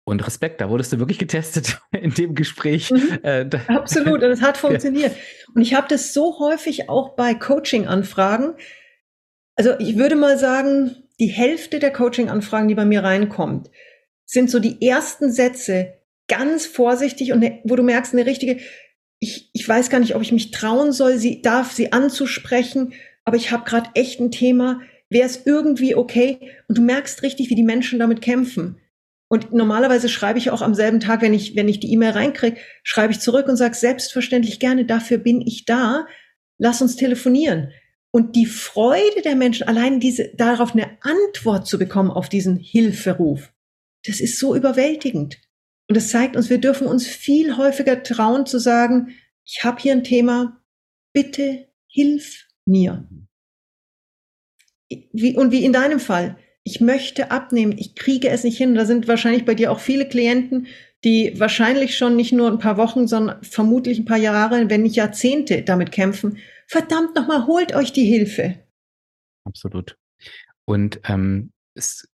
Und 0.07 0.25
Respekt, 0.25 0.61
da 0.61 0.69
wurdest 0.69 0.93
du 0.93 0.99
wirklich 0.99 1.17
getestet 1.17 1.81
in 1.91 2.11
dem 2.11 2.35
Gespräch. 2.35 2.91
Mhm. 2.91 3.19
Äh, 3.23 3.49
Absolut, 3.67 4.23
und 4.23 4.31
es 4.31 4.41
hat 4.41 4.57
funktioniert. 4.57 5.15
Und 5.53 5.61
ich 5.61 5.73
habe 5.73 5.87
das 5.89 6.13
so 6.13 6.39
häufig 6.39 6.89
auch 6.89 7.15
bei 7.15 7.33
Coaching-Anfragen. 7.33 8.53
Also 9.55 9.77
ich 9.79 9.97
würde 9.97 10.15
mal 10.15 10.37
sagen, 10.37 10.95
die 11.19 11.27
Hälfte 11.27 11.79
der 11.79 11.91
Coaching-Anfragen, 11.91 12.67
die 12.67 12.75
bei 12.75 12.85
mir 12.85 13.03
reinkommt, 13.03 13.71
sind 14.25 14.51
so 14.51 14.59
die 14.59 14.85
ersten 14.85 15.31
Sätze 15.31 15.93
ganz 16.27 16.65
vorsichtig 16.65 17.31
und 17.31 17.39
ne, 17.39 17.61
wo 17.63 17.75
du 17.75 17.83
merkst, 17.83 18.13
eine 18.13 18.25
richtige, 18.25 18.59
ich, 19.19 19.49
ich 19.53 19.67
weiß 19.67 19.89
gar 19.89 19.99
nicht, 19.99 20.15
ob 20.15 20.21
ich 20.21 20.31
mich 20.31 20.51
trauen 20.51 20.91
soll, 20.91 21.17
sie 21.17 21.41
darf 21.41 21.71
sie 21.71 21.93
anzusprechen, 21.93 22.93
aber 23.23 23.37
ich 23.37 23.51
habe 23.51 23.67
gerade 23.67 23.89
echt 23.95 24.19
ein 24.19 24.31
Thema, 24.31 24.81
wäre 25.09 25.25
es 25.25 25.45
irgendwie 25.45 25.95
okay? 25.95 26.39
Und 26.67 26.77
du 26.77 26.81
merkst 26.81 27.23
richtig, 27.23 27.49
wie 27.49 27.55
die 27.55 27.63
Menschen 27.63 27.99
damit 27.99 28.21
kämpfen. 28.21 28.79
Und 29.27 29.53
normalerweise 29.53 30.07
schreibe 30.07 30.37
ich 30.37 30.51
auch 30.51 30.61
am 30.61 30.75
selben 30.75 30.99
Tag, 30.99 31.21
wenn 31.21 31.33
ich, 31.33 31.55
wenn 31.55 31.67
ich 31.67 31.79
die 31.79 31.91
E-Mail 31.91 32.11
reinkriege, 32.11 32.57
schreibe 32.83 33.11
ich 33.11 33.19
zurück 33.19 33.47
und 33.47 33.57
sage 33.57 33.73
selbstverständlich 33.73 34.59
gerne, 34.59 34.85
dafür 34.85 35.17
bin 35.17 35.41
ich 35.41 35.65
da. 35.65 36.05
Lass 36.57 36.81
uns 36.81 36.95
telefonieren. 36.95 37.71
Und 38.11 38.35
die 38.35 38.45
Freude 38.45 39.21
der 39.23 39.35
Menschen, 39.35 39.67
allein 39.67 39.99
diese, 39.99 40.31
darauf 40.35 40.73
eine 40.73 40.97
Antwort 41.01 41.67
zu 41.67 41.77
bekommen 41.77 42.11
auf 42.11 42.29
diesen 42.29 42.55
Hilferuf, 42.57 43.51
das 44.05 44.21
ist 44.21 44.39
so 44.39 44.55
überwältigend. 44.55 45.41
Und 45.89 45.97
das 45.97 46.09
zeigt 46.09 46.35
uns, 46.35 46.49
wir 46.49 46.59
dürfen 46.59 46.87
uns 46.87 47.07
viel 47.07 47.57
häufiger 47.57 48.03
trauen 48.03 48.45
zu 48.45 48.59
sagen, 48.59 49.15
ich 49.43 49.63
habe 49.63 49.81
hier 49.81 49.91
ein 49.91 50.03
Thema, 50.03 50.61
bitte 51.13 51.67
hilf 51.87 52.47
mir. 52.65 53.07
Wie, 54.89 55.35
und 55.35 55.51
wie 55.51 55.65
in 55.65 55.73
deinem 55.73 55.99
Fall, 55.99 56.37
ich 56.67 56.81
möchte 56.81 57.29
abnehmen, 57.29 57.77
ich 57.77 57.95
kriege 57.95 58.27
es 58.29 58.43
nicht 58.43 58.57
hin. 58.57 58.73
Da 58.73 58.85
sind 58.85 59.07
wahrscheinlich 59.07 59.45
bei 59.45 59.53
dir 59.53 59.71
auch 59.71 59.79
viele 59.79 60.09
Klienten, 60.09 60.67
die 61.03 61.39
wahrscheinlich 61.39 61.95
schon 61.95 62.15
nicht 62.15 62.33
nur 62.33 62.51
ein 62.51 62.57
paar 62.57 62.77
Wochen, 62.77 63.07
sondern 63.07 63.41
vermutlich 63.43 63.99
ein 63.99 64.05
paar 64.05 64.17
Jahre, 64.17 64.67
wenn 64.69 64.81
nicht 64.81 64.95
Jahrzehnte 64.95 65.61
damit 65.61 65.91
kämpfen. 65.91 66.39
Verdammt 66.67 67.15
nochmal, 67.15 67.45
holt 67.45 67.75
euch 67.75 67.93
die 67.93 68.05
Hilfe. 68.05 68.63
Absolut. 69.45 69.95
Und 70.65 70.99
ähm, 71.07 71.51
es, 71.75 72.09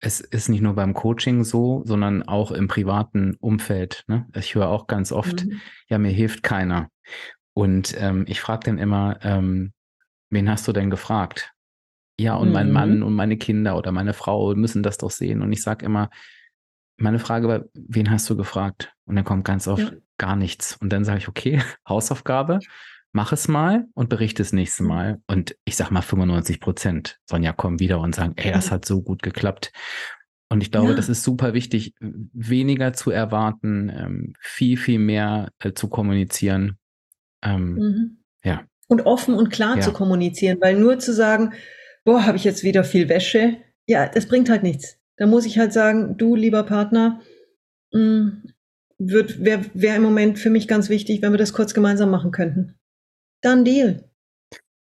es 0.00 0.20
ist 0.20 0.48
nicht 0.48 0.60
nur 0.60 0.74
beim 0.74 0.92
Coaching 0.92 1.44
so, 1.44 1.82
sondern 1.86 2.24
auch 2.24 2.50
im 2.50 2.66
privaten 2.66 3.36
Umfeld. 3.38 4.02
Ne? 4.08 4.26
Ich 4.34 4.56
höre 4.56 4.70
auch 4.70 4.88
ganz 4.88 5.12
oft, 5.12 5.44
mhm. 5.44 5.60
ja, 5.88 5.98
mir 5.98 6.10
hilft 6.10 6.42
keiner. 6.42 6.90
Und 7.52 7.94
ähm, 7.96 8.24
ich 8.26 8.40
frage 8.40 8.64
dann 8.64 8.78
immer, 8.78 9.20
ähm, 9.22 9.72
wen 10.30 10.50
hast 10.50 10.66
du 10.66 10.72
denn 10.72 10.90
gefragt? 10.90 11.53
Ja, 12.18 12.36
und 12.36 12.52
mein 12.52 12.70
Mann 12.70 12.98
mhm. 12.98 13.02
und 13.02 13.14
meine 13.14 13.36
Kinder 13.36 13.76
oder 13.76 13.90
meine 13.90 14.12
Frau 14.12 14.54
müssen 14.54 14.82
das 14.82 14.98
doch 14.98 15.10
sehen. 15.10 15.42
Und 15.42 15.52
ich 15.52 15.62
sage 15.62 15.84
immer, 15.84 16.10
meine 16.96 17.18
Frage 17.18 17.48
war, 17.48 17.64
wen 17.74 18.10
hast 18.10 18.28
du 18.30 18.36
gefragt? 18.36 18.92
Und 19.04 19.16
dann 19.16 19.24
kommt 19.24 19.44
ganz 19.44 19.66
oft 19.66 19.92
ja. 19.92 19.98
gar 20.18 20.36
nichts. 20.36 20.76
Und 20.76 20.92
dann 20.92 21.04
sage 21.04 21.18
ich, 21.18 21.28
okay, 21.28 21.60
Hausaufgabe, 21.88 22.60
mach 23.12 23.32
es 23.32 23.48
mal 23.48 23.86
und 23.94 24.08
berichte 24.08 24.42
das 24.42 24.52
nächste 24.52 24.82
mhm. 24.84 24.88
Mal. 24.88 25.22
Und 25.26 25.56
ich 25.64 25.76
sag 25.76 25.90
mal 25.90 26.02
95 26.02 26.60
Prozent. 26.60 27.18
Sonja 27.28 27.52
kommen 27.52 27.80
wieder 27.80 28.00
und 28.00 28.14
sagen, 28.14 28.34
ey, 28.36 28.52
das 28.52 28.70
hat 28.70 28.84
so 28.84 29.02
gut 29.02 29.22
geklappt. 29.22 29.72
Und 30.50 30.62
ich 30.62 30.70
glaube, 30.70 30.90
ja. 30.90 30.94
das 30.94 31.08
ist 31.08 31.24
super 31.24 31.52
wichtig, 31.54 31.94
weniger 32.00 32.92
zu 32.92 33.10
erwarten, 33.10 33.88
ähm, 33.88 34.32
viel, 34.38 34.76
viel 34.76 35.00
mehr 35.00 35.50
äh, 35.58 35.72
zu 35.72 35.88
kommunizieren. 35.88 36.78
Ähm, 37.42 37.74
mhm. 37.74 38.24
Ja. 38.44 38.62
Und 38.86 39.06
offen 39.06 39.34
und 39.34 39.50
klar 39.50 39.76
ja. 39.76 39.82
zu 39.82 39.92
kommunizieren, 39.92 40.58
weil 40.60 40.78
nur 40.78 40.98
zu 40.98 41.12
sagen, 41.12 41.54
boah, 42.04 42.26
habe 42.26 42.36
ich 42.36 42.44
jetzt 42.44 42.62
wieder 42.62 42.84
viel 42.84 43.08
Wäsche. 43.08 43.56
Ja, 43.86 44.08
das 44.08 44.26
bringt 44.26 44.48
halt 44.48 44.62
nichts. 44.62 44.98
Da 45.16 45.26
muss 45.26 45.46
ich 45.46 45.58
halt 45.58 45.72
sagen, 45.72 46.16
du, 46.16 46.34
lieber 46.34 46.62
Partner, 46.64 47.20
mm, 47.92 48.28
wäre 48.98 49.64
wär 49.74 49.96
im 49.96 50.02
Moment 50.02 50.38
für 50.38 50.50
mich 50.50 50.68
ganz 50.68 50.88
wichtig, 50.88 51.22
wenn 51.22 51.32
wir 51.32 51.38
das 51.38 51.52
kurz 51.52 51.74
gemeinsam 51.74 52.10
machen 52.10 52.30
könnten. 52.30 52.74
Dann 53.42 53.64
Deal. 53.64 54.08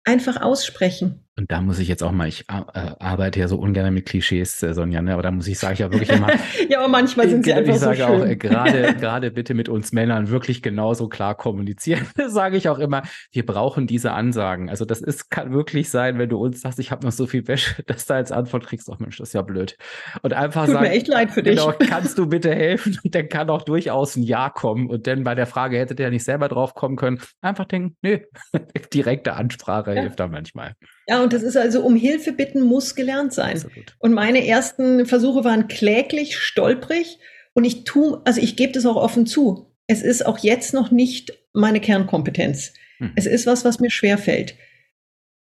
Einfach 0.06 0.42
aussprechen. 0.42 1.26
Und 1.36 1.52
da 1.52 1.62
muss 1.62 1.80
ich 1.80 1.88
jetzt 1.88 2.04
auch 2.04 2.12
mal, 2.12 2.28
ich 2.28 2.42
äh, 2.48 2.92
arbeite 3.00 3.40
ja 3.40 3.48
so 3.48 3.58
ungern 3.58 3.92
mit 3.92 4.06
Klischees, 4.06 4.62
äh, 4.62 4.76
Sonja, 4.76 5.02
ne? 5.02 5.14
aber 5.14 5.24
da 5.24 5.32
muss 5.32 5.48
ich, 5.48 5.58
sage 5.58 5.74
ich 5.74 5.80
ja 5.80 5.92
wirklich 5.92 6.12
immer. 6.12 6.30
ja, 6.70 6.78
aber 6.78 6.88
manchmal 6.88 7.28
sind 7.28 7.44
sie 7.44 7.50
ich, 7.50 7.58
einfach 7.58 7.74
ich 7.74 7.80
sage 7.80 7.98
so 7.98 8.04
schön. 8.04 8.22
auch, 8.22 8.26
äh, 8.26 8.36
gerade, 8.36 8.94
gerade 9.00 9.32
bitte 9.32 9.56
mit 9.56 9.68
uns 9.68 9.94
Männern 9.94 10.30
wirklich 10.30 10.62
genauso 10.62 11.10
klar 11.10 11.34
kommunizieren. 11.34 12.06
sage 12.28 12.58
ich 12.58 12.70
auch 12.70 12.78
immer, 12.78 13.02
wir 13.32 13.48
brauchen 13.48 13.88
diese 13.88 14.12
Ansagen. 14.12 14.70
Also 14.70 14.86
das 14.86 15.02
ist, 15.02 15.32
kann 15.32 15.52
wirklich 15.52 15.90
sein, 15.90 16.20
wenn 16.20 16.30
du 16.30 16.38
uns 16.38 16.62
sagst, 16.62 16.78
ich 16.78 16.92
habe 16.92 17.04
noch 17.04 17.12
so 17.12 17.26
viel 17.26 17.48
Wäsche, 17.48 17.82
dass 17.88 18.06
du 18.06 18.14
als 18.14 18.32
Antwort 18.32 18.68
kriegst, 18.68 18.88
ach 18.94 19.00
Mensch, 19.00 19.18
das 19.18 19.30
ist 19.30 19.34
ja 19.34 19.42
blöd. 19.42 19.76
Und 20.22 20.34
einfach 20.34 20.66
Tut 20.66 20.76
sagen, 20.76 20.86
mir 20.86 20.92
echt 20.92 21.08
leid 21.08 21.32
für 21.32 21.42
dich. 21.42 21.58
Genau, 21.58 21.74
kannst 21.90 22.20
du 22.20 22.28
bitte 22.28 22.54
helfen? 22.54 23.00
Und 23.04 23.16
dann 23.16 23.28
kann 23.28 23.50
auch 23.50 23.64
durchaus 23.64 24.16
ein 24.16 24.24
Ja 24.24 24.52
kommen. 24.52 24.88
Und 24.88 25.08
dann 25.08 25.24
bei 25.24 25.34
der 25.34 25.48
Frage, 25.48 25.80
hättet 25.80 26.00
ihr 26.00 26.06
ja 26.06 26.10
nicht 26.12 26.26
selber 26.26 26.48
drauf 26.48 26.76
kommen 26.76 26.96
können, 26.96 27.20
einfach 27.42 27.66
denken, 27.66 27.98
nee, 28.04 28.24
direkte 28.94 29.34
Ansprache 29.34 29.96
ja. 29.96 30.02
hilft 30.02 30.20
da 30.20 30.28
manchmal. 30.28 30.76
Ja, 31.08 31.22
und 31.22 31.34
das 31.34 31.44
ist 31.44 31.58
also, 31.58 31.84
um 31.84 31.96
Hilfe 31.96 32.32
bitten 32.32 32.62
muss 32.62 32.96
gelernt 32.96 33.34
sein. 33.34 33.56
Absolut. 33.56 33.96
Und 34.00 34.14
meine 34.14 34.48
ersten 34.48 35.06
Versuche 35.06 35.44
waren 35.44 35.68
kläglich, 35.68 36.38
stolprig. 36.38 37.20
Und 37.54 37.66
ich 37.66 37.84
tue, 37.84 38.22
also 38.26 38.42
ich 38.42 38.56
gebe 38.56 38.74
das 38.74 38.86
auch 38.86 38.96
offen 38.96 39.26
zu. 39.26 39.72
Es 39.88 40.02
ist 40.02 40.26
auch 40.26 40.40
jetzt 40.40 40.74
noch 40.74 40.92
nicht 40.92 41.38
meine 41.54 41.82
Kernkompetenz. 41.82 42.74
Hm. 43.00 43.12
Es 43.16 43.26
ist 43.26 43.46
was, 43.46 43.66
was 43.66 43.80
mir 43.80 43.92
schwerfällt. 43.92 44.56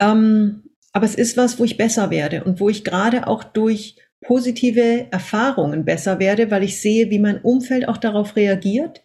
Ähm, 0.01 0.63
aber 0.93 1.07
es 1.07 1.15
ist 1.15 1.37
was, 1.37 1.59
wo 1.59 1.65
ich 1.65 1.77
besser 1.77 2.11
werde 2.11 2.45
und 2.45 2.61
wo 2.61 2.69
ich 2.69 2.85
gerade 2.85 3.27
auch 3.27 3.45
durch 3.45 3.97
positive 4.21 5.07
Erfahrungen 5.11 5.85
besser 5.85 6.19
werde, 6.19 6.51
weil 6.51 6.63
ich 6.63 6.81
sehe, 6.81 7.11
wie 7.11 7.19
mein 7.19 7.41
Umfeld 7.41 7.89
auch 7.89 7.99
darauf 7.99 8.37
reagiert, 8.37 9.03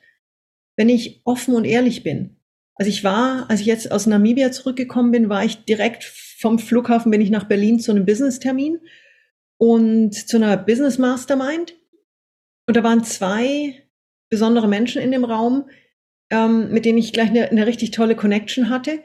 wenn 0.75 0.89
ich 0.89 1.21
offen 1.23 1.55
und 1.55 1.65
ehrlich 1.65 2.03
bin. 2.03 2.37
Also 2.75 2.89
ich 2.89 3.03
war, 3.03 3.49
als 3.49 3.59
ich 3.59 3.67
jetzt 3.67 3.91
aus 3.91 4.07
Namibia 4.07 4.51
zurückgekommen 4.51 5.11
bin, 5.11 5.29
war 5.29 5.45
ich 5.45 5.65
direkt 5.65 6.03
vom 6.43 6.59
Flughafen 6.59 7.09
bin 7.09 7.21
ich 7.21 7.29
nach 7.29 7.45
Berlin 7.45 7.79
zu 7.79 7.91
einem 7.91 8.05
Business-Termin 8.05 8.81
und 9.57 10.13
zu 10.13 10.35
einer 10.35 10.57
Business 10.57 10.97
Mastermind. 10.97 11.73
Und 12.67 12.75
da 12.75 12.83
waren 12.83 13.05
zwei 13.05 13.81
besondere 14.29 14.67
Menschen 14.67 15.01
in 15.01 15.11
dem 15.11 15.23
Raum, 15.23 15.69
ähm, 16.29 16.69
mit 16.69 16.83
denen 16.83 16.97
ich 16.97 17.13
gleich 17.13 17.29
eine, 17.29 17.49
eine 17.49 17.65
richtig 17.65 17.91
tolle 17.91 18.17
Connection 18.17 18.69
hatte 18.69 18.99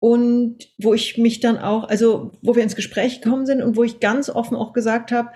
und 0.00 0.72
wo 0.78 0.94
ich 0.94 1.18
mich 1.18 1.40
dann 1.40 1.58
auch, 1.58 1.84
also 1.84 2.32
wo 2.40 2.56
wir 2.56 2.62
ins 2.62 2.76
Gespräch 2.76 3.20
gekommen 3.20 3.44
sind 3.44 3.60
und 3.60 3.76
wo 3.76 3.84
ich 3.84 4.00
ganz 4.00 4.30
offen 4.30 4.56
auch 4.56 4.72
gesagt 4.72 5.12
habe, 5.12 5.28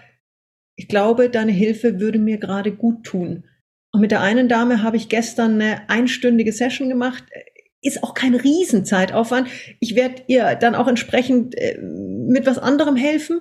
ich 0.77 0.89
glaube, 0.89 1.29
deine 1.29 1.53
Hilfe 1.53 2.01
würde 2.01 2.19
mir 2.19 2.39
gerade 2.39 2.73
gut 2.73 3.05
tun. 3.05 3.45
Und 3.93 4.01
mit 4.01 4.13
der 4.13 4.23
einen 4.23 4.49
Dame 4.49 4.83
habe 4.83 4.97
ich 4.97 5.11
gestern 5.11 5.61
eine 5.61 5.91
einstündige 5.91 6.53
Session 6.53 6.89
gemacht 6.89 7.25
ist 7.85 8.03
auch 8.03 8.15
kein 8.15 8.35
Riesenzeitaufwand. 8.35 9.49
Ich 9.79 9.95
werde 9.95 10.23
ihr 10.27 10.55
dann 10.57 10.75
auch 10.75 10.89
entsprechend 10.89 11.55
äh, 11.57 11.79
mit 11.79 12.47
was 12.47 12.59
anderem 12.59 12.97
helfen. 12.97 13.41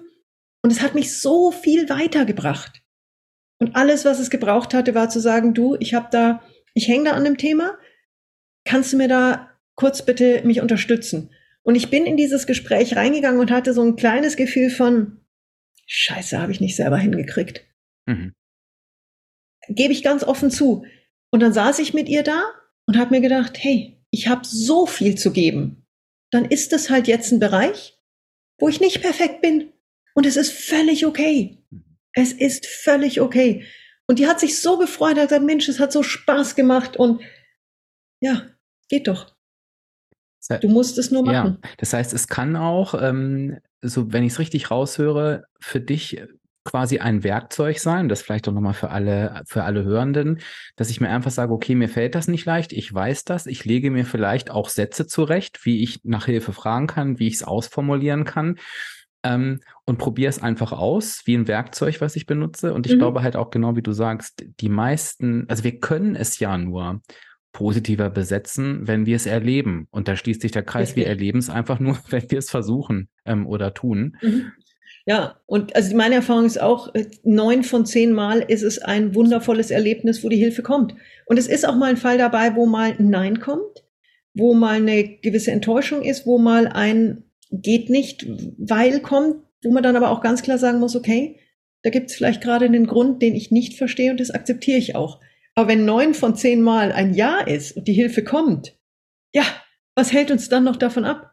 Und 0.62 0.72
es 0.72 0.82
hat 0.82 0.96
mich 0.96 1.20
so 1.20 1.52
viel 1.52 1.90
weitergebracht. 1.90 2.82
Und 3.60 3.76
alles, 3.76 4.06
was 4.06 4.20
es 4.20 4.30
gebraucht 4.30 4.74
hatte, 4.74 4.94
war 4.94 5.10
zu 5.10 5.20
sagen, 5.20 5.54
du, 5.54 5.76
ich 5.80 5.94
habe 5.94 6.08
da, 6.12 6.42
ich 6.74 6.88
hänge 6.88 7.06
da 7.06 7.12
an 7.12 7.24
dem 7.24 7.38
Thema. 7.38 7.78
Kannst 8.66 8.94
du 8.94 8.98
mir 8.98 9.08
da 9.08 9.50
kurz 9.76 10.06
bitte 10.06 10.42
mich 10.46 10.62
unterstützen? 10.62 11.32
Und 11.64 11.76
ich 11.76 11.90
bin 11.90 12.06
in 12.06 12.18
dieses 12.18 12.46
Gespräch 12.46 12.96
reingegangen 12.96 13.40
und 13.40 13.52
hatte 13.52 13.74
so 13.74 13.82
ein 13.82 13.96
kleines 13.96 14.36
Gefühl 14.36 14.70
von, 14.70 15.22
Scheiße, 15.88 16.40
habe 16.40 16.52
ich 16.52 16.60
nicht 16.60 16.76
selber 16.76 16.98
hingekriegt. 16.98 17.66
Mhm. 18.06 18.34
Gebe 19.70 19.94
ich 19.94 20.04
ganz 20.04 20.24
offen 20.24 20.52
zu. 20.52 20.86
Und 21.32 21.40
dann 21.40 21.54
saß 21.54 21.80
ich 21.80 21.94
mit 21.94 22.10
ihr 22.10 22.24
da 22.24 22.44
und 22.86 22.98
habe 22.98 23.12
mir 23.12 23.22
gedacht, 23.22 23.58
hey, 23.58 24.03
ich 24.14 24.28
habe 24.28 24.46
so 24.46 24.86
viel 24.86 25.16
zu 25.16 25.32
geben. 25.32 25.88
Dann 26.32 26.46
ist 26.46 26.72
es 26.72 26.92
halt 26.92 27.08
jetzt 27.08 27.32
ein 27.32 27.40
Bereich, 27.40 28.00
wo 28.60 28.70
ich 28.70 28.80
nicht 28.80 29.02
perfekt 29.02 29.42
bin. 29.42 29.74
Und 30.14 30.28
es 30.28 30.38
ist 30.38 30.54
völlig 30.54 31.08
okay. 31.08 31.66
Es 32.14 32.32
ist 32.32 32.68
völlig 32.68 33.22
okay. 33.22 33.66
Und 34.06 34.20
die 34.20 34.28
hat 34.28 34.40
sich 34.40 34.62
so 34.62 34.78
gefreut, 34.78 35.18
hat 35.18 35.30
gesagt, 35.30 35.44
Mensch, 35.44 35.68
es 35.68 35.80
hat 35.80 35.92
so 35.92 36.04
Spaß 36.04 36.56
gemacht 36.56 36.96
und 36.96 37.24
ja, 38.22 38.52
geht 38.88 39.08
doch. 39.08 39.36
Du 40.62 40.68
musst 40.68 41.00
es 41.00 41.10
nur 41.10 41.24
machen. 41.24 41.60
Ja, 41.64 41.70
das 41.78 41.94
heißt, 41.94 42.14
es 42.14 42.28
kann 42.28 42.56
auch, 42.56 42.94
ähm, 43.02 43.60
so 43.82 44.14
wenn 44.14 44.24
ich 44.24 44.34
es 44.34 44.40
richtig 44.40 44.70
raushöre, 44.70 45.46
für 45.60 45.80
dich 45.80 46.22
quasi 46.64 47.00
ein 47.00 47.24
Werkzeug 47.24 47.80
sein, 47.80 48.10
das 48.10 48.22
vielleicht 48.22 48.48
auch 48.48 48.54
nochmal 48.54 48.74
für 48.74 48.90
alle, 48.90 49.44
für 49.46 49.64
alle 49.64 49.84
Hörenden, 49.84 50.40
dass 50.76 50.90
ich 50.90 51.02
mir 51.02 51.10
einfach 51.10 51.32
sage, 51.32 51.54
okay, 51.54 51.76
mir 51.76 51.90
fällt 51.90 52.16
das 52.16 52.28
nicht 52.28 52.46
leicht, 52.46 52.74
ich 52.74 52.94
weiß 52.94 53.26
das, 53.26 53.46
ich 53.46 53.66
lege 53.66 53.92
mir 53.92 54.06
vielleicht 54.06 54.50
auch 54.50 54.70
Sätze 54.70 55.06
zurecht, 55.08 55.66
wie 55.66 55.84
ich 55.84 56.02
nach 56.04 56.26
Hilfe 56.26 56.54
fragen 56.54 56.88
kann, 56.88 57.20
wie 57.20 57.28
ich 57.28 57.36
es 57.36 57.44
ausformulieren 57.44 58.24
kann 58.24 58.58
ähm, 59.24 59.62
und 59.86 59.98
probiere 59.98 60.30
es 60.30 60.42
einfach 60.42 60.72
aus, 60.72 61.22
wie 61.26 61.36
ein 61.36 61.48
Werkzeug, 61.48 62.02
was 62.02 62.16
ich 62.16 62.26
benutze. 62.26 62.74
Und 62.74 62.86
ich 62.86 62.94
mhm. 62.94 63.00
glaube 63.00 63.24
halt 63.24 63.36
auch 63.36 63.50
genau, 63.50 63.76
wie 63.76 63.82
du 63.82 63.94
sagst, 63.94 64.46
die 64.60 64.70
meisten, 64.70 65.46
also 65.50 65.64
wir 65.64 65.80
können 65.80 66.16
es 66.16 66.40
ja 66.40 66.58
nur 66.58 67.02
positiver 67.54 68.10
besetzen, 68.10 68.88
wenn 68.88 69.06
wir 69.06 69.16
es 69.16 69.26
erleben. 69.26 69.88
Und 69.92 70.08
da 70.08 70.16
schließt 70.16 70.42
sich 70.42 70.52
der 70.52 70.64
Kreis, 70.64 70.90
Richtig. 70.90 71.04
wir 71.04 71.08
erleben 71.08 71.40
es 71.40 71.50
einfach 71.50 71.80
nur, 71.80 71.98
wenn 72.10 72.30
wir 72.30 72.40
es 72.40 72.50
versuchen 72.50 73.10
ähm, 73.26 73.48
oder 73.48 73.74
tun. 73.74 74.18
Mhm. 74.22 74.52
Ja, 75.06 75.38
und 75.46 75.76
also 75.76 75.96
meine 75.96 76.16
Erfahrung 76.16 76.46
ist 76.46 76.62
auch, 76.62 76.94
äh, 76.96 77.08
neun 77.24 77.64
von 77.64 77.86
zehn 77.86 78.14
Mal 78.14 78.40
ist 78.40 78.62
es 78.64 78.80
ein 78.80 79.14
wundervolles 79.16 79.70
Erlebnis, 79.70 80.24
wo 80.24 80.30
die 80.30 80.38
Hilfe 80.38 80.64
kommt. 80.64 80.96
Und 81.26 81.38
es 81.38 81.48
ist 81.48 81.68
auch 81.68 81.76
mal 81.76 81.90
ein 81.90 81.98
Fall 81.98 82.18
dabei, 82.18 82.56
wo 82.56 82.66
mal 82.66 82.96
ein 82.98 83.10
Nein 83.10 83.40
kommt, 83.40 83.84
wo 84.34 84.54
mal 84.54 84.78
eine 84.78 85.18
gewisse 85.18 85.52
Enttäuschung 85.52 86.04
ist, 86.04 86.26
wo 86.26 86.38
mal 86.38 86.68
ein 86.68 87.24
geht 87.52 87.90
nicht, 87.90 88.26
weil 88.58 89.00
kommt, 89.02 89.44
wo 89.64 89.72
man 89.72 89.84
dann 89.84 89.96
aber 89.96 90.10
auch 90.10 90.22
ganz 90.22 90.42
klar 90.42 90.58
sagen 90.58 90.80
muss, 90.80 90.96
okay, 90.96 91.40
da 91.84 91.90
gibt 91.90 92.10
es 92.10 92.16
vielleicht 92.16 92.42
gerade 92.42 92.66
einen 92.66 92.88
Grund, 92.88 93.22
den 93.22 93.36
ich 93.36 93.52
nicht 93.52 93.78
verstehe 93.78 94.12
und 94.12 94.20
das 94.20 94.32
akzeptiere 94.32 94.78
ich 94.78 94.96
auch. 94.96 95.20
Aber 95.54 95.68
wenn 95.68 95.86
neun 95.86 96.14
von 96.14 96.36
zehn 96.36 96.62
Mal 96.62 96.92
ein 96.92 97.14
Ja 97.14 97.40
ist 97.42 97.76
und 97.76 97.88
die 97.88 97.94
Hilfe 97.94 98.24
kommt, 98.24 98.76
ja, 99.34 99.44
was 99.96 100.14
hält 100.14 100.32
uns 100.32 100.50
dann 100.50 100.64
noch 100.64 100.78
davon 100.78 101.06
ab? 101.06 101.33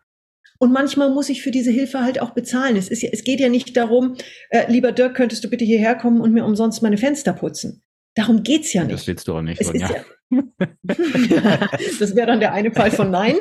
Und 0.58 0.72
manchmal 0.72 1.10
muss 1.10 1.30
ich 1.30 1.42
für 1.42 1.50
diese 1.50 1.70
Hilfe 1.70 2.02
halt 2.02 2.20
auch 2.20 2.30
bezahlen. 2.30 2.76
Es, 2.76 2.88
ist 2.88 3.02
ja, 3.02 3.08
es 3.12 3.24
geht 3.24 3.40
ja 3.40 3.48
nicht 3.48 3.76
darum, 3.76 4.16
äh, 4.50 4.70
lieber 4.70 4.92
Dirk, 4.92 5.14
könntest 5.16 5.42
du 5.42 5.48
bitte 5.48 5.64
hierher 5.64 5.94
kommen 5.94 6.20
und 6.20 6.32
mir 6.32 6.44
umsonst 6.44 6.82
meine 6.82 6.98
Fenster 6.98 7.32
putzen. 7.32 7.82
Darum 8.14 8.42
geht's 8.42 8.72
ja 8.72 8.84
nicht. 8.84 8.94
Das 8.94 9.06
willst 9.06 9.26
du 9.28 9.34
auch 9.34 9.42
nicht, 9.42 9.60
es 9.60 9.68
Sonja. 9.68 10.04
Ja, 10.30 10.44
das 11.98 12.14
wäre 12.14 12.26
dann 12.26 12.40
der 12.40 12.52
eine 12.52 12.72
Fall 12.72 12.90
von 12.90 13.10
Nein. 13.10 13.36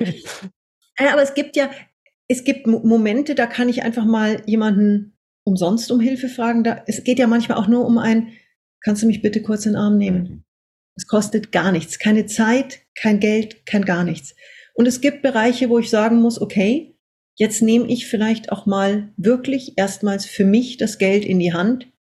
Äh, 0.98 1.08
aber 1.12 1.22
es 1.22 1.34
gibt 1.34 1.56
ja, 1.56 1.70
es 2.28 2.44
gibt 2.44 2.68
Momente, 2.68 3.36
da 3.36 3.48
kann 3.48 3.70
ich 3.70 3.84
einfach 3.84 4.06
mal 4.06 4.42
jemanden 4.46 5.18
umsonst 5.44 5.92
um 5.92 6.00
Hilfe 6.00 6.30
fragen. 6.30 6.64
Da, 6.64 6.84
es 6.88 7.04
geht 7.04 7.20
ja 7.20 7.28
manchmal 7.28 7.58
auch 7.58 7.68
nur 7.68 7.86
um 7.86 7.98
ein, 7.98 8.34
kannst 8.82 9.04
du 9.04 9.08
mich 9.08 9.22
bitte 9.22 9.42
kurz 9.42 9.66
in 9.66 9.74
den 9.74 9.82
Arm 9.82 9.98
nehmen? 9.98 10.24
Mhm. 10.24 10.44
Es 10.96 11.08
kostet 11.08 11.52
gar 11.52 11.72
nichts, 11.72 11.98
keine 11.98 12.26
Zeit, 12.26 12.82
kein 12.96 13.20
Geld, 13.20 13.66
kein 13.66 13.86
gar 13.86 14.04
nichts. 14.04 14.36
Und 14.80 14.86
es 14.86 15.02
gibt 15.02 15.24
Bereiche, 15.24 15.70
wo 15.70 15.78
ich 15.78 15.90
sagen 15.90 16.22
muss, 16.22 16.40
okay, 16.40 16.98
jetzt 17.38 17.62
nehme 17.62 17.88
ich 17.90 18.08
vielleicht 18.08 18.50
auch 18.50 18.66
mal 18.66 19.12
wirklich 19.18 19.74
erstmals 19.76 20.26
für 20.26 20.46
mich 20.46 20.78
das 20.78 20.98
Geld 20.98 21.26
in 21.26 21.38
die 21.38 21.52
Hand 21.52 21.92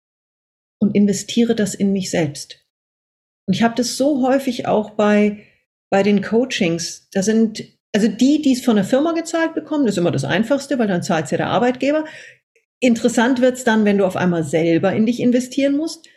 und 0.80 0.94
investiere 0.94 1.56
das 1.56 1.74
in 1.74 1.92
mich 1.92 2.08
selbst. 2.08 2.64
Und 3.48 3.54
ich 3.54 3.64
habe 3.64 3.74
das 3.74 3.96
so 3.96 4.24
häufig 4.24 4.68
auch 4.68 4.90
bei, 4.90 5.44
bei 5.90 6.04
den 6.04 6.22
Coachings. 6.22 7.08
Da 7.10 7.24
sind 7.24 7.64
also 7.92 8.06
die, 8.06 8.42
die 8.42 8.52
es 8.52 8.64
von 8.64 8.76
der 8.76 8.84
Firma 8.84 9.10
gezahlt 9.10 9.54
bekommen, 9.54 9.84
das 9.84 9.96
ist 9.96 9.98
immer 9.98 10.12
das 10.12 10.22
Einfachste, 10.22 10.78
weil 10.78 10.86
dann 10.86 11.02
zahlt 11.02 11.24
es 11.24 11.32
ja 11.32 11.38
der 11.38 11.48
Arbeitgeber. 11.48 12.04
Interessant 12.78 13.40
wird 13.40 13.56
es 13.56 13.64
dann, 13.64 13.84
wenn 13.86 13.98
du 13.98 14.06
auf 14.06 14.14
einmal 14.14 14.44
selber 14.44 14.92
in 14.92 15.04
dich 15.04 15.18
investieren 15.18 15.76
musst. 15.76 16.08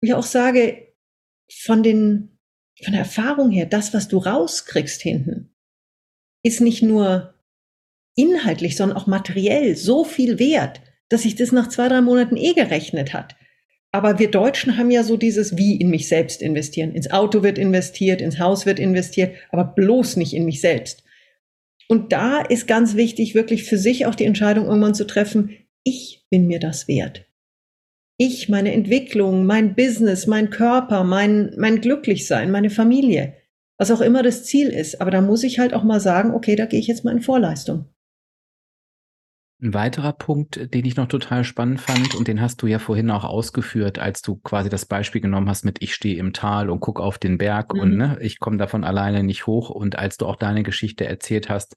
Ich 0.00 0.14
auch 0.14 0.22
sage, 0.22 0.94
von 1.52 1.82
den, 1.82 2.38
von 2.84 2.92
der 2.92 3.00
Erfahrung 3.00 3.50
her, 3.50 3.66
das, 3.66 3.92
was 3.92 4.06
du 4.06 4.18
rauskriegst 4.18 5.02
hinten, 5.02 5.51
ist 6.42 6.60
nicht 6.60 6.82
nur 6.82 7.34
inhaltlich, 8.16 8.76
sondern 8.76 8.98
auch 8.98 9.06
materiell 9.06 9.76
so 9.76 10.04
viel 10.04 10.38
wert, 10.38 10.80
dass 11.08 11.22
sich 11.22 11.34
das 11.34 11.52
nach 11.52 11.68
zwei, 11.68 11.88
drei 11.88 12.00
Monaten 12.00 12.36
eh 12.36 12.52
gerechnet 12.52 13.12
hat. 13.12 13.36
Aber 13.90 14.18
wir 14.18 14.30
Deutschen 14.30 14.78
haben 14.78 14.90
ja 14.90 15.04
so 15.04 15.18
dieses 15.18 15.56
wie 15.58 15.76
in 15.76 15.90
mich 15.90 16.08
selbst 16.08 16.40
investieren. 16.40 16.94
Ins 16.94 17.10
Auto 17.10 17.42
wird 17.42 17.58
investiert, 17.58 18.22
ins 18.22 18.38
Haus 18.38 18.64
wird 18.64 18.78
investiert, 18.78 19.34
aber 19.50 19.64
bloß 19.64 20.16
nicht 20.16 20.32
in 20.32 20.46
mich 20.46 20.62
selbst. 20.62 21.04
Und 21.88 22.12
da 22.12 22.40
ist 22.40 22.66
ganz 22.66 22.96
wichtig, 22.96 23.34
wirklich 23.34 23.64
für 23.64 23.76
sich 23.76 24.06
auch 24.06 24.14
die 24.14 24.24
Entscheidung 24.24 24.66
irgendwann 24.66 24.94
zu 24.94 25.06
treffen, 25.06 25.58
ich 25.84 26.24
bin 26.30 26.46
mir 26.46 26.58
das 26.58 26.88
wert. 26.88 27.26
Ich, 28.16 28.48
meine 28.48 28.72
Entwicklung, 28.72 29.44
mein 29.44 29.74
Business, 29.74 30.26
mein 30.26 30.48
Körper, 30.48 31.04
mein, 31.04 31.52
mein 31.58 31.80
Glücklichsein, 31.80 32.50
meine 32.50 32.70
Familie, 32.70 33.34
was 33.82 33.90
auch 33.90 34.00
immer 34.00 34.22
das 34.22 34.44
Ziel 34.44 34.68
ist. 34.68 35.00
Aber 35.00 35.10
da 35.10 35.20
muss 35.20 35.42
ich 35.42 35.58
halt 35.58 35.74
auch 35.74 35.82
mal 35.82 35.98
sagen, 35.98 36.30
okay, 36.34 36.54
da 36.54 36.66
gehe 36.66 36.78
ich 36.78 36.86
jetzt 36.86 37.04
mal 37.04 37.10
in 37.10 37.20
Vorleistung. 37.20 37.86
Ein 39.60 39.74
weiterer 39.74 40.12
Punkt, 40.12 40.72
den 40.72 40.84
ich 40.84 40.94
noch 40.94 41.08
total 41.08 41.42
spannend 41.42 41.80
fand, 41.80 42.14
und 42.14 42.28
den 42.28 42.40
hast 42.40 42.62
du 42.62 42.68
ja 42.68 42.78
vorhin 42.78 43.10
auch 43.10 43.24
ausgeführt, 43.24 43.98
als 43.98 44.22
du 44.22 44.36
quasi 44.36 44.68
das 44.68 44.86
Beispiel 44.86 45.20
genommen 45.20 45.48
hast 45.48 45.64
mit 45.64 45.82
ich 45.82 45.94
stehe 45.94 46.16
im 46.16 46.32
Tal 46.32 46.70
und 46.70 46.78
gucke 46.78 47.02
auf 47.02 47.18
den 47.18 47.38
Berg 47.38 47.74
mhm. 47.74 47.80
und 47.80 47.96
ne, 47.96 48.18
ich 48.20 48.38
komme 48.38 48.56
davon 48.56 48.84
alleine 48.84 49.24
nicht 49.24 49.48
hoch. 49.48 49.68
Und 49.68 49.98
als 49.98 50.16
du 50.16 50.26
auch 50.26 50.36
deine 50.36 50.62
Geschichte 50.62 51.04
erzählt 51.04 51.48
hast, 51.48 51.74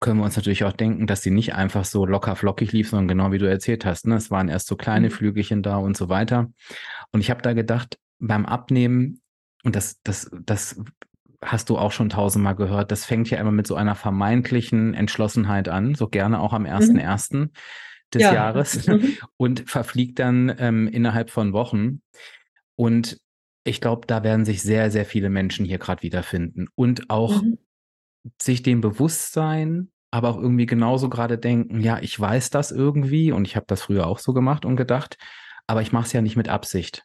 können 0.00 0.20
wir 0.20 0.24
uns 0.24 0.36
natürlich 0.36 0.64
auch 0.64 0.72
denken, 0.72 1.06
dass 1.06 1.20
sie 1.20 1.30
nicht 1.30 1.54
einfach 1.54 1.84
so 1.84 2.06
locker 2.06 2.36
flockig 2.36 2.72
lief, 2.72 2.88
sondern 2.88 3.08
genau 3.08 3.32
wie 3.32 3.38
du 3.38 3.48
erzählt 3.48 3.84
hast. 3.84 4.06
Ne? 4.06 4.16
Es 4.16 4.30
waren 4.30 4.48
erst 4.48 4.66
so 4.66 4.76
kleine 4.76 5.08
mhm. 5.08 5.12
Flügelchen 5.12 5.62
da 5.62 5.76
und 5.76 5.94
so 5.94 6.08
weiter. 6.08 6.50
Und 7.12 7.20
ich 7.20 7.28
habe 7.28 7.42
da 7.42 7.52
gedacht, 7.52 7.98
beim 8.18 8.46
Abnehmen, 8.46 9.20
und 9.64 9.76
das, 9.76 10.00
das, 10.02 10.30
das 10.44 10.80
hast 11.42 11.70
du 11.70 11.78
auch 11.78 11.92
schon 11.92 12.08
tausendmal 12.08 12.56
gehört, 12.56 12.90
das 12.90 13.04
fängt 13.04 13.30
ja 13.30 13.38
immer 13.38 13.52
mit 13.52 13.66
so 13.66 13.76
einer 13.76 13.94
vermeintlichen 13.94 14.94
Entschlossenheit 14.94 15.68
an, 15.68 15.94
so 15.94 16.08
gerne 16.08 16.40
auch 16.40 16.52
am 16.52 16.64
1.1. 16.64 17.36
Mhm. 17.36 17.50
des 18.12 18.22
ja. 18.22 18.34
Jahres 18.34 18.86
mhm. 18.86 19.16
und 19.36 19.68
verfliegt 19.70 20.18
dann 20.18 20.54
ähm, 20.58 20.88
innerhalb 20.88 21.30
von 21.30 21.52
Wochen. 21.52 22.00
Und 22.76 23.18
ich 23.64 23.80
glaube, 23.80 24.06
da 24.06 24.22
werden 24.22 24.44
sich 24.44 24.62
sehr, 24.62 24.90
sehr 24.90 25.04
viele 25.04 25.30
Menschen 25.30 25.64
hier 25.64 25.78
gerade 25.78 26.02
wiederfinden 26.02 26.68
und 26.74 27.10
auch 27.10 27.42
mhm. 27.42 27.58
sich 28.40 28.62
dem 28.62 28.80
Bewusstsein, 28.80 29.90
aber 30.10 30.30
auch 30.30 30.38
irgendwie 30.38 30.66
genauso 30.66 31.08
gerade 31.08 31.38
denken, 31.38 31.80
ja, 31.80 31.98
ich 32.00 32.18
weiß 32.18 32.50
das 32.50 32.72
irgendwie 32.72 33.30
und 33.30 33.46
ich 33.46 33.56
habe 33.56 33.66
das 33.68 33.82
früher 33.82 34.06
auch 34.06 34.18
so 34.18 34.32
gemacht 34.32 34.64
und 34.64 34.76
gedacht, 34.76 35.18
aber 35.66 35.82
ich 35.82 35.92
mache 35.92 36.06
es 36.06 36.12
ja 36.12 36.22
nicht 36.22 36.36
mit 36.36 36.48
Absicht. 36.48 37.04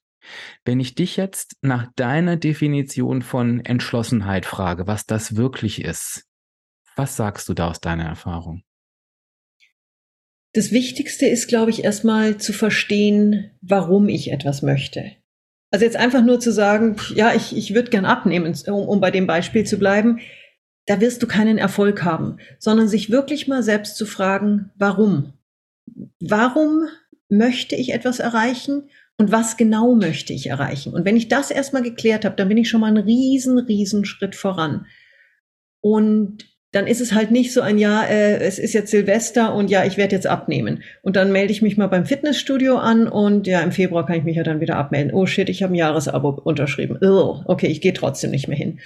Wenn 0.65 0.80
ich 0.80 0.95
dich 0.95 1.17
jetzt 1.17 1.57
nach 1.61 1.88
deiner 1.95 2.38
Definition 2.38 3.21
von 3.21 3.63
Entschlossenheit 3.63 4.45
frage, 4.45 4.88
was 4.88 5.05
das 5.05 5.36
wirklich 5.36 5.84
ist, 5.84 6.26
was 6.95 7.15
sagst 7.15 7.49
du 7.49 7.53
da 7.53 7.69
aus 7.69 7.80
deiner 7.80 8.05
Erfahrung? 8.05 8.63
Das 10.53 10.71
Wichtigste 10.71 11.26
ist, 11.26 11.47
glaube 11.47 11.71
ich, 11.71 11.84
erstmal 11.84 12.38
zu 12.38 12.53
verstehen, 12.53 13.51
warum 13.61 14.07
ich 14.07 14.32
etwas 14.32 14.61
möchte. 14.61 15.13
Also 15.71 15.86
jetzt 15.86 15.97
einfach 15.97 16.24
nur 16.24 16.39
zu 16.39 16.51
sagen, 16.51 16.97
ja, 17.15 17.34
ich, 17.34 17.57
ich 17.57 17.74
würde 17.74 17.89
gern 17.89 18.05
abnehmen, 18.05 18.53
um, 18.67 18.88
um 18.88 19.01
bei 19.01 19.09
dem 19.09 19.26
Beispiel 19.26 19.65
zu 19.65 19.80
bleiben, 19.80 20.19
da 20.86 21.01
wirst 21.01 21.24
du 21.24 21.28
keinen 21.28 21.57
Erfolg 21.57 22.03
haben, 22.03 22.38
sondern 22.59 22.88
sich 22.88 23.09
wirklich 23.09 23.47
mal 23.47 23.63
selbst 23.63 23.97
zu 23.97 24.05
fragen, 24.05 24.69
warum? 24.76 25.34
Warum 26.19 26.88
möchte 27.30 27.76
ich 27.76 27.93
etwas 27.93 28.19
erreichen 28.19 28.89
und 29.24 29.32
was 29.32 29.55
genau 29.55 29.95
möchte 29.95 30.34
ich 30.34 30.47
erreichen. 30.47 30.93
Und 30.93 31.05
wenn 31.05 31.15
ich 31.15 31.30
das 31.30 31.49
erstmal 31.49 31.82
geklärt 31.82 32.26
habe, 32.26 32.36
dann 32.36 32.49
bin 32.49 32.57
ich 32.57 32.67
schon 32.67 32.82
mal 32.82 32.88
einen 32.88 33.05
riesen, 33.05 33.57
riesen 33.57 34.03
Schritt 34.03 34.36
voran. 34.36 34.86
Und 35.80 36.45
dann 36.74 36.88
ist 36.88 36.99
es 36.99 37.13
halt 37.13 37.32
nicht 37.32 37.53
so 37.53 37.61
ein 37.61 37.78
Ja, 37.78 38.03
äh, 38.03 38.39
es 38.39 38.59
ist 38.59 38.74
jetzt 38.74 38.91
Silvester 38.91 39.55
und 39.55 39.69
ja, 39.69 39.86
ich 39.86 39.95
werde 39.95 40.13
jetzt 40.13 40.28
abnehmen. 40.28 40.84
Und 41.03 41.15
dann 41.15 41.32
melde 41.32 41.53
ich 41.53 41.61
mich 41.61 41.78
mal 41.78 41.88
beim 41.88 42.05
Fitnessstudio 42.05 42.76
an 42.76 43.07
und 43.07 43.47
ja, 43.47 43.61
im 43.61 43.71
Februar 43.71 44.05
kann 44.05 44.17
ich 44.17 44.26
mich 44.26 44.36
ja 44.36 44.43
dann 44.43 44.59
wieder 44.59 44.76
abmelden. 44.76 45.13
Oh 45.13 45.26
shit, 45.26 45.47
ich 45.47 45.63
habe 45.63 45.71
ein 45.71 45.78
Jahresabo 45.78 46.41
unterschrieben. 46.43 46.97
Oh, 47.01 47.43
okay, 47.45 47.67
ich 47.67 47.80
gehe 47.80 47.93
trotzdem 47.93 48.32
nicht 48.32 48.49
mehr 48.49 48.57
hin. 48.57 48.82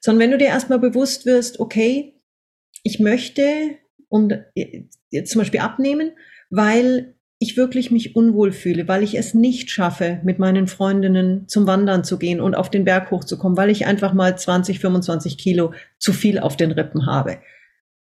Sondern 0.00 0.20
wenn 0.20 0.30
du 0.30 0.38
dir 0.38 0.50
erstmal 0.50 0.78
bewusst 0.78 1.26
wirst, 1.26 1.58
okay, 1.58 2.14
ich 2.84 3.00
möchte 3.00 3.42
um 4.08 4.30
jetzt 5.10 5.32
zum 5.32 5.40
Beispiel 5.40 5.60
abnehmen, 5.60 6.12
weil 6.48 7.16
ich 7.42 7.56
wirklich 7.56 7.90
mich 7.90 8.14
unwohl 8.14 8.52
fühle, 8.52 8.86
weil 8.86 9.02
ich 9.02 9.16
es 9.16 9.34
nicht 9.34 9.70
schaffe, 9.70 10.20
mit 10.22 10.38
meinen 10.38 10.68
Freundinnen 10.68 11.48
zum 11.48 11.66
Wandern 11.66 12.04
zu 12.04 12.18
gehen 12.18 12.40
und 12.40 12.54
auf 12.54 12.70
den 12.70 12.84
Berg 12.84 13.10
hochzukommen, 13.10 13.56
weil 13.56 13.70
ich 13.70 13.86
einfach 13.86 14.12
mal 14.12 14.38
20, 14.38 14.78
25 14.78 15.38
Kilo 15.38 15.72
zu 15.98 16.12
viel 16.12 16.38
auf 16.38 16.56
den 16.56 16.70
Rippen 16.70 17.06
habe. 17.06 17.38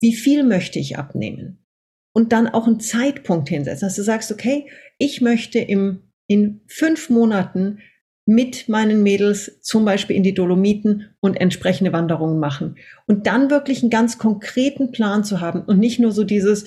Wie 0.01 0.15
viel 0.15 0.45
möchte 0.45 0.79
ich 0.79 0.99
abnehmen? 0.99 1.65
Und 2.13 2.33
dann 2.33 2.47
auch 2.47 2.67
einen 2.67 2.81
Zeitpunkt 2.81 3.49
hinsetzen, 3.49 3.89
dass 3.89 3.97
du 3.97 4.03
sagst, 4.03 4.31
okay, 4.31 4.69
ich 4.99 5.21
möchte 5.21 5.59
im 5.59 6.05
in 6.27 6.61
fünf 6.67 7.11
Monaten 7.11 7.79
mit 8.27 8.69
meinen 8.69 9.03
Mädels 9.03 9.61
zum 9.61 9.85
Beispiel 9.85 10.17
in 10.17 10.23
die 10.23 10.33
Dolomiten 10.33 11.15
und 11.21 11.35
entsprechende 11.35 11.93
Wanderungen 11.93 12.39
machen. 12.39 12.77
Und 13.07 13.27
dann 13.27 13.51
wirklich 13.51 13.83
einen 13.83 13.91
ganz 13.91 14.17
konkreten 14.17 14.93
Plan 14.93 15.25
zu 15.25 15.41
haben 15.41 15.63
und 15.63 15.79
nicht 15.79 15.99
nur 15.99 16.13
so 16.13 16.25
dieses 16.25 16.65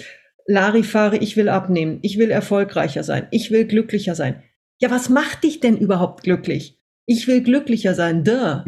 Larifare, 0.47 1.17
ich 1.17 1.35
will 1.35 1.49
abnehmen, 1.49 1.99
ich 2.01 2.17
will 2.17 2.31
erfolgreicher 2.31 3.03
sein, 3.03 3.27
ich 3.31 3.51
will 3.51 3.65
glücklicher 3.65 4.15
sein. 4.15 4.43
Ja, 4.79 4.89
was 4.89 5.09
macht 5.09 5.43
dich 5.43 5.59
denn 5.59 5.77
überhaupt 5.77 6.23
glücklich? 6.23 6.79
Ich 7.05 7.27
will 7.27 7.41
glücklicher 7.41 7.93
sein, 7.93 8.23
duh. 8.23 8.63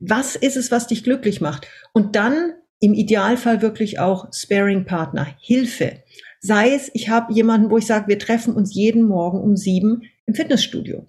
Was 0.00 0.36
ist 0.36 0.56
es, 0.56 0.70
was 0.70 0.86
dich 0.86 1.02
glücklich 1.02 1.40
macht? 1.40 1.66
Und 1.92 2.14
dann 2.14 2.52
im 2.80 2.94
Idealfall 2.94 3.62
wirklich 3.62 3.98
auch 4.00 4.32
Sparing-Partner, 4.32 5.34
Hilfe. 5.40 6.02
Sei 6.40 6.74
es, 6.74 6.90
ich 6.94 7.08
habe 7.08 7.32
jemanden, 7.32 7.70
wo 7.70 7.78
ich 7.78 7.86
sage, 7.86 8.08
wir 8.08 8.18
treffen 8.18 8.54
uns 8.54 8.74
jeden 8.74 9.04
Morgen 9.04 9.40
um 9.40 9.56
sieben 9.56 10.02
im 10.26 10.34
Fitnessstudio. 10.34 11.06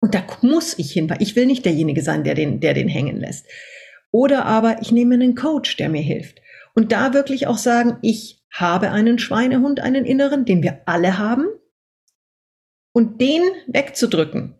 Und 0.00 0.14
da 0.14 0.26
muss 0.40 0.78
ich 0.78 0.92
hin, 0.92 1.08
weil 1.10 1.20
ich 1.20 1.36
will 1.36 1.46
nicht 1.46 1.64
derjenige 1.64 2.02
sein, 2.02 2.24
der 2.24 2.34
den, 2.34 2.60
der 2.60 2.74
den 2.74 2.88
hängen 2.88 3.18
lässt. 3.18 3.46
Oder 4.10 4.46
aber 4.46 4.80
ich 4.80 4.90
nehme 4.90 5.14
einen 5.14 5.34
Coach, 5.34 5.76
der 5.76 5.90
mir 5.90 6.02
hilft. 6.02 6.40
Und 6.74 6.92
da 6.92 7.14
wirklich 7.14 7.46
auch 7.46 7.58
sagen, 7.58 7.98
ich 8.02 8.42
habe 8.52 8.90
einen 8.90 9.18
Schweinehund, 9.18 9.80
einen 9.80 10.04
inneren, 10.04 10.44
den 10.44 10.62
wir 10.62 10.82
alle 10.86 11.18
haben. 11.18 11.46
Und 12.92 13.20
den 13.20 13.42
wegzudrücken, 13.68 14.56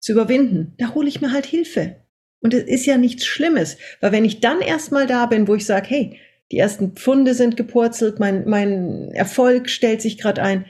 zu 0.00 0.12
überwinden, 0.12 0.74
da 0.78 0.94
hole 0.94 1.08
ich 1.08 1.20
mir 1.22 1.32
halt 1.32 1.46
Hilfe. 1.46 1.96
Und 2.40 2.52
es 2.52 2.64
ist 2.64 2.84
ja 2.84 2.98
nichts 2.98 3.24
Schlimmes, 3.24 3.78
weil 4.02 4.12
wenn 4.12 4.26
ich 4.26 4.40
dann 4.40 4.60
erstmal 4.60 5.06
da 5.06 5.24
bin, 5.24 5.48
wo 5.48 5.54
ich 5.54 5.64
sage, 5.64 5.88
hey, 5.88 6.20
die 6.52 6.58
ersten 6.58 6.92
Pfunde 6.92 7.32
sind 7.32 7.56
gepurzelt, 7.56 8.20
mein, 8.20 8.46
mein 8.46 9.10
Erfolg 9.12 9.70
stellt 9.70 10.02
sich 10.02 10.18
gerade 10.18 10.42
ein, 10.42 10.66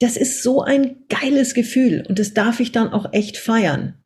das 0.00 0.18
ist 0.18 0.42
so 0.42 0.60
ein 0.60 1.06
geiles 1.08 1.54
Gefühl 1.54 2.04
und 2.08 2.18
das 2.18 2.34
darf 2.34 2.60
ich 2.60 2.72
dann 2.72 2.92
auch 2.92 3.12
echt 3.12 3.38
feiern. 3.38 4.01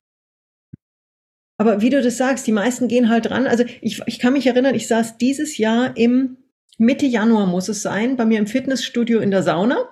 Aber 1.58 1.80
wie 1.80 1.90
du 1.90 2.02
das 2.02 2.16
sagst, 2.18 2.46
die 2.46 2.52
meisten 2.52 2.88
gehen 2.88 3.08
halt 3.08 3.30
ran. 3.30 3.46
Also 3.46 3.64
ich, 3.80 4.02
ich 4.06 4.18
kann 4.18 4.34
mich 4.34 4.46
erinnern, 4.46 4.74
ich 4.74 4.88
saß 4.88 5.16
dieses 5.18 5.56
Jahr 5.56 5.96
im 5.96 6.36
Mitte 6.78 7.06
Januar 7.06 7.46
muss 7.46 7.68
es 7.68 7.80
sein, 7.82 8.16
bei 8.16 8.26
mir 8.26 8.38
im 8.38 8.46
Fitnessstudio 8.46 9.20
in 9.20 9.30
der 9.30 9.42
Sauna 9.42 9.88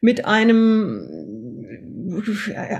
mit 0.00 0.24
einem 0.24 1.28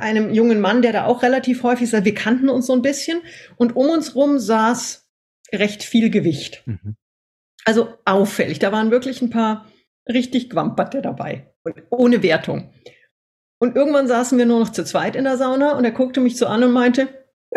einem 0.00 0.32
jungen 0.32 0.60
Mann, 0.60 0.82
der 0.82 0.92
da 0.92 1.04
auch 1.04 1.22
relativ 1.22 1.62
häufig 1.62 1.90
saß. 1.90 2.04
Wir 2.04 2.14
kannten 2.14 2.48
uns 2.48 2.66
so 2.66 2.72
ein 2.72 2.82
bisschen 2.82 3.20
und 3.56 3.76
um 3.76 3.90
uns 3.90 4.14
rum 4.14 4.38
saß 4.38 5.06
recht 5.52 5.82
viel 5.82 6.10
Gewicht. 6.10 6.62
Mhm. 6.66 6.96
Also 7.64 7.88
auffällig. 8.04 8.58
Da 8.58 8.72
waren 8.72 8.90
wirklich 8.90 9.20
ein 9.22 9.30
paar 9.30 9.66
richtig 10.08 10.50
Quamperte 10.50 11.02
dabei. 11.02 11.52
Ohne 11.90 12.22
Wertung. 12.22 12.72
Und 13.58 13.76
irgendwann 13.76 14.08
saßen 14.08 14.38
wir 14.38 14.46
nur 14.46 14.60
noch 14.60 14.70
zu 14.70 14.84
zweit 14.84 15.16
in 15.16 15.24
der 15.24 15.36
Sauna 15.36 15.76
und 15.76 15.84
er 15.84 15.90
guckte 15.90 16.20
mich 16.20 16.36
so 16.36 16.46
an 16.46 16.64
und 16.64 16.72
meinte, 16.72 17.08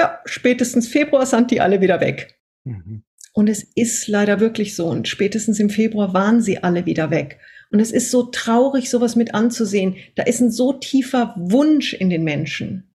ja, 0.02 0.20
spätestens 0.26 0.88
Februar 0.88 1.28
sind 1.28 1.52
die 1.52 1.62
alle 1.62 1.80
wieder 1.80 2.02
weg. 2.02 2.40
Mhm. 2.64 3.04
Und 3.34 3.50
es 3.50 3.64
ist 3.76 4.08
leider 4.08 4.40
wirklich 4.40 4.76
so. 4.76 4.88
Und 4.88 5.08
spätestens 5.08 5.60
im 5.60 5.70
Februar 5.70 6.14
waren 6.14 6.42
sie 6.42 6.64
alle 6.64 6.86
wieder 6.88 7.12
weg. 7.12 7.40
Und 7.72 7.80
es 7.80 7.92
ist 7.92 8.10
so 8.10 8.24
traurig, 8.24 8.90
sowas 8.90 9.16
mit 9.16 9.34
anzusehen. 9.36 9.96
Da 10.16 10.24
ist 10.24 10.42
ein 10.42 10.52
so 10.52 10.74
tiefer 10.74 11.36
Wunsch 11.38 11.94
in 11.94 12.10
den 12.10 12.24
Menschen. 12.24 12.92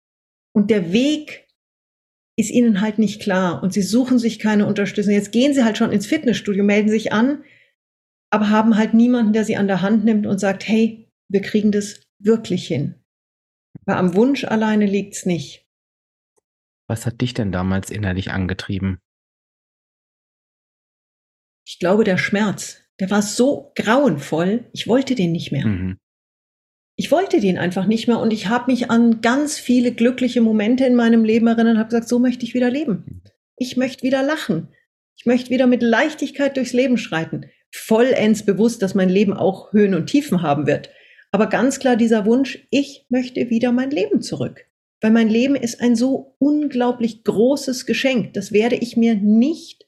Und 0.55 0.71
der 0.71 0.93
Weg 0.93 1.49
ist 2.39 2.51
ihnen 2.51 2.81
halt 2.81 2.99
nicht 2.99 3.21
klar. 3.21 3.63
Und 3.63 3.73
sie 3.73 3.83
suchen 3.83 4.19
sich 4.19 4.39
keine 4.39 4.67
Unterstützung. 4.67 5.13
Jetzt 5.13 5.33
gehen 5.33 5.55
sie 5.55 5.65
halt 5.65 5.77
schon 5.77 5.93
ins 5.93 6.07
Fitnessstudio, 6.07 6.63
melden 6.63 6.89
sich 6.89 7.13
an, 7.13 7.43
aber 8.31 8.49
haben 8.49 8.79
halt 8.79 8.95
niemanden, 8.95 9.33
der 9.33 9.45
sie 9.45 9.57
an 9.57 9.67
der 9.67 9.83
Hand 9.83 10.05
nimmt 10.05 10.27
und 10.27 10.39
sagt, 10.39 10.67
hey, 10.67 11.11
wir 11.29 11.43
kriegen 11.43 11.73
das 11.73 12.01
wirklich 12.21 12.67
hin. 12.67 12.95
Weil 13.85 13.97
am 13.97 14.15
Wunsch 14.15 14.45
alleine 14.45 14.87
liegt's 14.87 15.27
nicht. 15.27 15.67
Was 16.89 17.07
hat 17.07 17.21
dich 17.21 17.35
denn 17.35 17.53
damals 17.53 17.91
innerlich 17.91 18.31
angetrieben? 18.31 18.99
Ich 21.67 21.79
glaube, 21.79 22.05
der 22.05 22.19
Schmerz. 22.19 22.81
Der 23.01 23.11
war 23.11 23.23
so 23.23 23.73
grauenvoll, 23.75 24.69
ich 24.73 24.87
wollte 24.87 25.15
den 25.15 25.33
nicht 25.33 25.51
mehr. 25.51 25.67
Mhm. 25.67 25.99
Ich 26.97 27.11
wollte 27.11 27.41
den 27.41 27.59
einfach 27.59 27.87
nicht 27.87 28.07
mehr 28.07 28.19
und 28.19 28.33
ich 28.33 28.49
habe 28.49 28.71
mich 28.71 28.91
an 28.91 29.23
ganz 29.23 29.59
viele 29.59 29.93
glückliche 29.93 30.41
Momente 30.43 30.85
in 30.85 30.95
meinem 30.95 31.25
Leben 31.25 31.47
erinnert 31.47 31.75
und 31.75 31.79
habe 31.79 31.89
gesagt, 31.89 32.09
so 32.09 32.19
möchte 32.19 32.45
ich 32.45 32.55
wieder 32.55 32.71
leben. 32.71 33.23
Ich 33.57 33.77
möchte 33.77 34.03
wieder 34.03 34.23
lachen. 34.23 34.69
Ich 35.17 35.25
möchte 35.25 35.51
wieder 35.51 35.67
mit 35.67 35.83
Leichtigkeit 35.83 36.57
durchs 36.57 36.75
Leben 36.75 36.99
schreiten 36.99 37.47
vollends 37.73 38.45
bewusst, 38.45 38.83
dass 38.83 38.95
mein 38.95 39.09
Leben 39.09 39.33
auch 39.33 39.73
Höhen 39.73 39.95
und 39.95 40.07
Tiefen 40.07 40.43
haben 40.43 40.67
wird. 40.67 40.91
Aber 41.31 41.49
ganz 41.49 41.79
klar 41.79 41.97
dieser 41.97 42.27
Wunsch, 42.27 42.67
ich 42.71 43.07
möchte 43.09 43.49
wieder 43.51 43.73
mein 43.73 43.91
Leben 43.91 44.21
zurück. 44.21 44.67
Weil 45.03 45.11
mein 45.11 45.29
Leben 45.29 45.57
ist 45.57 45.81
ein 45.81 45.97
so 45.97 46.37
unglaublich 46.39 47.25
großes 47.25 47.87
Geschenk. 47.87 48.35
Das 48.35 48.53
werde 48.53 48.77
ich 48.77 48.97
mir 48.97 49.17
nicht 49.17 49.85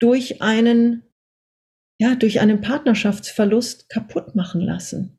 durch 0.00 0.40
einen, 0.40 1.02
ja, 2.00 2.14
durch 2.14 2.40
einen 2.40 2.62
Partnerschaftsverlust 2.62 3.90
kaputt 3.90 4.34
machen 4.34 4.62
lassen. 4.62 5.18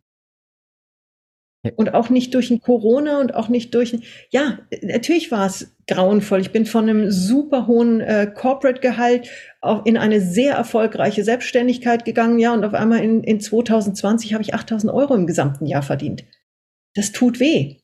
Und 1.75 1.93
auch 1.93 2.09
nicht 2.09 2.33
durch 2.33 2.49
ein 2.49 2.59
Corona 2.59 3.21
und 3.21 3.35
auch 3.35 3.47
nicht 3.47 3.75
durch 3.75 3.93
ein, 3.93 4.01
ja, 4.31 4.57
natürlich 4.81 5.29
war 5.29 5.45
es 5.45 5.75
grauenvoll. 5.85 6.41
Ich 6.41 6.51
bin 6.51 6.65
von 6.65 6.89
einem 6.89 7.11
super 7.11 7.67
hohen 7.67 8.01
äh, 8.01 8.25
Corporate-Gehalt 8.33 9.29
auch 9.61 9.85
in 9.85 9.95
eine 9.95 10.21
sehr 10.21 10.55
erfolgreiche 10.55 11.23
Selbstständigkeit 11.23 12.03
gegangen, 12.03 12.39
ja, 12.39 12.55
und 12.55 12.65
auf 12.65 12.73
einmal 12.73 13.03
in, 13.03 13.23
in 13.23 13.39
2020 13.39 14.33
habe 14.33 14.41
ich 14.41 14.55
8000 14.55 14.91
Euro 14.91 15.13
im 15.13 15.27
gesamten 15.27 15.67
Jahr 15.67 15.83
verdient. 15.83 16.23
Das 16.95 17.11
tut 17.11 17.39
weh. 17.39 17.80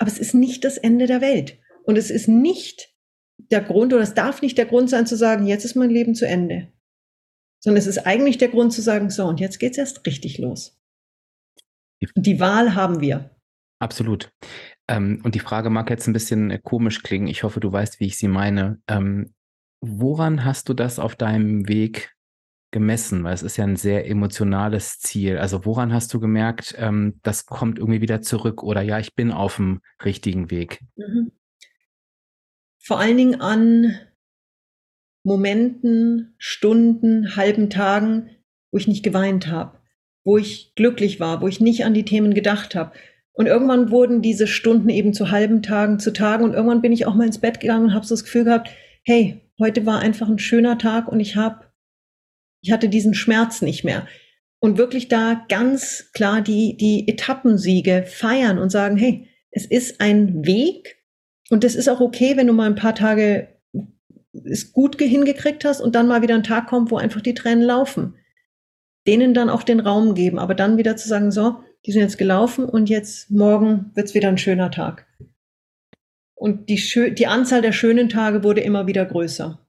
Aber 0.00 0.10
es 0.10 0.18
ist 0.18 0.34
nicht 0.34 0.64
das 0.64 0.78
Ende 0.78 1.06
der 1.06 1.20
Welt. 1.20 1.58
Und 1.84 1.96
es 1.96 2.10
ist 2.10 2.26
nicht 2.26 2.94
der 3.36 3.60
Grund, 3.60 3.92
oder 3.92 4.02
es 4.02 4.14
darf 4.14 4.42
nicht 4.42 4.56
der 4.56 4.66
Grund 4.66 4.88
sein 4.88 5.06
zu 5.06 5.16
sagen, 5.16 5.46
jetzt 5.46 5.64
ist 5.64 5.74
mein 5.74 5.90
Leben 5.90 6.14
zu 6.14 6.26
Ende. 6.26 6.72
Sondern 7.62 7.78
es 7.78 7.86
ist 7.86 8.06
eigentlich 8.06 8.38
der 8.38 8.48
Grund 8.48 8.72
zu 8.72 8.80
sagen, 8.80 9.10
so, 9.10 9.26
und 9.26 9.40
jetzt 9.40 9.58
geht's 9.58 9.76
erst 9.76 10.06
richtig 10.06 10.38
los. 10.38 10.80
Die 12.16 12.40
Wahl 12.40 12.74
haben 12.74 13.00
wir. 13.00 13.36
Absolut. 13.78 14.32
Ähm, 14.88 15.20
und 15.22 15.34
die 15.34 15.40
Frage 15.40 15.68
mag 15.68 15.90
jetzt 15.90 16.06
ein 16.06 16.14
bisschen 16.14 16.50
äh, 16.50 16.58
komisch 16.58 17.02
klingen. 17.02 17.28
Ich 17.28 17.42
hoffe, 17.42 17.60
du 17.60 17.70
weißt, 17.70 18.00
wie 18.00 18.06
ich 18.06 18.16
sie 18.16 18.28
meine. 18.28 18.80
Ähm, 18.88 19.34
woran 19.82 20.44
hast 20.44 20.70
du 20.70 20.74
das 20.74 20.98
auf 20.98 21.14
deinem 21.14 21.68
Weg 21.68 22.14
gemessen? 22.70 23.24
Weil 23.24 23.34
es 23.34 23.42
ist 23.42 23.56
ja 23.56 23.64
ein 23.64 23.76
sehr 23.76 24.08
emotionales 24.08 24.98
Ziel. 25.00 25.38
Also 25.38 25.64
woran 25.64 25.92
hast 25.92 26.12
du 26.14 26.20
gemerkt, 26.20 26.74
ähm, 26.78 27.20
das 27.22 27.46
kommt 27.46 27.78
irgendwie 27.78 28.00
wieder 28.00 28.22
zurück 28.22 28.62
oder 28.62 28.82
ja, 28.82 28.98
ich 28.98 29.14
bin 29.14 29.32
auf 29.32 29.56
dem 29.56 29.80
richtigen 30.04 30.50
Weg? 30.50 30.80
Mhm. 30.96 31.32
Vor 32.82 32.98
allen 32.98 33.16
Dingen 33.16 33.40
an 33.40 33.94
Momenten, 35.22 36.34
Stunden, 36.38 37.36
halben 37.36 37.68
Tagen, 37.68 38.30
wo 38.70 38.78
ich 38.78 38.88
nicht 38.88 39.02
geweint 39.02 39.48
habe 39.48 39.80
wo 40.24 40.38
ich 40.38 40.74
glücklich 40.74 41.20
war, 41.20 41.40
wo 41.40 41.48
ich 41.48 41.60
nicht 41.60 41.84
an 41.84 41.94
die 41.94 42.04
Themen 42.04 42.34
gedacht 42.34 42.74
habe. 42.74 42.92
Und 43.32 43.46
irgendwann 43.46 43.90
wurden 43.90 44.22
diese 44.22 44.46
Stunden 44.46 44.88
eben 44.88 45.14
zu 45.14 45.30
halben 45.30 45.62
Tagen, 45.62 45.98
zu 45.98 46.12
Tagen 46.12 46.44
und 46.44 46.52
irgendwann 46.52 46.82
bin 46.82 46.92
ich 46.92 47.06
auch 47.06 47.14
mal 47.14 47.26
ins 47.26 47.38
Bett 47.38 47.60
gegangen 47.60 47.86
und 47.86 47.94
habe 47.94 48.06
so 48.06 48.14
das 48.14 48.24
Gefühl 48.24 48.44
gehabt, 48.44 48.70
hey, 49.02 49.40
heute 49.58 49.86
war 49.86 50.00
einfach 50.00 50.28
ein 50.28 50.38
schöner 50.38 50.78
Tag 50.78 51.08
und 51.08 51.20
ich 51.20 51.36
habe, 51.36 51.64
ich 52.62 52.72
hatte 52.72 52.88
diesen 52.88 53.14
Schmerz 53.14 53.62
nicht 53.62 53.84
mehr. 53.84 54.06
Und 54.58 54.76
wirklich 54.76 55.08
da 55.08 55.46
ganz 55.48 56.10
klar 56.12 56.42
die, 56.42 56.76
die 56.76 57.08
Etappensiege 57.08 58.04
feiern 58.06 58.58
und 58.58 58.70
sagen, 58.70 58.96
hey, 58.96 59.28
es 59.50 59.64
ist 59.64 60.00
ein 60.00 60.44
Weg 60.44 60.98
und 61.48 61.64
es 61.64 61.74
ist 61.74 61.88
auch 61.88 62.00
okay, 62.00 62.36
wenn 62.36 62.46
du 62.46 62.52
mal 62.52 62.66
ein 62.66 62.74
paar 62.74 62.94
Tage 62.94 63.48
es 64.44 64.72
gut 64.72 65.00
hingekriegt 65.00 65.64
hast 65.64 65.80
und 65.80 65.94
dann 65.94 66.06
mal 66.06 66.22
wieder 66.22 66.34
ein 66.34 66.44
Tag 66.44 66.68
kommt, 66.68 66.90
wo 66.90 66.98
einfach 66.98 67.20
die 67.20 67.34
Tränen 67.34 67.64
laufen 67.64 68.14
denen 69.06 69.34
dann 69.34 69.50
auch 69.50 69.62
den 69.62 69.80
Raum 69.80 70.14
geben, 70.14 70.38
aber 70.38 70.54
dann 70.54 70.76
wieder 70.76 70.96
zu 70.96 71.08
sagen, 71.08 71.30
so, 71.30 71.62
die 71.86 71.92
sind 71.92 72.02
jetzt 72.02 72.18
gelaufen 72.18 72.64
und 72.64 72.88
jetzt 72.88 73.30
morgen 73.30 73.90
wird 73.94 74.06
es 74.08 74.14
wieder 74.14 74.28
ein 74.28 74.38
schöner 74.38 74.70
Tag. 74.70 75.06
Und 76.34 76.68
die, 76.68 77.14
die 77.14 77.26
Anzahl 77.26 77.62
der 77.62 77.72
schönen 77.72 78.08
Tage 78.08 78.44
wurde 78.44 78.60
immer 78.60 78.86
wieder 78.86 79.04
größer. 79.04 79.66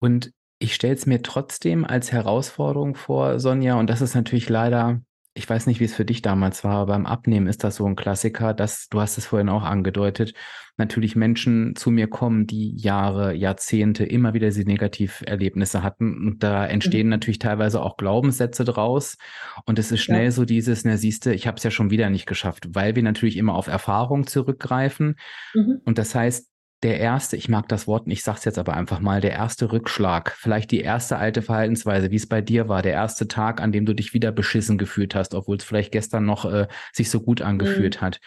Und 0.00 0.32
ich 0.62 0.74
stelle 0.74 0.94
es 0.94 1.06
mir 1.06 1.22
trotzdem 1.22 1.84
als 1.84 2.12
Herausforderung 2.12 2.94
vor, 2.94 3.40
Sonja, 3.40 3.78
und 3.78 3.90
das 3.90 4.00
ist 4.00 4.14
natürlich 4.14 4.48
leider 4.48 5.00
ich 5.34 5.48
weiß 5.48 5.66
nicht, 5.66 5.80
wie 5.80 5.84
es 5.84 5.94
für 5.94 6.04
dich 6.04 6.20
damals 6.20 6.62
war, 6.62 6.74
aber 6.74 6.92
beim 6.92 7.06
Abnehmen 7.06 7.46
ist 7.46 7.64
das 7.64 7.76
so 7.76 7.86
ein 7.86 7.96
Klassiker, 7.96 8.52
dass, 8.52 8.88
du 8.88 9.00
hast 9.00 9.16
es 9.16 9.26
vorhin 9.26 9.48
auch 9.48 9.62
angedeutet, 9.62 10.34
natürlich 10.76 11.16
Menschen 11.16 11.74
zu 11.74 11.90
mir 11.90 12.06
kommen, 12.06 12.46
die 12.46 12.76
Jahre, 12.76 13.34
Jahrzehnte 13.34 14.04
immer 14.04 14.34
wieder 14.34 14.48
diese 14.48 14.62
Negativerlebnisse 14.62 15.82
hatten. 15.82 16.26
Und 16.26 16.42
da 16.42 16.66
entstehen 16.66 17.06
mhm. 17.06 17.10
natürlich 17.10 17.38
teilweise 17.38 17.82
auch 17.82 17.96
Glaubenssätze 17.96 18.64
draus. 18.64 19.16
Und 19.64 19.78
es 19.78 19.90
ist 19.90 20.02
schnell 20.02 20.24
ja. 20.24 20.30
so 20.30 20.44
dieses, 20.44 20.84
na 20.84 20.96
siehste, 20.96 21.32
ich 21.34 21.46
habe 21.46 21.56
es 21.56 21.62
ja 21.62 21.70
schon 21.70 21.90
wieder 21.90 22.10
nicht 22.10 22.26
geschafft, 22.26 22.68
weil 22.70 22.94
wir 22.94 23.02
natürlich 23.02 23.36
immer 23.36 23.54
auf 23.54 23.68
Erfahrung 23.68 24.26
zurückgreifen. 24.26 25.16
Mhm. 25.54 25.80
Und 25.84 25.98
das 25.98 26.14
heißt, 26.14 26.51
der 26.82 26.98
erste, 26.98 27.36
ich 27.36 27.48
mag 27.48 27.68
das 27.68 27.86
Wort, 27.86 28.04
ich 28.06 28.22
sag's 28.22 28.44
jetzt 28.44 28.58
aber 28.58 28.74
einfach 28.74 29.00
mal, 29.00 29.20
der 29.20 29.32
erste 29.32 29.70
Rückschlag, 29.70 30.34
vielleicht 30.36 30.70
die 30.72 30.80
erste 30.80 31.16
alte 31.16 31.42
Verhaltensweise, 31.42 32.10
wie 32.10 32.16
es 32.16 32.28
bei 32.28 32.40
dir 32.40 32.68
war, 32.68 32.82
der 32.82 32.92
erste 32.92 33.28
Tag, 33.28 33.60
an 33.60 33.70
dem 33.70 33.86
du 33.86 33.94
dich 33.94 34.14
wieder 34.14 34.32
beschissen 34.32 34.78
gefühlt 34.78 35.14
hast, 35.14 35.34
obwohl 35.34 35.56
es 35.56 35.64
vielleicht 35.64 35.92
gestern 35.92 36.24
noch 36.24 36.44
äh, 36.44 36.66
sich 36.92 37.08
so 37.08 37.20
gut 37.20 37.40
angefühlt 37.40 38.00
mhm. 38.00 38.04
hat. 38.04 38.20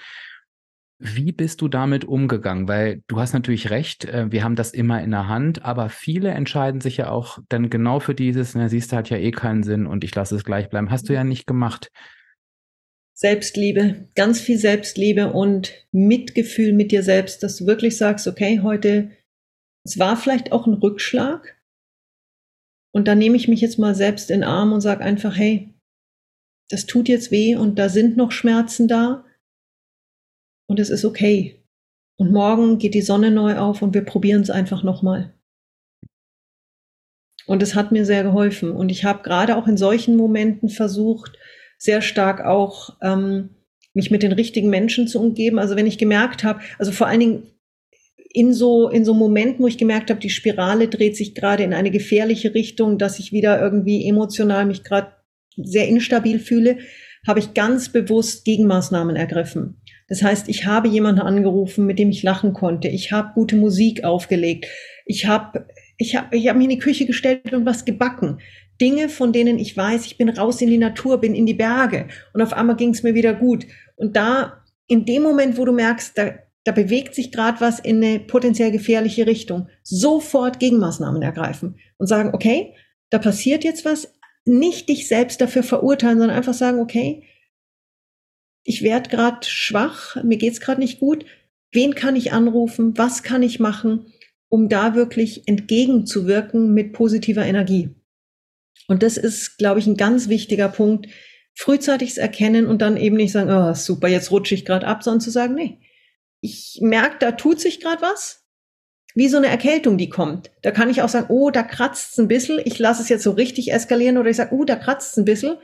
Wie 0.97 1.34
bist 1.34 1.60
du 1.60 1.68
damit 1.68 2.06
umgegangen? 2.06 2.70
Weil 2.70 3.01
du 3.08 3.20
hast 3.20 3.34
natürlich 3.34 3.70
recht, 3.70 4.06
äh, 4.06 4.32
wir 4.32 4.45
haben 4.45 4.56
das 4.56 4.72
immer 4.72 5.01
in 5.01 5.12
der 5.12 5.28
Hand, 5.28 5.66
aber 5.66 5.89
viele 5.89 6.30
entscheiden 6.30 6.80
sich 6.80 6.95
ja 6.97 7.10
auch 7.10 7.39
dann 7.49 7.70
genau 7.70 7.99
für 7.99 8.16
dieses, 8.16 8.56
na, 8.56 8.70
siehst 8.70 8.93
du, 8.93 8.95
hat 8.95 9.10
ja 9.10 9.18
eh 9.18 9.32
keinen 9.32 9.64
Sinn 9.64 9.88
und 9.88 10.06
ich 10.06 10.16
lasse 10.16 10.36
es 10.36 10.45
gleich 10.45 10.70
bleiben. 10.70 10.91
Hast 10.91 11.10
du 11.10 11.14
ja 11.14 11.26
nicht 11.26 11.45
gemacht. 11.45 11.91
Selbstliebe, 13.18 14.09
ganz 14.16 14.41
viel 14.41 14.57
Selbstliebe 14.57 15.32
und 15.32 15.72
Mitgefühl 15.91 16.74
mit 16.74 16.91
dir 16.91 17.01
selbst, 17.01 17.43
dass 17.43 17.55
du 17.55 17.66
wirklich 17.66 17.97
sagst, 17.97 18.28
okay, 18.28 18.59
heute, 18.61 19.11
es 19.86 19.97
war 19.97 20.18
vielleicht 20.18 20.51
auch 20.51 20.68
ein 20.68 20.74
Rückschlag 20.74 21.57
und 22.93 23.07
dann 23.07 23.18
nehme 23.18 23.38
ich 23.38 23.47
mich 23.47 23.61
jetzt 23.61 23.80
mal 23.80 23.95
selbst 23.95 24.30
in 24.30 24.41
den 24.41 24.49
Arm 24.49 24.74
und 24.74 24.82
sage 24.82 25.03
einfach, 25.03 25.38
hey, 25.38 25.74
das 26.70 26.86
tut 26.88 27.07
jetzt 27.07 27.32
weh 27.32 27.55
und 27.55 27.80
da 27.80 27.88
sind 27.88 28.18
noch 28.18 28.32
Schmerzen 28.32 28.88
da 28.88 29.26
und 30.68 30.80
es 30.80 30.89
ist 30.89 31.05
okay. 31.05 31.63
Und 32.18 32.32
morgen 32.32 32.80
geht 32.80 32.95
die 32.95 33.01
Sonne 33.01 33.32
neu 33.32 33.57
auf 33.57 33.82
und 33.82 33.93
wir 33.93 34.03
probieren 34.03 34.41
es 34.41 34.49
einfach 34.49 34.84
nochmal. 34.84 35.34
Und 37.45 37.61
es 37.61 37.76
hat 37.76 37.91
mir 37.91 38.05
sehr 38.05 38.24
geholfen. 38.24 38.72
Und 38.72 38.89
ich 38.89 39.05
habe 39.05 39.22
gerade 39.22 39.55
auch 39.55 39.68
in 39.68 39.78
solchen 39.78 40.16
Momenten 40.16 40.70
versucht, 40.70 41.38
sehr 41.86 42.01
stark 42.01 42.43
auch 42.43 42.97
ähm, 43.01 43.49
mich 43.93 44.11
mit 44.11 44.23
den 44.23 44.33
richtigen 44.33 44.69
Menschen 44.69 45.07
zu 45.07 45.19
umgeben. 45.19 45.59
Also 45.59 45.75
wenn 45.75 45.88
ich 45.88 45.97
gemerkt 45.97 46.43
habe, 46.43 46.59
also 46.77 46.91
vor 46.91 47.07
allen 47.07 47.19
Dingen 47.21 47.43
in 48.33 48.53
so, 48.53 48.89
in 48.89 49.05
so 49.05 49.13
Momenten, 49.13 49.63
wo 49.63 49.67
ich 49.67 49.77
gemerkt 49.77 50.09
habe, 50.09 50.19
die 50.19 50.29
Spirale 50.29 50.89
dreht 50.89 51.15
sich 51.15 51.33
gerade 51.36 51.63
in 51.63 51.73
eine 51.73 51.91
gefährliche 51.91 52.53
Richtung, 52.53 52.97
dass 52.97 53.17
ich 53.19 53.31
wieder 53.31 53.61
irgendwie 53.61 54.07
emotional 54.07 54.65
mich 54.65 54.83
gerade 54.83 55.13
sehr 55.55 55.88
instabil 55.88 56.39
fühle, 56.39 56.79
habe 57.25 57.39
ich 57.39 57.53
ganz 57.53 57.89
bewusst 57.89 58.43
Gegenmaßnahmen 58.43 59.15
ergriffen. 59.15 59.81
Das 60.07 60.21
heißt, 60.21 60.49
ich 60.49 60.65
habe 60.65 60.89
jemanden 60.89 61.21
angerufen, 61.21 61.86
mit 61.86 61.97
dem 61.97 62.09
ich 62.09 62.23
lachen 62.23 62.53
konnte. 62.53 62.89
Ich 62.89 63.11
habe 63.11 63.33
gute 63.33 63.55
Musik 63.55 64.03
aufgelegt. 64.03 64.67
Ich 65.05 65.25
habe 65.25 65.67
ich 65.97 66.15
hab, 66.15 66.33
ich 66.33 66.47
hab 66.47 66.57
mich 66.57 66.65
in 66.65 66.71
die 66.71 66.79
Küche 66.79 67.05
gestellt 67.05 67.53
und 67.53 67.65
was 67.65 67.86
gebacken. 67.86 68.39
Dinge, 68.82 69.09
von 69.09 69.32
denen 69.32 69.57
ich 69.57 69.76
weiß, 69.76 70.05
ich 70.05 70.17
bin 70.17 70.30
raus 70.30 70.61
in 70.61 70.69
die 70.69 70.78
Natur, 70.78 71.19
bin 71.19 71.36
in 71.36 71.45
die 71.45 71.53
Berge 71.53 72.07
und 72.34 72.41
auf 72.41 72.53
einmal 72.53 72.76
ging 72.76 72.89
es 72.89 73.03
mir 73.03 73.13
wieder 73.13 73.34
gut. 73.34 73.65
Und 73.95 74.15
da, 74.15 74.63
in 74.88 75.05
dem 75.05 75.23
Moment, 75.23 75.57
wo 75.57 75.65
du 75.65 75.71
merkst, 75.71 76.17
da, 76.17 76.32
da 76.63 76.71
bewegt 76.71 77.15
sich 77.15 77.32
gerade 77.32 77.61
was 77.61 77.80
in 77.80 78.03
eine 78.03 78.19
potenziell 78.19 78.71
gefährliche 78.71 79.28
Richtung, 79.28 79.69
sofort 79.84 80.59
Gegenmaßnahmen 80.59 81.21
ergreifen 81.21 81.78
und 81.97 82.07
sagen, 82.07 82.32
okay, 82.34 82.73
da 83.09 83.19
passiert 83.19 83.63
jetzt 83.63 83.86
was, 83.86 84.13
nicht 84.45 84.89
dich 84.89 85.07
selbst 85.07 85.41
dafür 85.41 85.63
verurteilen, 85.63 86.19
sondern 86.19 86.38
einfach 86.38 86.53
sagen, 86.53 86.80
okay, 86.80 87.23
ich 88.63 88.82
werde 88.82 89.09
gerade 89.09 89.45
schwach, 89.47 90.21
mir 90.23 90.38
geht's 90.38 90.59
gerade 90.59 90.82
nicht 90.82 90.99
gut, 90.99 91.26
wen 91.71 91.95
kann 91.95 92.15
ich 92.15 92.34
anrufen, 92.34 92.97
was 92.97 93.23
kann 93.23 93.43
ich 93.43 93.59
machen, 93.59 94.07
um 94.49 94.69
da 94.69 94.95
wirklich 94.95 95.47
entgegenzuwirken 95.47 96.73
mit 96.73 96.93
positiver 96.93 97.45
Energie. 97.45 97.89
Und 98.88 99.03
das 99.03 99.17
ist, 99.17 99.57
glaube 99.57 99.80
ich, 99.80 99.88
ein 99.88 99.97
ganz 99.97 100.30
wichtiger 100.30 100.69
Punkt. 100.69 101.07
Frühzeitig 101.55 102.17
erkennen 102.17 102.67
und 102.67 102.82
dann 102.82 102.97
eben 102.97 103.15
nicht 103.15 103.32
sagen, 103.32 103.49
oh, 103.49 103.73
super, 103.73 104.07
jetzt 104.07 104.32
rutsche 104.32 104.55
ich 104.55 104.65
gerade 104.65 104.86
ab, 104.86 105.03
sondern 105.03 105.21
zu 105.21 105.32
sagen, 105.32 105.55
nee, 105.55 105.80
ich 106.41 106.80
merke, 106.82 107.17
da 107.19 107.32
tut 107.32 107.59
sich 107.59 107.80
gerade 107.80 108.01
was. 108.01 108.43
Wie 109.15 109.30
so 109.30 109.38
eine 109.38 109.47
Erkältung, 109.47 109.97
die 109.97 110.09
kommt. 110.09 110.51
Da 110.61 110.71
kann 110.71 110.89
ich 110.89 111.01
auch 111.01 111.09
sagen, 111.09 111.28
oh, 111.30 111.49
da 111.49 111.63
kratzt 111.63 112.11
es 112.11 112.19
ein 112.19 112.28
bisschen. 112.28 112.59
Ich 112.65 112.78
lasse 112.80 113.01
es 113.01 113.09
jetzt 113.09 113.23
so 113.23 113.32
richtig 113.32 113.71
eskalieren 113.71 114.17
oder 114.17 114.30
ich 114.30 114.36
sage, 114.36 114.53
oh, 114.53 114.65
da 114.65 114.76
kratzt 114.76 115.13
es 115.13 115.17
ein 115.17 115.26
bisschen. 115.26 115.57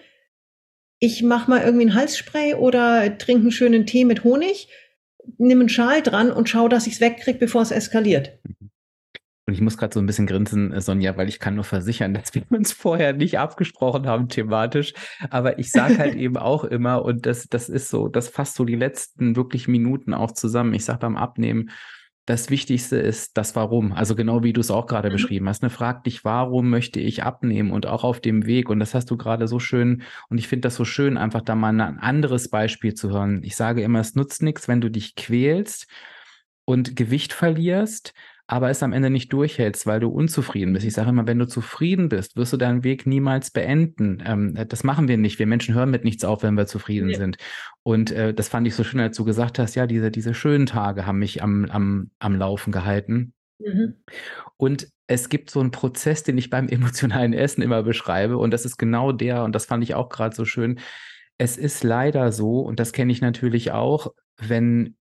Ich 0.99 1.21
mache 1.21 1.49
mal 1.49 1.61
irgendwie 1.61 1.87
ein 1.87 1.93
Halsspray 1.93 2.53
oder 2.53 3.17
trinke 3.17 3.41
einen 3.41 3.51
schönen 3.51 3.85
Tee 3.85 4.05
mit 4.05 4.23
Honig, 4.23 4.69
nimm 5.37 5.59
einen 5.59 5.69
Schal 5.69 6.01
dran 6.01 6.31
und 6.31 6.47
schau, 6.47 6.69
dass 6.69 6.87
ich 6.87 6.93
es 6.93 7.01
wegkriege, 7.01 7.39
bevor 7.39 7.63
es 7.63 7.71
eskaliert. 7.71 8.39
Und 9.47 9.53
ich 9.53 9.61
muss 9.61 9.77
gerade 9.77 9.93
so 9.93 9.99
ein 9.99 10.05
bisschen 10.05 10.27
grinsen, 10.27 10.71
äh, 10.71 10.81
Sonja, 10.81 11.17
weil 11.17 11.27
ich 11.27 11.39
kann 11.39 11.55
nur 11.55 11.63
versichern, 11.63 12.13
dass 12.15 12.33
wir 12.33 12.43
uns 12.49 12.71
vorher 12.71 13.13
nicht 13.13 13.39
abgesprochen 13.39 14.07
haben 14.07 14.29
thematisch. 14.29 14.93
Aber 15.29 15.59
ich 15.59 15.71
sage 15.71 15.97
halt 15.97 16.15
eben 16.15 16.37
auch 16.37 16.63
immer, 16.63 17.03
und 17.03 17.25
das, 17.25 17.47
das 17.47 17.69
ist 17.69 17.89
so, 17.89 18.07
das 18.07 18.29
fasst 18.29 18.55
so 18.55 18.65
die 18.65 18.75
letzten 18.75 19.35
wirklich 19.35 19.67
Minuten 19.67 20.13
auch 20.13 20.31
zusammen. 20.31 20.73
Ich 20.73 20.85
sage 20.85 20.99
beim 20.99 21.17
Abnehmen, 21.17 21.71
das 22.25 22.51
Wichtigste 22.51 22.97
ist 22.97 23.35
das 23.35 23.55
Warum. 23.55 23.93
Also 23.93 24.15
genau 24.15 24.43
wie 24.43 24.53
du 24.53 24.61
es 24.61 24.69
auch 24.69 24.85
gerade 24.85 25.09
mhm. 25.09 25.13
beschrieben 25.13 25.49
hast. 25.49 25.63
Ne? 25.63 25.69
Frag 25.69 26.03
dich, 26.03 26.23
warum 26.23 26.69
möchte 26.69 26.99
ich 26.99 27.23
abnehmen 27.23 27.71
und 27.71 27.87
auch 27.87 28.03
auf 28.03 28.19
dem 28.19 28.45
Weg. 28.45 28.69
Und 28.69 28.79
das 28.79 28.93
hast 28.93 29.09
du 29.09 29.17
gerade 29.17 29.47
so 29.47 29.59
schön. 29.59 30.03
Und 30.29 30.37
ich 30.37 30.47
finde 30.47 30.67
das 30.67 30.75
so 30.75 30.85
schön, 30.85 31.17
einfach 31.17 31.41
da 31.41 31.55
mal 31.55 31.69
ein 31.69 31.99
anderes 31.99 32.49
Beispiel 32.49 32.93
zu 32.93 33.09
hören. 33.09 33.41
Ich 33.43 33.55
sage 33.55 33.81
immer, 33.81 33.99
es 33.99 34.15
nutzt 34.15 34.43
nichts, 34.43 34.67
wenn 34.67 34.81
du 34.81 34.91
dich 34.91 35.15
quälst 35.15 35.87
und 36.63 36.95
Gewicht 36.95 37.33
verlierst, 37.33 38.13
aber 38.51 38.69
es 38.69 38.83
am 38.83 38.91
Ende 38.91 39.09
nicht 39.09 39.31
durchhältst, 39.31 39.87
weil 39.87 40.01
du 40.01 40.09
unzufrieden 40.09 40.73
bist. 40.73 40.85
Ich 40.85 40.91
sage 40.91 41.09
immer, 41.09 41.25
wenn 41.25 41.39
du 41.39 41.47
zufrieden 41.47 42.09
bist, 42.09 42.35
wirst 42.35 42.51
du 42.51 42.57
deinen 42.57 42.83
Weg 42.83 43.07
niemals 43.07 43.49
beenden. 43.49 44.21
Ähm, 44.25 44.57
das 44.67 44.83
machen 44.83 45.07
wir 45.07 45.15
nicht. 45.17 45.39
Wir 45.39 45.47
Menschen 45.47 45.73
hören 45.73 45.89
mit 45.89 46.03
nichts 46.03 46.25
auf, 46.25 46.43
wenn 46.43 46.55
wir 46.55 46.65
zufrieden 46.67 47.09
ja. 47.11 47.17
sind. 47.17 47.37
Und 47.83 48.11
äh, 48.11 48.33
das 48.33 48.49
fand 48.49 48.67
ich 48.67 48.75
so 48.75 48.83
schön, 48.83 48.99
als 48.99 49.15
du 49.15 49.23
gesagt 49.23 49.57
hast, 49.57 49.75
ja, 49.75 49.87
diese, 49.87 50.11
diese 50.11 50.33
schönen 50.33 50.65
Tage 50.65 51.05
haben 51.05 51.19
mich 51.19 51.41
am, 51.41 51.63
am, 51.71 52.11
am 52.19 52.35
Laufen 52.35 52.73
gehalten. 52.73 53.31
Mhm. 53.59 54.03
Und 54.57 54.89
es 55.07 55.29
gibt 55.29 55.49
so 55.49 55.61
einen 55.61 55.71
Prozess, 55.71 56.23
den 56.23 56.37
ich 56.37 56.49
beim 56.49 56.67
emotionalen 56.67 57.31
Essen 57.31 57.61
immer 57.61 57.83
beschreibe. 57.83 58.37
Und 58.37 58.51
das 58.51 58.65
ist 58.65 58.75
genau 58.75 59.13
der, 59.13 59.45
und 59.45 59.55
das 59.55 59.65
fand 59.65 59.81
ich 59.81 59.95
auch 59.95 60.09
gerade 60.09 60.35
so 60.35 60.43
schön. 60.43 60.79
Es 61.37 61.55
ist 61.55 61.85
leider 61.85 62.33
so, 62.33 62.59
und 62.59 62.81
das 62.81 62.91
kenne 62.91 63.13
ich 63.13 63.21
natürlich 63.21 63.71
auch, 63.71 64.11
wenn 64.35 64.97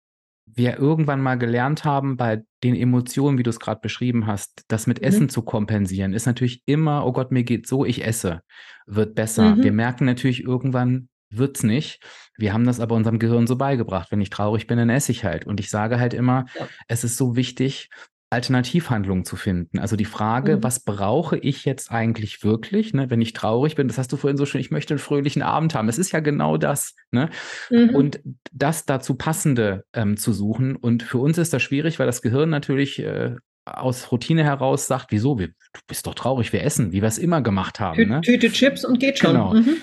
wir 0.47 0.79
irgendwann 0.79 1.21
mal 1.21 1.37
gelernt 1.37 1.85
haben, 1.85 2.17
bei 2.17 2.43
den 2.63 2.75
Emotionen, 2.75 3.37
wie 3.37 3.43
du 3.43 3.51
es 3.51 3.61
gerade 3.61 3.81
beschrieben 3.81 4.27
hast, 4.27 4.65
das 4.69 4.87
mit 4.87 5.01
mhm. 5.01 5.07
Essen 5.07 5.29
zu 5.29 5.43
kompensieren, 5.43 6.15
ist 6.15 6.27
natürlich 6.27 6.63
immer, 6.67 7.05
oh 7.05 7.13
Gott, 7.13 7.33
mir 7.33 7.45
geht 7.45 7.67
so, 7.67 7.85
ich 7.85 8.05
esse, 8.05 8.43
wird 8.87 9.15
besser. 9.15 9.57
Mhm. 9.57 9.65
Wir 9.65 9.73
merken 9.73 10.05
natürlich 10.05 10.43
irgendwann, 10.45 11.09
wird's 11.31 11.63
nicht. 11.63 12.01
Wir 12.39 12.53
haben 12.53 12.65
das 12.65 12.81
aber 12.81 12.95
unserem 12.95 13.19
Gehirn 13.19 13.47
so 13.47 13.57
beigebracht. 13.57 14.11
Wenn 14.11 14.21
ich 14.21 14.31
traurig 14.31 14.67
bin, 14.67 14.79
dann 14.79 14.91
esse 14.91 15.13
ich 15.13 15.25
halt. 15.25 15.47
Und 15.47 15.61
ich 15.61 15.69
sage 15.69 15.99
halt 15.99 16.15
immer, 16.15 16.47
ja. 16.59 16.69
es 16.89 17.03
ist 17.03 17.17
so 17.17 17.37
wichtig, 17.37 17.91
Alternativhandlungen 18.31 19.25
zu 19.25 19.37
finden. 19.37 19.79
Also 19.79 19.95
die 19.95 20.05
Frage, 20.05 20.57
mhm. 20.57 20.63
was 20.63 20.81
brauche 20.81 21.39
ich 21.39 21.65
jetzt 21.65 21.93
eigentlich 21.93 22.43
wirklich, 22.43 22.93
ne, 22.93 23.09
wenn 23.09 23.21
ich 23.21 23.33
traurig 23.33 23.77
bin? 23.77 23.87
Das 23.87 23.99
hast 23.99 24.13
du 24.13 24.17
vorhin 24.17 24.37
so 24.37 24.47
schön, 24.47 24.61
ich 24.61 24.71
möchte 24.71 24.95
einen 24.95 24.99
fröhlichen 24.99 25.43
Abend 25.43 25.75
haben. 25.75 25.89
Es 25.89 25.99
ist 25.99 26.13
ja 26.13 26.21
genau 26.21 26.57
das. 26.57 26.95
Ne? 27.13 27.31
Mhm. 27.71 27.95
Und 27.95 28.21
das 28.53 28.85
dazu 28.85 29.15
passende 29.15 29.85
ähm, 29.93 30.17
zu 30.17 30.33
suchen. 30.33 30.75
Und 30.75 31.05
für 31.05 31.19
uns 31.19 31.39
ist 31.39 31.53
das 31.53 31.63
schwierig, 31.63 31.99
weil 31.99 32.07
das 32.07 32.21
Gehirn 32.21 32.51
natürlich 32.51 32.99
äh, 32.99 33.37
aus 33.65 34.11
Routine 34.11 34.45
heraus 34.45 34.87
sagt, 34.87 35.07
wieso? 35.11 35.39
Wir, 35.39 35.49
du 35.49 35.81
bist 35.87 36.07
doch 36.07 36.15
traurig, 36.15 36.53
wir 36.53 36.63
essen, 36.63 36.93
wie 36.93 37.03
wir 37.03 37.09
es 37.09 37.19
immer 37.19 37.43
gemacht 37.43 37.81
haben. 37.81 37.97
Tü 37.97 38.07
ne? 38.07 38.21
Tüte 38.23 38.51
Chips 38.51 38.85
und 38.85 38.99
geht 38.99 39.19
schon. 39.19 39.33
Genau. 39.33 39.55
Mhm. 39.55 39.77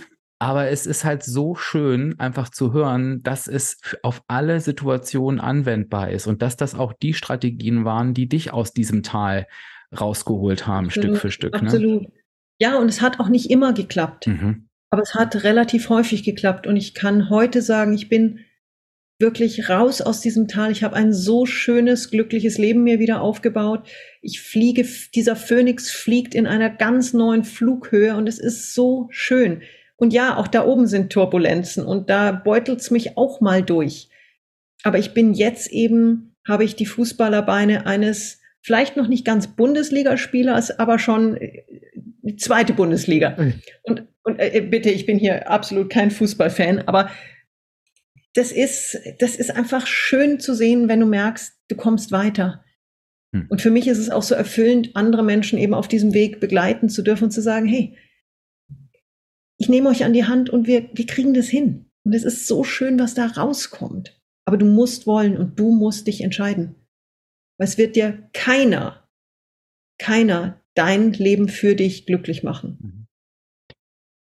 Aber 0.44 0.68
es 0.68 0.86
ist 0.86 1.06
halt 1.06 1.24
so 1.24 1.56
schön, 1.56 2.20
einfach 2.20 2.50
zu 2.50 2.74
hören, 2.74 3.24
dass 3.24 3.48
es 3.48 3.78
auf 4.02 4.24
alle 4.28 4.60
Situationen 4.60 5.40
anwendbar 5.40 6.12
ist 6.12 6.28
und 6.28 6.42
dass 6.42 6.58
das 6.58 6.76
auch 6.76 6.92
die 6.92 7.14
Strategien 7.14 7.86
waren, 7.86 8.14
die 8.14 8.28
dich 8.28 8.52
aus 8.52 8.74
diesem 8.74 9.04
Tal 9.04 9.48
rausgeholt 9.98 10.68
haben, 10.68 10.88
absolut, 10.88 11.12
Stück 11.12 11.22
für 11.22 11.32
Stück. 11.32 11.54
Ne? 11.54 11.60
Absolut. 11.62 12.02
Ne? 12.02 12.12
Ja, 12.60 12.78
und 12.78 12.90
es 12.90 13.00
hat 13.00 13.22
auch 13.22 13.30
nicht 13.30 13.52
immer 13.52 13.72
geklappt. 13.72 14.28
Mhm. 14.28 14.68
Aber 14.90 15.02
es 15.02 15.16
hat 15.16 15.46
relativ 15.46 15.88
häufig 15.88 16.26
geklappt. 16.26 16.68
Und 16.68 16.76
ich 16.76 16.94
kann 16.94 17.30
heute 17.30 17.62
sagen, 17.62 17.94
ich 17.94 18.10
bin 18.10 18.42
wirklich 19.20 19.70
raus 19.70 20.02
aus 20.02 20.20
diesem 20.20 20.50
Tal. 20.50 20.74
Ich 20.74 20.84
habe 20.84 20.98
ein 20.98 21.14
so 21.14 21.46
schönes, 21.46 22.12
glückliches 22.12 22.58
Leben 22.58 22.84
mir 22.84 23.00
wieder 23.00 23.22
aufgebaut. 23.22 23.88
Ich 24.22 24.42
fliege, 24.42 24.86
dieser 25.16 25.38
Phönix 25.38 25.90
fliegt 25.90 26.36
in 26.36 26.48
einer 26.48 26.70
ganz 26.70 27.14
neuen 27.14 27.46
Flughöhe 27.46 28.18
und 28.18 28.28
es 28.28 28.40
ist 28.40 28.74
so 28.74 29.08
schön. 29.10 29.62
Und 30.04 30.12
ja, 30.12 30.36
auch 30.36 30.50
da 30.50 30.66
oben 30.66 30.86
sind 30.86 31.14
Turbulenzen 31.14 31.86
und 31.86 32.10
da 32.10 32.34
beutelt's 32.34 32.92
mich 32.92 33.16
auch 33.18 33.40
mal 33.40 33.64
durch. 33.64 34.10
Aber 34.84 35.00
ich 35.00 35.14
bin 35.14 35.34
jetzt 35.34 35.72
eben, 35.72 36.36
habe 36.46 36.66
ich 36.66 36.76
die 36.76 36.86
Fußballerbeine 36.86 37.86
eines 37.86 38.42
vielleicht 38.62 38.98
noch 38.98 39.08
nicht 39.08 39.24
ganz 39.24 39.56
Bundesligaspielers, 39.56 40.78
aber 40.78 41.00
schon 41.00 41.38
äh, 41.38 41.64
zweite 42.36 42.74
Bundesliga. 42.74 43.38
Mhm. 43.40 43.54
Und, 43.84 44.08
und 44.24 44.40
äh, 44.40 44.60
bitte, 44.70 44.90
ich 44.90 45.06
bin 45.06 45.18
hier 45.18 45.50
absolut 45.50 45.90
kein 45.90 46.12
Fußballfan, 46.12 46.80
aber 46.80 47.10
das 48.34 48.52
ist, 48.52 49.00
das 49.20 49.38
ist 49.38 49.56
einfach 49.56 49.88
schön 49.88 50.42
zu 50.42 50.54
sehen, 50.54 50.90
wenn 50.90 51.00
du 51.00 51.06
merkst, 51.06 51.54
du 51.70 51.78
kommst 51.78 52.12
weiter. 52.12 52.66
Mhm. 53.32 53.46
Und 53.48 53.62
für 53.62 53.72
mich 53.72 53.88
ist 53.88 54.00
es 54.00 54.10
auch 54.10 54.24
so 54.24 54.36
erfüllend, 54.36 54.98
andere 54.98 55.24
Menschen 55.24 55.58
eben 55.58 55.74
auf 55.74 55.88
diesem 55.88 56.14
Weg 56.14 56.42
begleiten 56.42 56.90
zu 56.90 57.04
dürfen 57.04 57.24
und 57.24 57.32
zu 57.32 57.42
sagen, 57.42 57.68
hey, 57.68 57.96
ich 59.64 59.70
nehme 59.70 59.88
euch 59.88 60.04
an 60.04 60.12
die 60.12 60.26
Hand 60.26 60.50
und 60.50 60.68
wir, 60.68 60.90
wir 60.94 61.06
kriegen 61.06 61.34
das 61.34 61.48
hin. 61.48 61.86
Und 62.04 62.14
es 62.14 62.26
ist 62.26 62.48
so 62.48 62.66
schön, 62.66 63.00
was 63.00 63.14
da 63.14 63.28
rauskommt. 63.28 64.22
Aber 64.44 64.58
du 64.58 64.66
musst 64.66 65.08
wollen 65.08 65.38
und 65.38 65.58
du 65.58 65.72
musst 65.72 66.08
dich 66.08 66.20
entscheiden. 66.20 66.76
Weil 67.58 67.68
es 67.70 67.78
wird 67.78 67.96
dir 67.96 68.30
keiner, 68.34 69.08
keiner 69.98 70.62
dein 70.74 71.14
Leben 71.14 71.48
für 71.48 71.76
dich 71.76 72.06
glücklich 72.06 72.44
machen. 72.44 72.78
Mhm. 72.82 73.03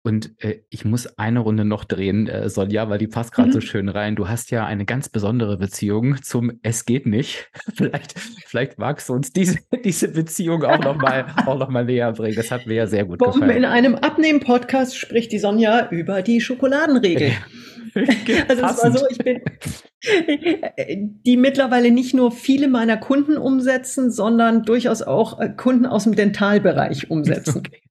Und 0.01 0.31
äh, 0.37 0.61
ich 0.69 0.85
muss 0.85 1.17
eine 1.17 1.39
Runde 1.39 1.65
noch 1.65 1.83
drehen, 1.83 2.27
äh, 2.27 2.49
Sonja, 2.49 2.89
weil 2.89 2.99
die 2.99 3.07
passt 3.07 3.33
gerade 3.33 3.49
mhm. 3.49 3.53
so 3.53 3.61
schön 3.61 3.89
rein. 3.89 4.15
Du 4.15 4.29
hast 4.29 4.49
ja 4.49 4.65
eine 4.65 4.85
ganz 4.85 5.09
besondere 5.09 5.57
Beziehung 5.57 6.21
zum 6.21 6.53
Es 6.63 6.85
geht 6.85 7.05
nicht. 7.05 7.49
vielleicht, 7.75 8.17
vielleicht 8.17 8.79
magst 8.79 9.09
du 9.09 9.13
uns 9.13 9.33
diese, 9.33 9.59
diese 9.83 10.07
Beziehung 10.07 10.63
auch 10.63 10.79
nochmal 10.79 11.25
noch 11.45 11.69
näher 11.83 12.13
bringen. 12.13 12.37
Das 12.37 12.49
hat 12.49 12.65
mir 12.65 12.75
ja 12.75 12.87
sehr 12.87 13.03
gut 13.03 13.19
Bomben 13.19 13.41
gefallen. 13.41 13.57
In 13.57 13.65
einem 13.65 13.95
Abnehmen-Podcast 13.95 14.97
spricht 14.97 15.33
die 15.33 15.39
Sonja 15.39 15.89
über 15.89 16.21
die 16.21 16.39
Schokoladenregel. 16.39 17.33
also 18.47 18.65
es 18.65 18.83
war 18.83 18.97
so, 18.97 19.05
ich 19.09 19.17
bin 19.17 19.41
die 21.25 21.35
mittlerweile 21.35 21.91
nicht 21.91 22.13
nur 22.13 22.31
viele 22.31 22.69
meiner 22.69 22.95
Kunden 22.95 23.37
umsetzen, 23.37 24.11
sondern 24.11 24.63
durchaus 24.63 25.01
auch 25.01 25.41
äh, 25.41 25.49
Kunden 25.49 25.85
aus 25.85 26.05
dem 26.05 26.15
Dentalbereich 26.15 27.09
umsetzen. 27.11 27.57
Okay. 27.57 27.81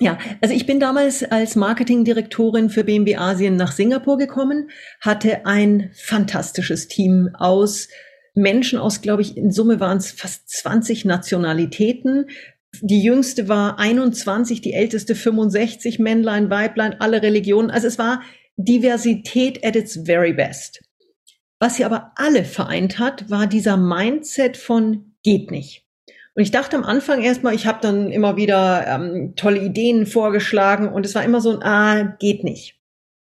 Ja, 0.00 0.18
also 0.40 0.54
ich 0.54 0.66
bin 0.66 0.80
damals 0.80 1.22
als 1.22 1.54
Marketingdirektorin 1.54 2.68
für 2.68 2.82
BMW 2.82 3.16
Asien 3.16 3.54
nach 3.54 3.70
Singapur 3.70 4.18
gekommen, 4.18 4.70
hatte 5.00 5.46
ein 5.46 5.90
fantastisches 5.94 6.88
Team 6.88 7.30
aus 7.34 7.88
Menschen 8.34 8.80
aus, 8.80 9.00
glaube 9.00 9.22
ich, 9.22 9.36
in 9.36 9.52
Summe 9.52 9.78
waren 9.78 9.98
es 9.98 10.10
fast 10.10 10.50
20 10.50 11.04
Nationalitäten. 11.04 12.26
Die 12.82 13.02
jüngste 13.02 13.48
war 13.48 13.78
21, 13.78 14.60
die 14.60 14.72
älteste 14.72 15.14
65, 15.14 16.00
Männlein, 16.00 16.50
Weiblein, 16.50 17.00
alle 17.00 17.22
Religionen. 17.22 17.70
Also 17.70 17.86
es 17.86 17.98
war 17.98 18.22
Diversität 18.56 19.64
at 19.64 19.76
its 19.76 20.00
very 20.04 20.32
best. 20.32 20.82
Was 21.60 21.76
sie 21.76 21.84
aber 21.84 22.12
alle 22.16 22.44
vereint 22.44 22.98
hat, 22.98 23.30
war 23.30 23.46
dieser 23.46 23.76
Mindset 23.76 24.56
von 24.56 25.14
geht 25.22 25.52
nicht. 25.52 25.83
Und 26.34 26.42
ich 26.42 26.50
dachte 26.50 26.76
am 26.76 26.84
Anfang 26.84 27.22
erstmal, 27.22 27.54
ich 27.54 27.66
habe 27.66 27.78
dann 27.80 28.10
immer 28.10 28.36
wieder 28.36 28.86
ähm, 28.88 29.34
tolle 29.36 29.60
Ideen 29.60 30.04
vorgeschlagen 30.04 30.88
und 30.88 31.06
es 31.06 31.14
war 31.14 31.22
immer 31.22 31.40
so 31.40 31.50
ein, 31.50 31.62
ah, 31.62 32.16
geht 32.18 32.42
nicht. 32.42 32.80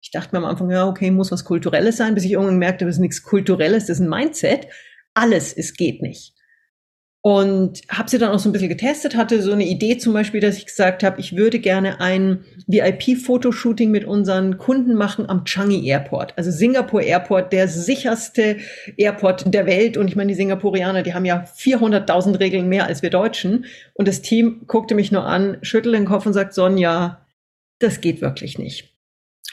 Ich 0.03 0.11
dachte 0.11 0.34
mir 0.34 0.38
am 0.38 0.51
Anfang, 0.51 0.70
ja, 0.70 0.86
okay, 0.86 1.11
muss 1.11 1.32
was 1.32 1.44
Kulturelles 1.44 1.96
sein, 1.96 2.14
bis 2.14 2.24
ich 2.24 2.32
irgendwann 2.32 2.59
merkte, 2.59 2.84
das 2.84 2.96
ist 2.96 3.01
nichts 3.01 3.22
Kulturelles, 3.22 3.86
das 3.86 3.98
ist 3.98 4.05
ein 4.05 4.09
Mindset. 4.09 4.66
Alles 5.14 5.53
ist 5.53 5.76
geht 5.76 6.03
nicht. 6.03 6.34
Und 7.23 7.83
habe 7.91 8.09
sie 8.09 8.16
dann 8.16 8.31
auch 8.31 8.39
so 8.39 8.49
ein 8.49 8.53
bisschen 8.53 8.71
getestet, 8.71 9.14
hatte 9.14 9.43
so 9.43 9.53
eine 9.53 9.66
Idee 9.66 9.99
zum 9.99 10.14
Beispiel, 10.14 10.41
dass 10.41 10.57
ich 10.57 10.64
gesagt 10.64 11.03
habe, 11.03 11.21
ich 11.21 11.37
würde 11.37 11.59
gerne 11.59 12.01
ein 12.01 12.45
VIP-Fotoshooting 12.66 13.91
mit 13.91 14.07
unseren 14.07 14.57
Kunden 14.57 14.95
machen 14.95 15.29
am 15.29 15.45
Changi 15.45 15.87
Airport. 15.87 16.33
Also 16.39 16.51
Singapur 16.51 17.03
Airport, 17.03 17.53
der 17.53 17.68
sicherste 17.68 18.57
Airport 18.97 19.53
der 19.53 19.66
Welt. 19.66 19.99
Und 19.99 20.09
ich 20.09 20.16
meine, 20.16 20.29
die 20.29 20.35
Singapurianer, 20.35 21.03
die 21.03 21.12
haben 21.12 21.27
ja 21.27 21.45
400.000 21.45 22.41
Regeln 22.41 22.71
mehr 22.71 22.87
als 22.87 23.03
wir 23.03 23.11
Deutschen. 23.11 23.66
Und 23.93 24.09
das 24.09 24.23
Team 24.23 24.62
guckte 24.66 24.95
mich 24.95 25.12
nur 25.12 25.27
an, 25.27 25.59
schüttelte 25.61 25.99
den 25.99 26.07
Kopf 26.07 26.25
und 26.25 26.33
sagt, 26.33 26.55
Sonja, 26.55 27.27
das 27.81 28.01
geht 28.01 28.23
wirklich 28.23 28.59
nicht. 28.59 28.95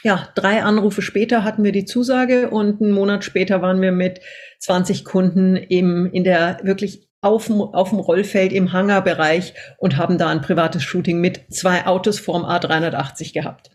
Ja, 0.04 0.28
drei 0.36 0.62
Anrufe 0.62 1.02
später 1.02 1.44
hatten 1.44 1.64
wir 1.64 1.72
die 1.72 1.84
Zusage 1.84 2.50
und 2.50 2.80
einen 2.80 2.92
Monat 2.92 3.24
später 3.24 3.60
waren 3.60 3.82
wir 3.82 3.92
mit 3.92 4.20
20 4.60 5.04
Kunden 5.04 5.56
im, 5.56 6.10
in 6.12 6.24
der 6.24 6.60
wirklich 6.62 7.07
auf 7.20 7.46
dem, 7.46 7.60
auf 7.60 7.90
dem 7.90 7.98
Rollfeld 7.98 8.52
im 8.52 8.72
Hangarbereich 8.72 9.54
und 9.78 9.96
haben 9.96 10.18
da 10.18 10.28
ein 10.28 10.40
privates 10.40 10.82
Shooting 10.82 11.20
mit 11.20 11.52
zwei 11.52 11.86
Autos 11.86 12.18
vorm 12.18 12.44
A380 12.44 13.32
gehabt. 13.32 13.70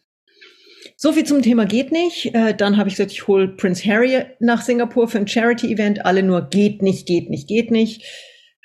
So 0.95 1.11
viel 1.11 1.25
zum 1.25 1.41
Thema 1.41 1.65
geht 1.65 1.91
nicht. 1.91 2.33
Äh, 2.33 2.53
dann 2.55 2.77
habe 2.77 2.87
ich 2.87 2.95
gesagt, 2.95 3.11
ich 3.11 3.27
hole 3.27 3.49
Prince 3.49 3.83
Harry 3.89 4.23
nach 4.39 4.61
Singapur 4.61 5.07
für 5.07 5.17
ein 5.17 5.27
Charity-Event. 5.27 6.05
Alle 6.05 6.23
nur 6.23 6.49
geht 6.49 6.81
nicht, 6.81 7.07
geht 7.07 7.29
nicht, 7.29 7.47
geht 7.47 7.71
nicht. 7.71 8.03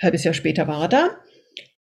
halbes 0.00 0.24
Jahr 0.24 0.34
später 0.34 0.68
war 0.68 0.82
er 0.82 0.88
da. 0.88 1.08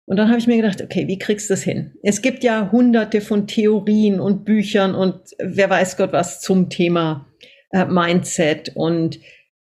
Und 0.05 0.17
dann 0.17 0.29
habe 0.29 0.39
ich 0.39 0.47
mir 0.47 0.55
gedacht, 0.55 0.81
okay, 0.81 1.07
wie 1.07 1.19
kriegst 1.19 1.49
du 1.49 1.53
das 1.53 1.61
hin? 1.61 1.93
Es 2.01 2.23
gibt 2.23 2.43
ja 2.43 2.71
hunderte 2.71 3.21
von 3.21 3.45
Theorien 3.45 4.19
und 4.19 4.43
Büchern 4.43 4.95
und 4.95 5.19
wer 5.37 5.69
weiß 5.69 5.97
Gott 5.97 6.13
was 6.13 6.41
zum 6.41 6.71
Thema 6.71 7.27
äh, 7.69 7.85
Mindset 7.85 8.71
und 8.73 9.19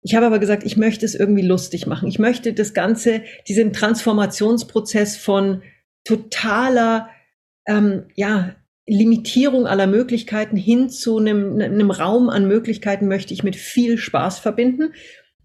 ich 0.08 0.14
habe 0.14 0.24
aber 0.24 0.38
gesagt, 0.38 0.64
ich 0.64 0.78
möchte 0.78 1.04
es 1.04 1.14
irgendwie 1.14 1.42
lustig 1.42 1.86
machen. 1.86 2.08
Ich 2.08 2.18
möchte 2.18 2.54
das 2.54 2.72
Ganze, 2.72 3.20
diesen 3.46 3.74
Transformationsprozess 3.74 5.18
von 5.18 5.60
totaler, 6.02 7.10
ähm, 7.66 8.04
ja, 8.14 8.54
Limitierung 8.86 9.66
aller 9.66 9.86
Möglichkeiten 9.86 10.56
hin 10.56 10.88
zu 10.88 11.18
einem, 11.18 11.60
einem 11.60 11.90
Raum 11.90 12.30
an 12.30 12.48
Möglichkeiten 12.48 13.06
möchte 13.06 13.34
ich 13.34 13.42
mit 13.42 13.54
viel 13.54 13.98
Spaß 13.98 14.38
verbinden 14.38 14.94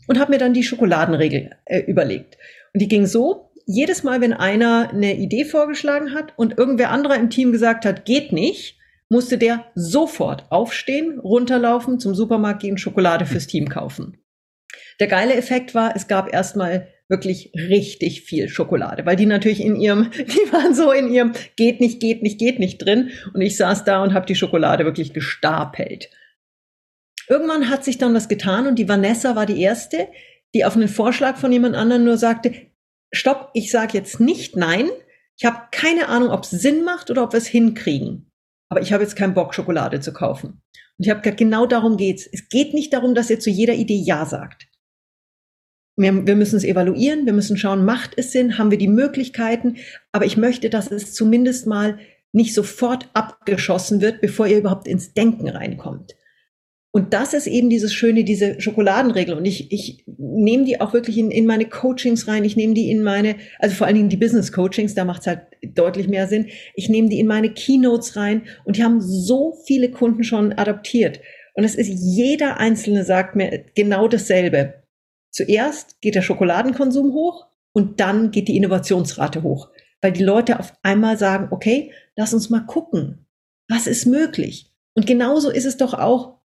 und 0.08 0.18
habe 0.18 0.32
mir 0.32 0.38
dann 0.38 0.54
die 0.54 0.64
Schokoladenregel 0.64 1.50
äh, 1.66 1.82
überlegt. 1.82 2.38
Und 2.74 2.82
die 2.82 2.88
ging 2.88 3.06
so, 3.06 3.50
jedes 3.66 4.04
Mal, 4.04 4.22
wenn 4.22 4.32
einer 4.32 4.92
eine 4.92 5.18
Idee 5.18 5.44
vorgeschlagen 5.44 6.14
hat 6.14 6.32
und 6.38 6.58
irgendwer 6.58 6.92
anderer 6.92 7.18
im 7.18 7.30
Team 7.30 7.52
gesagt 7.52 7.84
hat, 7.84 8.06
geht 8.06 8.32
nicht, 8.32 8.78
musste 9.10 9.38
der 9.38 9.66
sofort 9.76 10.50
aufstehen, 10.52 11.20
runterlaufen, 11.20 12.00
zum 12.00 12.16
Supermarkt 12.16 12.62
gehen, 12.62 12.78
Schokolade 12.78 13.26
fürs 13.26 13.48
Team 13.48 13.68
kaufen. 13.68 14.23
Der 15.00 15.08
geile 15.08 15.36
Effekt 15.36 15.76
war, 15.76 15.96
es 15.96 16.08
gab 16.08 16.34
erstmal 16.34 16.88
wirklich 17.10 17.52
richtig 17.54 18.22
viel 18.22 18.50
Schokolade, 18.50 19.06
weil 19.06 19.16
die 19.16 19.26
natürlich 19.26 19.62
in 19.62 19.76
ihrem, 19.76 20.12
die 20.18 20.52
waren 20.52 20.74
so 20.74 20.92
in 20.92 21.12
ihrem 21.12 21.34
geht 21.56 21.80
nicht, 21.80 22.00
geht 22.00 22.24
nicht, 22.24 22.40
geht 22.40 22.60
nicht 22.60 22.80
drin 22.80 23.12
und 23.34 23.42
ich 23.42 23.58
saß 23.58 23.84
da 23.84 24.04
und 24.04 24.14
habe 24.14 24.26
die 24.26 24.36
Schokolade 24.36 24.86
wirklich 24.86 25.14
gestapelt. 25.14 26.10
Irgendwann 27.30 27.70
hat 27.70 27.84
sich 27.84 27.98
dann 27.98 28.14
was 28.14 28.28
getan 28.28 28.68
und 28.68 28.78
die 28.80 28.90
Vanessa 28.90 29.36
war 29.36 29.46
die 29.46 29.62
erste, 29.62 30.08
die 30.54 30.66
auf 30.66 30.76
einen 30.76 30.88
Vorschlag 30.88 31.38
von 31.38 31.52
jemand 31.52 31.76
anderem 31.76 32.04
nur 32.04 32.18
sagte, 32.18 32.54
stopp, 33.14 33.52
ich 33.54 33.72
sage 33.72 33.98
jetzt 33.98 34.20
nicht 34.20 34.56
nein, 34.56 34.90
ich 35.38 35.46
habe 35.46 35.58
keine 35.72 36.10
Ahnung, 36.10 36.30
ob 36.30 36.44
es 36.44 36.52
Sinn 36.52 36.84
macht 36.84 37.10
oder 37.10 37.24
ob 37.24 37.34
wir 37.34 37.38
es 37.38 37.48
hinkriegen, 37.48 38.30
aber 38.70 38.82
ich 38.82 38.94
habe 38.94 39.04
jetzt 39.04 39.16
keinen 39.16 39.34
Bock 39.34 39.54
Schokolade 39.54 40.00
zu 40.00 40.14
kaufen. 40.14 40.62
Und 40.98 41.06
ich 41.06 41.10
habe 41.10 41.22
gesagt, 41.22 41.40
genau 41.40 41.66
darum 41.66 41.98
geht's. 41.98 42.28
Es 42.32 42.50
geht 42.50 42.74
nicht 42.74 42.94
darum, 42.94 43.16
dass 43.16 43.30
ihr 43.30 43.40
zu 43.40 43.50
jeder 43.50 43.74
Idee 43.74 44.02
ja 44.04 44.26
sagt. 44.26 44.68
Wir, 45.96 46.26
wir 46.26 46.36
müssen 46.36 46.58
es 46.58 46.64
evaluieren, 46.64 47.26
wir 47.26 47.34
müssen 47.34 47.58
schauen, 47.58 47.86
macht 47.86 48.14
es 48.18 48.32
Sinn, 48.32 48.58
haben 48.58 48.72
wir 48.72 48.78
die 48.78 48.88
Möglichkeiten, 48.88 49.78
aber 50.12 50.26
ich 50.26 50.38
möchte, 50.38 50.70
dass 50.70 50.92
es 50.92 51.14
zumindest 51.14 51.68
mal 51.68 52.00
nicht 52.32 52.54
sofort 52.54 53.10
abgeschossen 53.14 54.02
wird, 54.02 54.20
bevor 54.20 54.48
ihr 54.48 54.58
überhaupt 54.58 54.88
ins 54.88 55.14
Denken 55.14 55.48
reinkommt. 55.48 56.16
Und 56.96 57.12
das 57.14 57.34
ist 57.34 57.48
eben 57.48 57.72
dieses 57.72 57.92
Schöne, 57.92 58.24
diese 58.24 58.62
Schokoladenregel. 58.62 59.36
Und 59.36 59.46
ich, 59.46 59.72
ich 59.72 60.04
nehme 60.06 60.64
die 60.64 60.80
auch 60.80 60.94
wirklich 60.94 61.18
in, 61.18 61.32
in 61.32 61.48
meine 61.48 61.66
Coachings 61.66 62.28
rein. 62.28 62.46
Ich 62.46 62.56
nehme 62.56 62.76
die 62.76 62.92
in 62.92 63.02
meine, 63.02 63.38
also 63.58 63.74
vor 63.74 63.88
allen 63.88 63.96
Dingen 63.96 64.10
die 64.10 64.18
Business 64.18 64.52
Coachings, 64.52 64.94
da 64.94 65.04
macht 65.04 65.22
es 65.22 65.28
halt 65.28 65.42
deutlich 65.64 66.08
mehr 66.08 66.28
Sinn. 66.28 66.50
Ich 66.76 66.90
nehme 66.90 67.10
die 67.10 67.20
in 67.20 67.26
meine 67.26 67.52
Keynotes 67.52 68.16
rein 68.16 68.44
und 68.64 68.78
die 68.78 68.84
haben 68.84 69.02
so 69.02 69.58
viele 69.66 69.90
Kunden 69.90 70.24
schon 70.24 70.54
adaptiert. 70.54 71.20
Und 71.56 71.64
es 71.64 71.74
ist 71.74 71.90
jeder 71.90 72.60
Einzelne 72.60 73.04
sagt 73.04 73.36
mir 73.36 73.66
genau 73.74 74.08
dasselbe. 74.08 74.83
Zuerst 75.34 76.00
geht 76.00 76.16
der 76.16 76.22
Schokoladenkonsum 76.22 77.14
hoch 77.14 77.48
und 77.74 78.00
dann 78.00 78.32
geht 78.32 78.48
die 78.48 78.56
Innovationsrate 78.56 79.42
hoch, 79.42 79.70
weil 80.02 80.14
die 80.14 80.24
Leute 80.24 80.60
auf 80.60 80.74
einmal 80.84 81.18
sagen, 81.18 81.48
okay, 81.52 81.92
lass 82.16 82.34
uns 82.34 82.50
mal 82.50 82.66
gucken, 82.66 83.26
was 83.68 83.88
ist 83.88 84.06
möglich. 84.06 84.72
Und 84.94 85.08
genauso 85.08 85.50
ist 85.50 85.66
es 85.66 85.78
doch 85.78 85.96
auch 85.96 86.40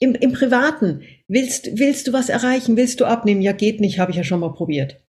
im, 0.00 0.16
im 0.16 0.32
Privaten. 0.32 1.02
Willst, 1.28 1.78
willst 1.78 2.08
du 2.08 2.12
was 2.12 2.28
erreichen? 2.28 2.76
Willst 2.76 3.00
du 3.00 3.04
abnehmen? 3.04 3.42
Ja, 3.42 3.52
geht 3.52 3.80
nicht, 3.80 4.00
habe 4.00 4.10
ich 4.10 4.16
ja 4.16 4.24
schon 4.24 4.40
mal 4.40 4.52
probiert. 4.52 5.00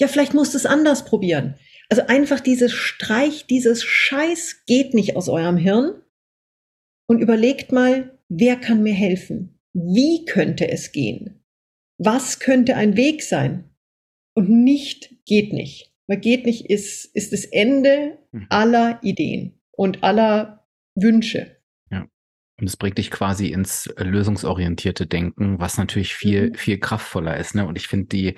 Ja, 0.00 0.08
vielleicht 0.08 0.34
musst 0.34 0.54
du 0.54 0.58
es 0.58 0.66
anders 0.66 1.04
probieren. 1.04 1.54
Also 1.88 2.06
einfach 2.08 2.40
dieses 2.40 2.72
Streich, 2.72 3.46
dieses 3.46 3.84
Scheiß 3.84 4.64
geht 4.66 4.94
nicht 4.94 5.14
aus 5.14 5.28
eurem 5.28 5.56
Hirn 5.56 6.02
und 7.06 7.20
überlegt 7.20 7.70
mal, 7.70 8.18
wer 8.28 8.56
kann 8.56 8.82
mir 8.82 8.94
helfen? 8.94 9.60
Wie 9.72 10.24
könnte 10.24 10.68
es 10.68 10.90
gehen? 10.90 11.43
Was 11.98 12.38
könnte 12.38 12.76
ein 12.76 12.96
Weg 12.96 13.22
sein? 13.22 13.70
Und 14.34 14.48
nicht 14.50 15.14
geht 15.26 15.52
nicht. 15.52 15.92
Weil 16.06 16.18
geht 16.18 16.44
nicht 16.44 16.68
ist, 16.68 17.04
ist 17.14 17.32
das 17.32 17.44
Ende 17.44 18.18
mhm. 18.32 18.46
aller 18.50 18.98
Ideen 19.02 19.58
und 19.70 20.02
aller 20.02 20.66
Wünsche. 20.94 21.56
Ja. 21.90 22.06
Und 22.60 22.66
es 22.66 22.76
bringt 22.76 22.98
dich 22.98 23.10
quasi 23.10 23.48
ins 23.48 23.92
lösungsorientierte 23.96 25.06
Denken, 25.06 25.58
was 25.60 25.78
natürlich 25.78 26.14
viel, 26.14 26.50
mhm. 26.50 26.54
viel 26.54 26.78
kraftvoller 26.78 27.38
ist. 27.38 27.54
Ne? 27.54 27.66
Und 27.66 27.76
ich 27.76 27.88
finde 27.88 28.08
die, 28.08 28.34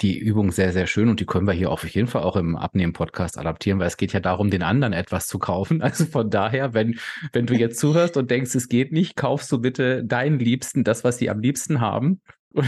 die 0.00 0.16
Übung 0.16 0.52
sehr, 0.52 0.72
sehr 0.72 0.86
schön 0.86 1.08
und 1.08 1.18
die 1.18 1.26
können 1.26 1.46
wir 1.46 1.54
hier 1.54 1.72
auf 1.72 1.88
jeden 1.88 2.06
Fall 2.06 2.22
auch 2.22 2.36
im 2.36 2.54
Abnehmen-Podcast 2.54 3.36
adaptieren, 3.36 3.80
weil 3.80 3.88
es 3.88 3.96
geht 3.96 4.12
ja 4.12 4.20
darum, 4.20 4.50
den 4.50 4.62
anderen 4.62 4.92
etwas 4.92 5.26
zu 5.26 5.38
kaufen. 5.38 5.82
Also 5.88 6.04
von 6.04 6.30
daher, 6.30 6.74
wenn, 6.74 7.00
wenn 7.32 7.46
du 7.46 7.54
jetzt 7.54 7.80
zuhörst 7.80 8.16
und 8.16 8.30
denkst, 8.30 8.54
es 8.54 8.68
geht 8.68 8.92
nicht, 8.92 9.16
kaufst 9.16 9.50
du 9.50 9.58
bitte 9.58 10.04
deinen 10.04 10.38
Liebsten 10.38 10.84
das, 10.84 11.02
was 11.02 11.18
sie 11.18 11.30
am 11.30 11.40
liebsten 11.40 11.80
haben 11.80 12.20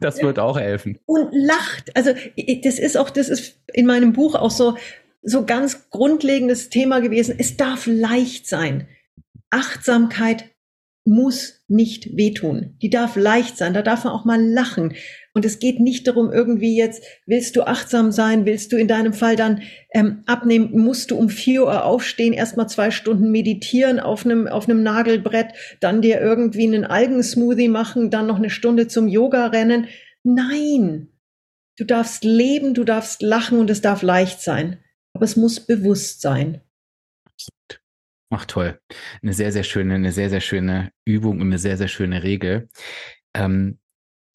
Das 0.00 0.20
wird 0.22 0.38
auch 0.38 0.58
helfen. 0.58 0.98
Und 1.06 1.30
lacht. 1.32 1.96
Also 1.96 2.12
das 2.62 2.78
ist 2.78 2.96
auch, 2.96 3.10
das 3.10 3.28
ist 3.28 3.58
in 3.72 3.86
meinem 3.86 4.12
Buch 4.12 4.34
auch 4.34 4.50
so, 4.50 4.76
so 5.22 5.46
ganz 5.46 5.88
grundlegendes 5.90 6.68
Thema 6.68 7.00
gewesen. 7.00 7.36
Es 7.38 7.56
darf 7.56 7.86
leicht 7.86 8.46
sein. 8.46 8.86
Achtsamkeit 9.50 10.50
muss 11.04 11.64
nicht 11.68 12.16
wehtun. 12.16 12.76
Die 12.82 12.90
darf 12.90 13.16
leicht 13.16 13.56
sein. 13.56 13.74
Da 13.74 13.82
darf 13.82 14.04
man 14.04 14.12
auch 14.12 14.24
mal 14.24 14.42
lachen. 14.42 14.94
Und 15.34 15.44
es 15.44 15.58
geht 15.58 15.80
nicht 15.80 16.06
darum, 16.06 16.32
irgendwie 16.32 16.76
jetzt, 16.76 17.02
willst 17.26 17.56
du 17.56 17.62
achtsam 17.62 18.12
sein, 18.12 18.46
willst 18.46 18.72
du 18.72 18.76
in 18.76 18.86
deinem 18.86 19.12
Fall 19.12 19.34
dann 19.34 19.62
ähm, 19.92 20.22
abnehmen, 20.26 20.70
musst 20.78 21.10
du 21.10 21.16
um 21.16 21.28
vier 21.28 21.64
Uhr 21.64 21.84
aufstehen, 21.84 22.32
erstmal 22.32 22.68
zwei 22.68 22.92
Stunden 22.92 23.32
meditieren 23.32 23.98
auf 23.98 24.24
einem, 24.24 24.46
auf 24.46 24.68
einem 24.68 24.84
Nagelbrett, 24.84 25.48
dann 25.80 26.02
dir 26.02 26.20
irgendwie 26.20 26.66
einen 26.66 26.84
Algensmoothie 26.84 27.68
machen, 27.68 28.10
dann 28.10 28.28
noch 28.28 28.38
eine 28.38 28.50
Stunde 28.50 28.86
zum 28.86 29.08
Yoga 29.08 29.48
rennen. 29.48 29.88
Nein, 30.22 31.08
du 31.76 31.84
darfst 31.84 32.22
leben, 32.22 32.72
du 32.72 32.84
darfst 32.84 33.20
lachen 33.20 33.58
und 33.58 33.70
es 33.70 33.80
darf 33.80 34.02
leicht 34.02 34.40
sein. 34.40 34.78
Aber 35.14 35.24
es 35.24 35.36
muss 35.36 35.60
bewusst 35.60 36.20
sein. 36.20 36.60
Ach 38.30 38.44
toll. 38.46 38.80
Eine 39.22 39.32
sehr, 39.32 39.52
sehr 39.52 39.62
schöne, 39.62 39.94
eine 39.94 40.12
sehr, 40.12 40.30
sehr 40.30 40.40
schöne 40.40 40.90
Übung 41.04 41.40
und 41.40 41.48
eine 41.48 41.58
sehr, 41.58 41.76
sehr 41.76 41.88
schöne 41.88 42.22
Regel. 42.22 42.68
Ähm, 43.36 43.78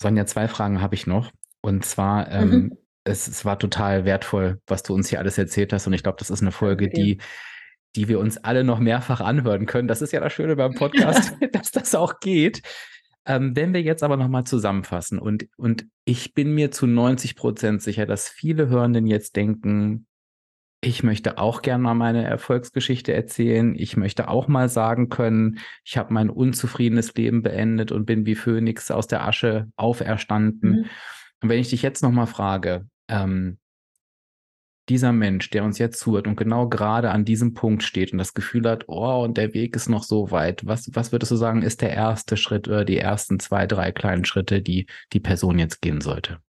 Sonja, 0.01 0.25
zwei 0.25 0.47
Fragen 0.47 0.81
habe 0.81 0.95
ich 0.95 1.07
noch. 1.07 1.31
Und 1.61 1.85
zwar, 1.85 2.31
ähm, 2.31 2.49
mhm. 2.49 2.77
es, 3.03 3.27
es, 3.27 3.43
war 3.43 3.59
total 3.59 4.05
wertvoll, 4.05 4.61
was 4.65 4.83
du 4.83 4.93
uns 4.93 5.09
hier 5.09 5.19
alles 5.19 5.37
erzählt 5.37 5.73
hast. 5.73 5.87
Und 5.87 5.93
ich 5.93 6.03
glaube, 6.03 6.17
das 6.19 6.29
ist 6.29 6.41
eine 6.41 6.51
Folge, 6.51 6.89
die, 6.89 7.19
die 7.95 8.07
wir 8.07 8.19
uns 8.19 8.37
alle 8.37 8.63
noch 8.63 8.79
mehrfach 8.79 9.19
anhören 9.19 9.65
können. 9.65 9.87
Das 9.87 10.01
ist 10.01 10.13
ja 10.13 10.21
das 10.21 10.33
Schöne 10.33 10.55
beim 10.55 10.73
Podcast, 10.73 11.33
dass 11.51 11.71
das 11.71 11.95
auch 11.95 12.19
geht. 12.19 12.61
Ähm, 13.25 13.55
wenn 13.55 13.73
wir 13.73 13.81
jetzt 13.81 14.03
aber 14.03 14.15
nochmal 14.15 14.45
zusammenfassen 14.45 15.19
und, 15.19 15.47
und 15.57 15.85
ich 16.05 16.33
bin 16.33 16.55
mir 16.55 16.71
zu 16.71 16.87
90 16.87 17.35
Prozent 17.35 17.81
sicher, 17.81 18.05
dass 18.05 18.29
viele 18.29 18.69
Hörenden 18.69 19.05
jetzt 19.05 19.35
denken, 19.35 20.07
ich 20.81 21.03
möchte 21.03 21.37
auch 21.37 21.61
gerne 21.61 21.83
mal 21.83 21.93
meine 21.93 22.23
Erfolgsgeschichte 22.23 23.13
erzählen. 23.13 23.75
Ich 23.75 23.97
möchte 23.97 24.29
auch 24.29 24.47
mal 24.47 24.69
sagen 24.69 25.09
können, 25.09 25.59
ich 25.83 25.97
habe 25.97 26.13
mein 26.13 26.29
unzufriedenes 26.29 27.13
Leben 27.15 27.41
beendet 27.41 27.91
und 27.91 28.05
bin 28.05 28.25
wie 28.25 28.35
Phönix 28.35 28.89
aus 28.89 29.07
der 29.07 29.25
Asche 29.25 29.67
auferstanden. 29.75 30.71
Mhm. 30.71 30.85
Und 31.41 31.49
wenn 31.49 31.59
ich 31.59 31.69
dich 31.69 31.81
jetzt 31.81 32.01
nochmal 32.01 32.27
frage, 32.27 32.87
ähm, 33.09 33.57
dieser 34.87 35.11
Mensch, 35.11 35.49
der 35.51 35.63
uns 35.63 35.77
jetzt 35.77 35.99
zuhört 35.99 36.27
und 36.27 36.35
genau 36.35 36.67
gerade 36.67 37.11
an 37.11 37.25
diesem 37.25 37.53
Punkt 37.53 37.83
steht 37.83 38.11
und 38.11 38.17
das 38.17 38.33
Gefühl 38.33 38.67
hat, 38.67 38.85
oh, 38.87 39.23
und 39.23 39.37
der 39.37 39.53
Weg 39.53 39.75
ist 39.75 39.87
noch 39.87 40.03
so 40.03 40.31
weit, 40.31 40.65
was, 40.65 40.89
was 40.93 41.11
würdest 41.11 41.31
du 41.31 41.35
sagen, 41.35 41.61
ist 41.61 41.81
der 41.81 41.91
erste 41.91 42.37
Schritt 42.37 42.67
oder 42.67 42.85
die 42.85 42.97
ersten 42.97 43.39
zwei, 43.39 43.67
drei 43.67 43.91
kleinen 43.91 44.25
Schritte, 44.25 44.61
die 44.61 44.87
die 45.13 45.19
Person 45.19 45.59
jetzt 45.59 45.81
gehen 45.81 46.01
sollte? 46.01 46.39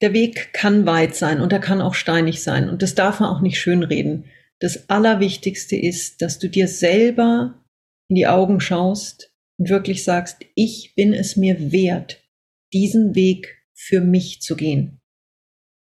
Der 0.00 0.12
Weg 0.12 0.52
kann 0.52 0.86
weit 0.86 1.14
sein 1.16 1.40
und 1.40 1.52
er 1.52 1.58
kann 1.58 1.80
auch 1.80 1.94
steinig 1.94 2.42
sein 2.42 2.68
und 2.68 2.82
das 2.82 2.94
darf 2.94 3.20
man 3.20 3.30
auch 3.30 3.40
nicht 3.40 3.58
schönreden. 3.58 4.26
Das 4.60 4.88
Allerwichtigste 4.88 5.76
ist, 5.76 6.22
dass 6.22 6.38
du 6.38 6.48
dir 6.48 6.68
selber 6.68 7.64
in 8.08 8.16
die 8.16 8.26
Augen 8.26 8.60
schaust 8.60 9.32
und 9.58 9.68
wirklich 9.68 10.04
sagst, 10.04 10.38
ich 10.54 10.94
bin 10.94 11.12
es 11.12 11.36
mir 11.36 11.72
wert, 11.72 12.24
diesen 12.72 13.14
Weg 13.14 13.64
für 13.74 14.00
mich 14.00 14.40
zu 14.40 14.56
gehen. 14.56 15.00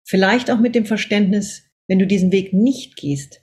Vielleicht 0.08 0.52
auch 0.52 0.60
mit 0.60 0.76
dem 0.76 0.86
Verständnis, 0.86 1.64
wenn 1.88 2.00
du 2.00 2.08
diesen 2.08 2.32
Weg 2.32 2.54
nicht 2.54 2.96
gehst, 2.96 3.42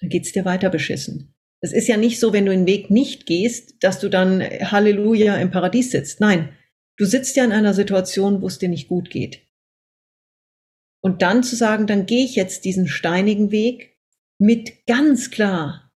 dann 0.00 0.10
geht's 0.10 0.32
dir 0.32 0.44
weiter 0.44 0.70
beschissen. 0.70 1.34
Es 1.60 1.72
ist 1.72 1.88
ja 1.88 1.96
nicht 1.96 2.20
so, 2.20 2.32
wenn 2.32 2.44
du 2.44 2.52
den 2.52 2.66
Weg 2.66 2.90
nicht 2.90 3.26
gehst, 3.26 3.82
dass 3.82 3.98
du 3.98 4.10
dann 4.10 4.42
Halleluja 4.42 5.36
im 5.36 5.50
Paradies 5.50 5.90
sitzt. 5.90 6.20
Nein, 6.20 6.50
du 6.98 7.06
sitzt 7.06 7.36
ja 7.36 7.44
in 7.44 7.52
einer 7.52 7.72
Situation, 7.72 8.42
wo 8.42 8.46
es 8.46 8.58
dir 8.58 8.68
nicht 8.68 8.88
gut 8.88 9.08
geht. 9.10 9.43
Und 11.04 11.20
dann 11.20 11.42
zu 11.42 11.54
sagen, 11.54 11.86
dann 11.86 12.06
gehe 12.06 12.24
ich 12.24 12.34
jetzt 12.34 12.64
diesen 12.64 12.88
steinigen 12.88 13.50
Weg 13.50 13.98
mit 14.38 14.86
ganz 14.86 15.30
klar 15.30 15.92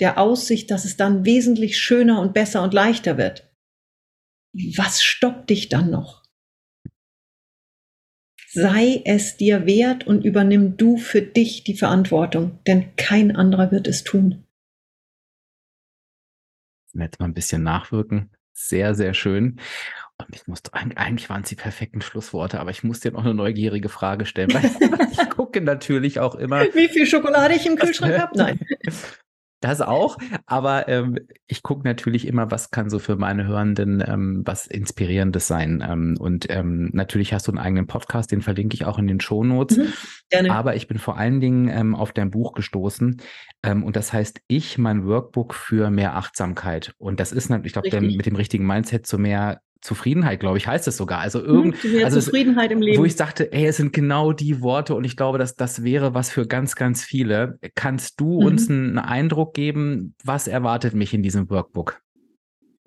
der 0.00 0.18
Aussicht, 0.18 0.72
dass 0.72 0.84
es 0.84 0.96
dann 0.96 1.24
wesentlich 1.24 1.78
schöner 1.78 2.20
und 2.20 2.34
besser 2.34 2.64
und 2.64 2.74
leichter 2.74 3.16
wird. 3.16 3.48
Was 4.76 5.04
stoppt 5.04 5.50
dich 5.50 5.68
dann 5.68 5.90
noch? 5.90 6.24
Sei 8.48 9.02
es 9.04 9.36
dir 9.36 9.66
wert 9.66 10.04
und 10.04 10.24
übernimm 10.24 10.76
du 10.76 10.96
für 10.96 11.22
dich 11.22 11.62
die 11.62 11.76
Verantwortung, 11.76 12.58
denn 12.66 12.96
kein 12.96 13.36
anderer 13.36 13.70
wird 13.70 13.86
es 13.86 14.02
tun. 14.02 14.44
Jetzt 16.92 17.20
mal 17.20 17.26
ein 17.26 17.34
bisschen 17.34 17.62
nachwirken. 17.62 18.32
Sehr, 18.52 18.96
sehr 18.96 19.14
schön. 19.14 19.60
Und 20.26 20.34
ich 20.34 20.46
musste, 20.46 20.72
eigentlich 20.74 21.28
waren 21.30 21.42
es 21.42 21.48
die 21.48 21.56
perfekten 21.56 22.00
Schlussworte, 22.00 22.60
aber 22.60 22.70
ich 22.70 22.84
musste 22.84 23.10
dir 23.10 23.16
noch 23.16 23.24
eine 23.24 23.34
neugierige 23.34 23.88
Frage 23.88 24.26
stellen, 24.26 24.52
weil 24.52 24.64
ich 25.12 25.30
gucke 25.30 25.60
natürlich 25.60 26.20
auch 26.20 26.34
immer. 26.34 26.62
Wie 26.74 26.88
viel 26.88 27.06
Schokolade 27.06 27.54
ich 27.54 27.66
im 27.66 27.76
Kühlschrank 27.76 28.18
habe? 28.18 28.32
Nein. 28.36 28.60
Das 29.60 29.82
auch, 29.82 30.16
aber 30.46 30.88
ähm, 30.88 31.18
ich 31.46 31.62
gucke 31.62 31.86
natürlich 31.86 32.26
immer, 32.26 32.50
was 32.50 32.70
kann 32.70 32.88
so 32.88 32.98
für 32.98 33.16
meine 33.16 33.46
Hörenden 33.46 34.02
ähm, 34.06 34.42
was 34.46 34.66
Inspirierendes 34.66 35.46
sein. 35.46 35.84
Ähm, 35.86 36.16
und 36.18 36.46
ähm, 36.48 36.88
natürlich 36.94 37.34
hast 37.34 37.46
du 37.46 37.52
einen 37.52 37.58
eigenen 37.58 37.86
Podcast, 37.86 38.32
den 38.32 38.40
verlinke 38.40 38.74
ich 38.74 38.86
auch 38.86 38.98
in 38.98 39.06
den 39.06 39.20
Shownotes. 39.20 39.76
Mhm, 39.76 39.92
gerne. 40.30 40.52
Aber 40.54 40.76
ich 40.76 40.88
bin 40.88 40.98
vor 40.98 41.18
allen 41.18 41.40
Dingen 41.40 41.68
ähm, 41.68 41.94
auf 41.94 42.12
dein 42.12 42.30
Buch 42.30 42.54
gestoßen 42.54 43.20
ähm, 43.62 43.84
und 43.84 43.96
das 43.96 44.14
heißt 44.14 44.40
Ich, 44.48 44.78
mein 44.78 45.04
Workbook 45.04 45.52
für 45.52 45.90
mehr 45.90 46.16
Achtsamkeit. 46.16 46.94
Und 46.96 47.20
das 47.20 47.30
ist 47.30 47.50
natürlich, 47.50 47.76
ich 47.76 47.90
glaube, 47.90 48.00
mit 48.00 48.24
dem 48.24 48.36
richtigen 48.36 48.66
Mindset 48.66 49.06
zu 49.06 49.18
mehr 49.18 49.60
Zufriedenheit, 49.80 50.40
glaube 50.40 50.58
ich, 50.58 50.66
heißt 50.66 50.86
es 50.88 50.96
sogar. 50.96 51.20
Also 51.20 51.42
irgend, 51.42 51.76
hm, 51.82 52.04
also 52.04 52.20
Zufriedenheit 52.20 52.70
im 52.70 52.82
Leben. 52.82 52.98
Wo 52.98 53.04
ich 53.04 53.16
dachte, 53.16 53.52
ey, 53.52 53.66
es 53.66 53.78
sind 53.78 53.92
genau 53.92 54.32
die 54.32 54.60
Worte 54.60 54.94
und 54.94 55.04
ich 55.04 55.16
glaube, 55.16 55.38
dass 55.38 55.56
das 55.56 55.82
wäre 55.82 56.14
was 56.14 56.30
für 56.30 56.46
ganz, 56.46 56.76
ganz 56.76 57.02
viele. 57.02 57.58
Kannst 57.74 58.20
du 58.20 58.40
mhm. 58.40 58.46
uns 58.46 58.70
einen 58.70 58.98
Eindruck 58.98 59.54
geben, 59.54 60.14
was 60.24 60.48
erwartet 60.48 60.94
mich 60.94 61.14
in 61.14 61.22
diesem 61.22 61.48
Workbook? 61.48 62.00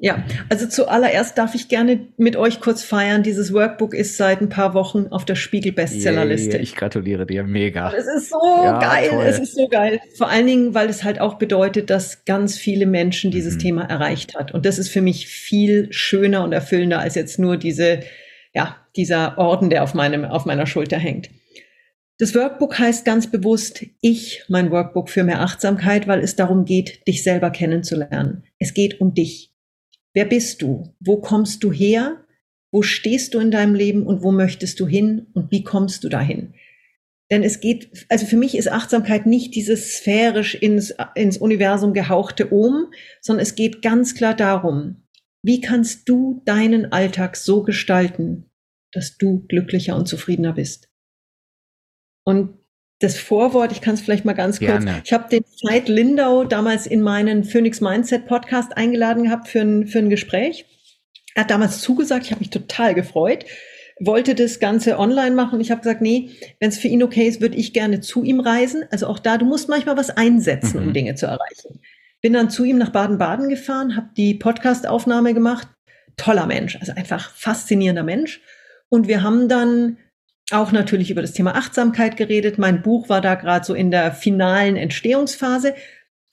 Ja, 0.04 0.22
also 0.50 0.68
zuallererst 0.68 1.38
darf 1.38 1.56
ich 1.56 1.70
gerne 1.70 2.08
mit 2.18 2.36
euch 2.36 2.60
kurz 2.60 2.84
feiern. 2.84 3.24
Dieses 3.24 3.54
Workbook 3.54 3.94
ist 3.94 4.18
seit 4.18 4.42
ein 4.42 4.50
paar 4.50 4.74
Wochen 4.74 5.08
auf 5.12 5.24
der 5.24 5.36
Spiegel 5.36 5.72
Bestsellerliste. 5.72 6.58
Ich 6.58 6.76
gratuliere 6.76 7.26
dir, 7.26 7.46
mega. 7.46 7.90
Es 7.94 8.06
ist 8.08 8.30
so 8.30 8.38
ja, 8.62 8.80
geil, 8.80 9.12
toll. 9.12 9.24
es 9.26 9.40
ist 9.40 9.56
so 9.56 9.70
geil. 9.70 10.02
Vor 10.18 10.28
allen 10.28 10.46
Dingen, 10.46 10.74
weil 10.74 10.90
es 10.90 11.06
halt 11.06 11.22
auch 11.22 11.36
bedeutet, 11.36 11.90
dass 11.90 12.26
ganz 12.26 12.58
viele 12.58 12.86
Menschen 12.86 13.32
dieses 13.32 13.54
mhm. 13.54 13.60
Thema 13.60 13.84
erreicht 13.84 14.36
hat. 14.36 14.54
Und 14.54 14.66
das 14.66 14.78
ist 14.78 14.90
für 14.90 15.00
mich 15.00 15.30
viel 15.30 15.88
schöner 15.94 16.44
und 16.44 16.52
erfüllender 16.52 17.00
als 17.00 17.16
jetzt 17.16 17.40
nur 17.40 17.56
diese, 17.56 18.02
ja, 18.54 18.76
dieser 18.98 19.38
Orden, 19.38 19.70
der 19.70 19.84
auf 19.84 19.94
meinem, 19.94 20.26
auf 20.26 20.46
meiner 20.46 20.68
Schulter 20.68 20.98
hängt. 20.98 21.30
Das 22.18 22.36
Workbook 22.36 22.78
heißt 22.78 23.06
ganz 23.06 23.32
bewusst 23.32 23.86
ich, 24.02 24.44
mein 24.50 24.70
Workbook 24.70 25.10
für 25.10 25.24
mehr 25.24 25.40
Achtsamkeit, 25.40 26.10
weil 26.10 26.20
es 26.20 26.36
darum 26.36 26.66
geht, 26.66 27.08
dich 27.08 27.24
selber 27.24 27.52
kennenzulernen. 27.52 28.44
Es 28.60 28.74
geht 28.74 29.00
um 29.00 29.14
dich. 29.14 29.53
Wer 30.14 30.26
bist 30.26 30.62
du? 30.62 30.94
Wo 31.00 31.18
kommst 31.18 31.64
du 31.64 31.72
her? 31.72 32.26
Wo 32.72 32.82
stehst 32.82 33.34
du 33.34 33.40
in 33.40 33.52
deinem 33.52 33.76
Leben 33.76 34.06
und 34.06 34.24
wo 34.24 34.32
möchtest 34.32 34.80
du 34.80 34.88
hin 34.88 35.28
und 35.34 35.52
wie 35.52 35.64
kommst 35.64 36.04
du 36.04 36.10
dahin? 36.10 36.54
Denn 37.32 37.44
es 37.44 37.60
geht, 37.60 38.06
also 38.10 38.26
für 38.26 38.38
mich 38.38 38.56
ist 38.56 38.72
Achtsamkeit 38.72 39.26
nicht 39.26 39.56
dieses 39.56 39.98
sphärisch 39.98 40.56
ins, 40.56 40.94
ins 41.16 41.38
Universum 41.38 41.94
gehauchte 41.94 42.52
Ohm, 42.54 42.92
sondern 43.22 43.44
es 43.44 43.56
geht 43.56 43.82
ganz 43.82 44.14
klar 44.14 44.36
darum, 44.36 45.04
wie 45.44 45.62
kannst 45.62 46.08
du 46.08 46.42
deinen 46.46 46.92
Alltag 46.92 47.36
so 47.36 47.64
gestalten, 47.64 48.50
dass 48.92 49.18
du 49.18 49.46
glücklicher 49.48 49.96
und 49.96 50.08
zufriedener 50.08 50.54
bist? 50.54 50.90
Und 52.24 52.60
das 53.04 53.18
Vorwort, 53.20 53.72
ich 53.72 53.82
kann 53.82 53.96
es 53.96 54.02
vielleicht 54.02 54.24
mal 54.24 54.34
ganz 54.34 54.60
kurz. 54.60 54.70
Gerne. 54.70 55.02
Ich 55.04 55.12
habe 55.12 55.28
den 55.30 55.44
Veit 55.62 55.90
Lindau 55.90 56.46
damals 56.46 56.88
in 56.88 57.02
meinen 57.02 57.44
Phoenix 57.44 57.82
Mindset 57.82 58.26
Podcast 58.26 58.78
eingeladen 58.78 59.24
gehabt 59.24 59.50
für 59.50 59.62
ein, 59.62 59.88
für 59.88 60.00
ein 60.00 60.10
Gespräch. 60.10 60.66
Er 61.36 61.44
hat 61.44 61.52
damals 61.52 61.82
zugesagt, 61.82 62.26
ich 62.26 62.32
habe 62.32 62.40
mich 62.40 62.50
total 62.50 62.94
gefreut, 62.94 63.46
wollte 64.00 64.36
das 64.36 64.60
Ganze 64.60 64.98
online 65.00 65.36
machen. 65.36 65.60
Ich 65.60 65.72
habe 65.72 65.82
gesagt, 65.82 66.02
nee, 66.02 66.30
wenn 66.60 66.70
es 66.70 66.78
für 66.78 66.88
ihn 66.88 67.04
okay 67.04 67.28
ist, 67.28 67.42
würde 67.42 67.58
ich 67.58 67.74
gerne 67.74 68.00
zu 68.00 68.24
ihm 68.24 68.40
reisen. 68.40 68.86
Also 68.92 69.08
auch 69.08 69.20
da, 69.20 69.38
du 69.38 69.46
musst 69.46 69.70
manchmal 69.70 69.98
was 69.98 70.10
einsetzen, 70.10 70.80
mhm. 70.80 70.88
um 70.88 70.94
Dinge 70.94 71.16
zu 71.16 71.26
erreichen. 71.26 71.82
Bin 72.22 72.34
dann 72.34 72.50
zu 72.50 72.64
ihm 72.64 72.78
nach 72.78 72.92
Baden-Baden 72.92 73.50
gefahren, 73.50 73.98
habe 73.98 74.10
die 74.16 74.36
Podcast-Aufnahme 74.36 75.34
gemacht. 75.34 75.68
Toller 76.16 76.46
Mensch, 76.46 76.78
also 76.80 76.94
einfach 76.94 77.32
faszinierender 77.32 78.04
Mensch. 78.04 78.42
Und 78.88 79.08
wir 79.08 79.24
haben 79.24 79.50
dann 79.50 79.98
auch 80.52 80.72
natürlich 80.72 81.10
über 81.10 81.22
das 81.22 81.34
Thema 81.34 81.56
Achtsamkeit 81.56 82.18
geredet. 82.18 82.58
Mein 82.58 82.82
Buch 82.82 83.10
war 83.10 83.22
da 83.22 83.36
gerade 83.36 83.66
so 83.66 83.74
in 83.74 83.92
der 83.92 84.12
finalen 84.12 84.76
Entstehungsphase. 84.76 85.74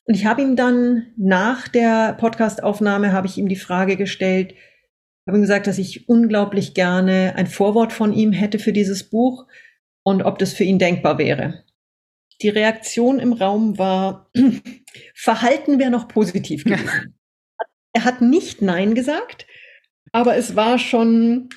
Und 0.04 0.14
ich 0.14 0.26
habe 0.26 0.42
ihm 0.42 0.56
dann 0.56 1.06
nach 1.16 1.68
der 1.68 2.14
Podcastaufnahme 2.14 3.12
habe 3.12 3.26
ich 3.26 3.38
ihm 3.38 3.48
die 3.48 3.56
Frage 3.56 3.96
gestellt, 3.96 4.54
habe 5.26 5.38
ihm 5.38 5.42
gesagt, 5.42 5.66
dass 5.66 5.78
ich 5.78 6.08
unglaublich 6.08 6.74
gerne 6.74 7.34
ein 7.36 7.46
Vorwort 7.46 7.92
von 7.92 8.12
ihm 8.12 8.32
hätte 8.32 8.58
für 8.58 8.72
dieses 8.72 9.08
Buch 9.08 9.46
und 10.02 10.22
ob 10.22 10.38
das 10.38 10.52
für 10.52 10.64
ihn 10.64 10.78
denkbar 10.78 11.18
wäre. 11.18 11.64
Die 12.42 12.48
Reaktion 12.48 13.20
im 13.20 13.32
Raum 13.32 13.78
war, 13.78 14.30
Verhalten 15.14 15.78
wäre 15.78 15.90
noch 15.90 16.08
positiv 16.08 16.64
gewesen. 16.64 17.14
er 17.92 18.04
hat 18.04 18.20
nicht 18.20 18.62
Nein 18.62 18.94
gesagt, 18.94 19.46
aber 20.12 20.36
es 20.36 20.56
war 20.56 20.78
schon 20.78 21.50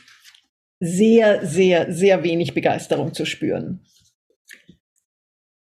sehr, 0.84 1.46
sehr, 1.46 1.94
sehr 1.94 2.24
wenig 2.24 2.54
Begeisterung 2.54 3.14
zu 3.14 3.26
spüren. 3.26 3.80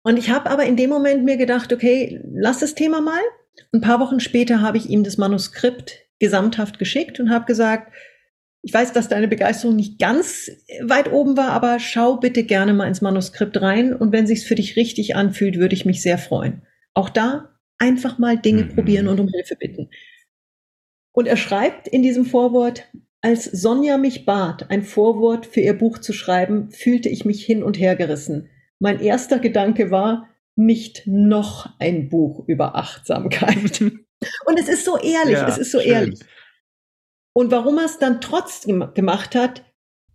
Und 0.02 0.16
ich 0.16 0.30
habe 0.30 0.50
aber 0.50 0.64
in 0.64 0.76
dem 0.76 0.88
Moment 0.88 1.24
mir 1.24 1.36
gedacht, 1.36 1.72
okay, 1.72 2.20
lass 2.32 2.60
das 2.60 2.74
Thema 2.74 3.02
mal. 3.02 3.20
Ein 3.72 3.82
paar 3.82 4.00
Wochen 4.00 4.20
später 4.20 4.62
habe 4.62 4.78
ich 4.78 4.88
ihm 4.88 5.04
das 5.04 5.18
Manuskript 5.18 5.98
gesamthaft 6.18 6.78
geschickt 6.78 7.20
und 7.20 7.30
habe 7.30 7.44
gesagt, 7.44 7.92
Ich 8.62 8.74
weiß, 8.74 8.92
dass 8.92 9.08
deine 9.08 9.28
Begeisterung 9.28 9.74
nicht 9.74 9.98
ganz 9.98 10.50
weit 10.82 11.10
oben 11.12 11.36
war, 11.36 11.50
aber 11.50 11.80
schau 11.80 12.18
bitte 12.18 12.44
gerne 12.44 12.74
mal 12.74 12.88
ins 12.88 13.00
Manuskript 13.00 13.60
rein 13.60 13.94
und 13.94 14.12
wenn 14.12 14.26
sich's 14.26 14.44
für 14.44 14.54
dich 14.54 14.76
richtig 14.76 15.16
anfühlt, 15.16 15.56
würde 15.56 15.74
ich 15.74 15.86
mich 15.86 16.02
sehr 16.02 16.18
freuen. 16.18 16.62
Auch 16.92 17.08
da 17.08 17.58
einfach 17.78 18.18
mal 18.18 18.38
Dinge 18.38 18.64
mhm. 18.64 18.74
probieren 18.74 19.08
und 19.08 19.18
um 19.18 19.28
Hilfe 19.28 19.56
bitten. 19.56 19.90
Und 21.12 21.26
er 21.26 21.36
schreibt 21.36 21.88
in 21.88 22.02
diesem 22.02 22.24
Vorwort, 22.26 22.86
als 23.22 23.44
Sonja 23.44 23.98
mich 23.98 24.24
bat, 24.24 24.70
ein 24.70 24.82
Vorwort 24.82 25.46
für 25.46 25.60
ihr 25.60 25.74
Buch 25.74 25.98
zu 25.98 26.12
schreiben, 26.12 26.70
fühlte 26.70 27.08
ich 27.08 27.24
mich 27.24 27.44
hin 27.44 27.62
und 27.62 27.78
her 27.78 27.96
gerissen. 27.96 28.48
Mein 28.78 29.00
erster 29.00 29.38
Gedanke 29.38 29.90
war, 29.90 30.28
nicht 30.56 31.06
noch 31.06 31.78
ein 31.78 32.08
Buch 32.08 32.44
über 32.46 32.76
Achtsamkeit. 32.76 33.80
und 34.46 34.58
es 34.58 34.68
ist 34.68 34.84
so 34.84 34.96
ehrlich, 34.96 35.34
ja, 35.34 35.48
es 35.48 35.58
ist 35.58 35.72
so 35.72 35.80
schön. 35.80 35.92
ehrlich. 35.92 36.20
Und 37.32 37.50
warum 37.50 37.78
er 37.78 37.84
es 37.84 37.98
dann 37.98 38.20
trotzdem 38.20 38.92
gemacht 38.94 39.34
hat, 39.34 39.64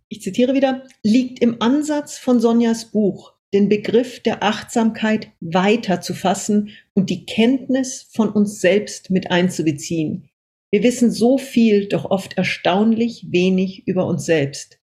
ich 0.08 0.20
zitiere 0.20 0.54
wieder, 0.54 0.84
liegt 1.02 1.40
im 1.40 1.60
Ansatz 1.60 2.18
von 2.18 2.40
Sonjas 2.40 2.86
Buch, 2.92 3.34
den 3.54 3.68
Begriff 3.68 4.22
der 4.22 4.42
Achtsamkeit 4.42 5.32
weiter 5.40 6.00
zu 6.00 6.14
fassen 6.14 6.70
und 6.94 7.10
die 7.10 7.26
Kenntnis 7.26 8.08
von 8.12 8.28
uns 8.28 8.60
selbst 8.60 9.10
mit 9.10 9.30
einzubeziehen. 9.30 10.28
Wir 10.72 10.82
wissen 10.82 11.10
so 11.10 11.38
viel, 11.38 11.88
doch 11.88 12.04
oft 12.06 12.36
erstaunlich 12.36 13.26
wenig 13.30 13.86
über 13.86 14.06
uns 14.06 14.24
selbst. 14.24 14.80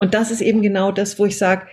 Und 0.00 0.14
das 0.14 0.30
ist 0.30 0.40
eben 0.40 0.62
genau 0.62 0.92
das, 0.92 1.18
wo 1.18 1.26
ich 1.26 1.36
sage, 1.36 1.66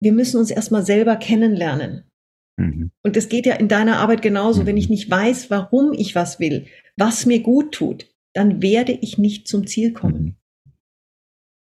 wir 0.00 0.12
müssen 0.12 0.38
uns 0.38 0.50
erstmal 0.50 0.84
selber 0.84 1.16
kennenlernen. 1.16 2.10
Mhm. 2.56 2.90
Und 3.02 3.16
das 3.16 3.28
geht 3.28 3.46
ja 3.46 3.54
in 3.54 3.68
deiner 3.68 3.98
Arbeit 3.98 4.22
genauso. 4.22 4.62
Mhm. 4.62 4.66
Wenn 4.66 4.76
ich 4.76 4.88
nicht 4.88 5.10
weiß, 5.10 5.50
warum 5.50 5.92
ich 5.92 6.14
was 6.14 6.40
will, 6.40 6.66
was 6.96 7.26
mir 7.26 7.40
gut 7.40 7.72
tut, 7.72 8.08
dann 8.34 8.62
werde 8.62 8.92
ich 8.92 9.16
nicht 9.16 9.48
zum 9.48 9.66
Ziel 9.66 9.92
kommen. 9.92 10.36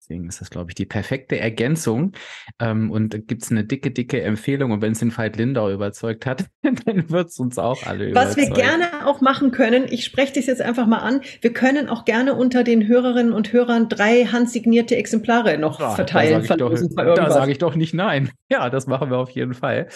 Deswegen 0.09 0.27
ist 0.27 0.41
das, 0.41 0.49
glaube 0.49 0.71
ich, 0.71 0.75
die 0.75 0.87
perfekte 0.87 1.39
Ergänzung. 1.39 2.13
Ähm, 2.59 2.91
und 2.91 3.29
gibt 3.29 3.43
es 3.43 3.51
eine 3.51 3.65
dicke, 3.65 3.91
dicke 3.91 4.23
Empfehlung. 4.23 4.71
Und 4.71 4.81
wenn 4.81 4.93
es 4.93 5.01
den 5.01 5.15
Veit 5.15 5.37
Lindau 5.37 5.71
überzeugt 5.71 6.25
hat, 6.25 6.47
dann 6.63 7.11
wird 7.11 7.29
es 7.29 7.39
uns 7.39 7.59
auch 7.59 7.83
alle 7.87 8.15
Was 8.15 8.35
überzeugen. 8.37 8.51
Was 8.51 8.59
wir 8.59 8.65
gerne 8.65 9.07
auch 9.07 9.21
machen 9.21 9.51
können, 9.51 9.85
ich 9.91 10.05
spreche 10.05 10.33
das 10.35 10.47
jetzt 10.47 10.63
einfach 10.63 10.87
mal 10.87 11.01
an, 11.01 11.21
wir 11.43 11.53
können 11.53 11.91
auch 11.91 12.07
gerne 12.07 12.35
unter 12.35 12.65
den 12.65 12.87
Hörerinnen 12.87 13.35
und 13.35 13.53
Hörern 13.53 13.91
drei 13.91 14.25
handsignierte 14.25 14.97
Exemplare 14.97 15.59
noch 15.59 15.79
ja, 15.79 15.91
verteilen. 15.91 16.43
Da 16.47 17.31
sage 17.31 17.53
ich, 17.53 17.59
doch 17.59 17.75
nicht 17.75 17.93
nein. 17.93 18.31
Ja, 18.51 18.71
das 18.71 18.87
machen 18.87 19.11
wir 19.11 19.19
auf 19.19 19.29
jeden 19.31 19.53
Fall. 19.53 19.89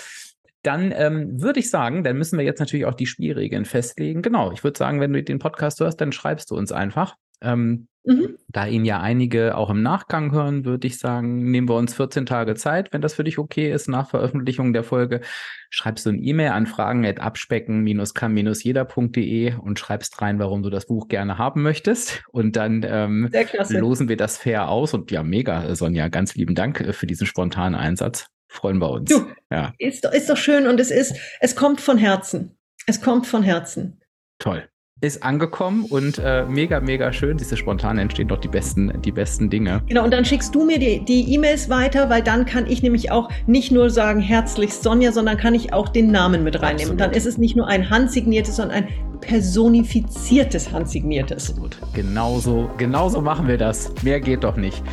Dann 0.63 0.93
ähm, 0.95 1.41
würde 1.41 1.61
ich 1.61 1.71
sagen, 1.71 2.05
dann 2.05 2.19
müssen 2.19 2.39
wir 2.39 2.45
jetzt 2.45 2.61
natürlich 2.61 2.85
auch 2.85 2.95
die 2.95 3.07
Spielregeln 3.07 3.65
festlegen. 3.65 4.21
Genau, 4.21 4.53
ich 4.53 4.63
würde 4.63 4.77
sagen, 4.77 5.01
wenn 5.01 5.13
du 5.13 5.23
den 5.23 5.39
Podcast 5.39 5.81
hörst, 5.81 6.03
dann 6.03 6.13
schreibst 6.13 6.51
du 6.51 6.57
uns 6.57 6.71
einfach. 6.71 7.17
Ähm, 7.41 7.89
mhm. 8.05 8.37
Da 8.49 8.67
ihn 8.67 8.85
ja 8.85 9.01
einige 9.01 9.57
auch 9.57 9.71
im 9.71 9.83
Nachgang 9.83 10.33
hören, 10.33 10.65
würde 10.65 10.87
ich 10.87 10.99
sagen, 10.99 11.51
nehmen 11.51 11.69
wir 11.69 11.77
uns 11.77 11.95
14 11.95 12.27
Tage 12.27 12.55
Zeit, 12.55 12.93
wenn 12.93 13.01
das 13.01 13.15
für 13.15 13.25
dich 13.25 13.39
okay 13.39 13.73
ist, 13.73 13.89
nach 13.89 14.11
Veröffentlichung 14.11 14.73
der 14.73 14.85
Folge. 14.85 15.21
Schreibst 15.71 16.05
du 16.05 16.11
ein 16.11 16.23
E-Mail 16.23 16.51
an 16.51 16.67
fragen.abspecken-kann-jeder.de 16.67 19.55
und 19.55 19.79
schreibst 19.79 20.21
rein, 20.21 20.39
warum 20.39 20.63
du 20.63 20.71
das 20.71 20.87
Buch 20.87 21.09
gerne 21.09 21.39
haben 21.39 21.63
möchtest. 21.63 22.23
Und 22.31 22.57
dann 22.57 22.85
ähm, 22.87 23.31
losen 23.71 24.09
wir 24.09 24.17
das 24.17 24.37
fair 24.37 24.69
aus. 24.69 24.95
Und 24.95 25.11
ja, 25.11 25.23
mega, 25.23 25.75
Sonja, 25.75 26.09
ganz 26.09 26.35
lieben 26.35 26.55
Dank 26.55 26.81
äh, 26.81 26.93
für 26.93 27.07
diesen 27.07 27.27
spontanen 27.27 27.75
Einsatz. 27.75 28.27
Freuen 28.49 28.79
wir 28.79 28.91
uns. 28.91 29.11
Du, 29.11 29.27
ja. 29.51 29.73
ist, 29.79 30.05
ist 30.05 30.29
doch 30.29 30.37
schön 30.37 30.67
und 30.67 30.79
es 30.79 30.91
ist, 30.91 31.17
es 31.41 31.57
kommt 31.57 31.81
von 31.81 31.97
Herzen. 31.97 32.59
Es 32.87 33.01
kommt 33.01 33.27
von 33.27 33.43
Herzen. 33.43 34.03
Toll 34.39 34.69
ist 35.03 35.25
angekommen 35.25 35.85
und 35.91 36.19
äh, 36.19 36.45
mega, 36.47 36.81
mega 36.81 37.13
schön. 37.13 37.37
Diese 37.37 37.57
spontan 37.57 37.99
entstehen 37.99 38.29
doch 38.29 38.39
die 38.39 38.49
besten, 38.49 38.93
die 39.03 39.11
besten 39.11 39.51
Dinge. 39.51 39.83
Genau, 39.89 40.05
und 40.05 40.13
dann 40.13 40.25
schickst 40.25 40.55
du 40.55 40.65
mir 40.65 40.79
die, 40.79 41.05
die 41.05 41.35
E-Mails 41.35 41.69
weiter, 41.69 42.09
weil 42.09 42.23
dann 42.23 42.47
kann 42.47 42.69
ich 42.69 42.85
nämlich 42.85 43.11
auch 43.11 43.29
nicht 43.49 43.73
nur 43.73 43.91
sagen 43.91 44.21
herzlichst 44.21 44.85
Sonja, 44.85 45.11
sondern 45.11 45.37
kann 45.37 45.55
ich 45.55 45.73
auch 45.73 45.89
den 45.89 46.13
Namen 46.13 46.45
mit 46.45 46.55
reinnehmen. 46.55 46.75
Absolut. 46.75 46.93
Und 46.93 47.01
dann 47.01 47.11
ist 47.13 47.27
es 47.27 47.37
nicht 47.37 47.57
nur 47.57 47.67
ein 47.67 47.91
handsigniertes, 47.91 48.57
sondern 48.57 48.85
ein 48.85 48.89
personifiziertes 49.21 50.71
handsigniertes. 50.71 51.51
Absolut. 51.51 51.77
Genauso, 51.95 52.71
genauso 52.79 53.21
machen 53.21 53.49
wir 53.49 53.59
das. 53.59 53.93
Mehr 54.03 54.21
geht 54.21 54.45
doch 54.45 54.57
nicht. 54.57 54.85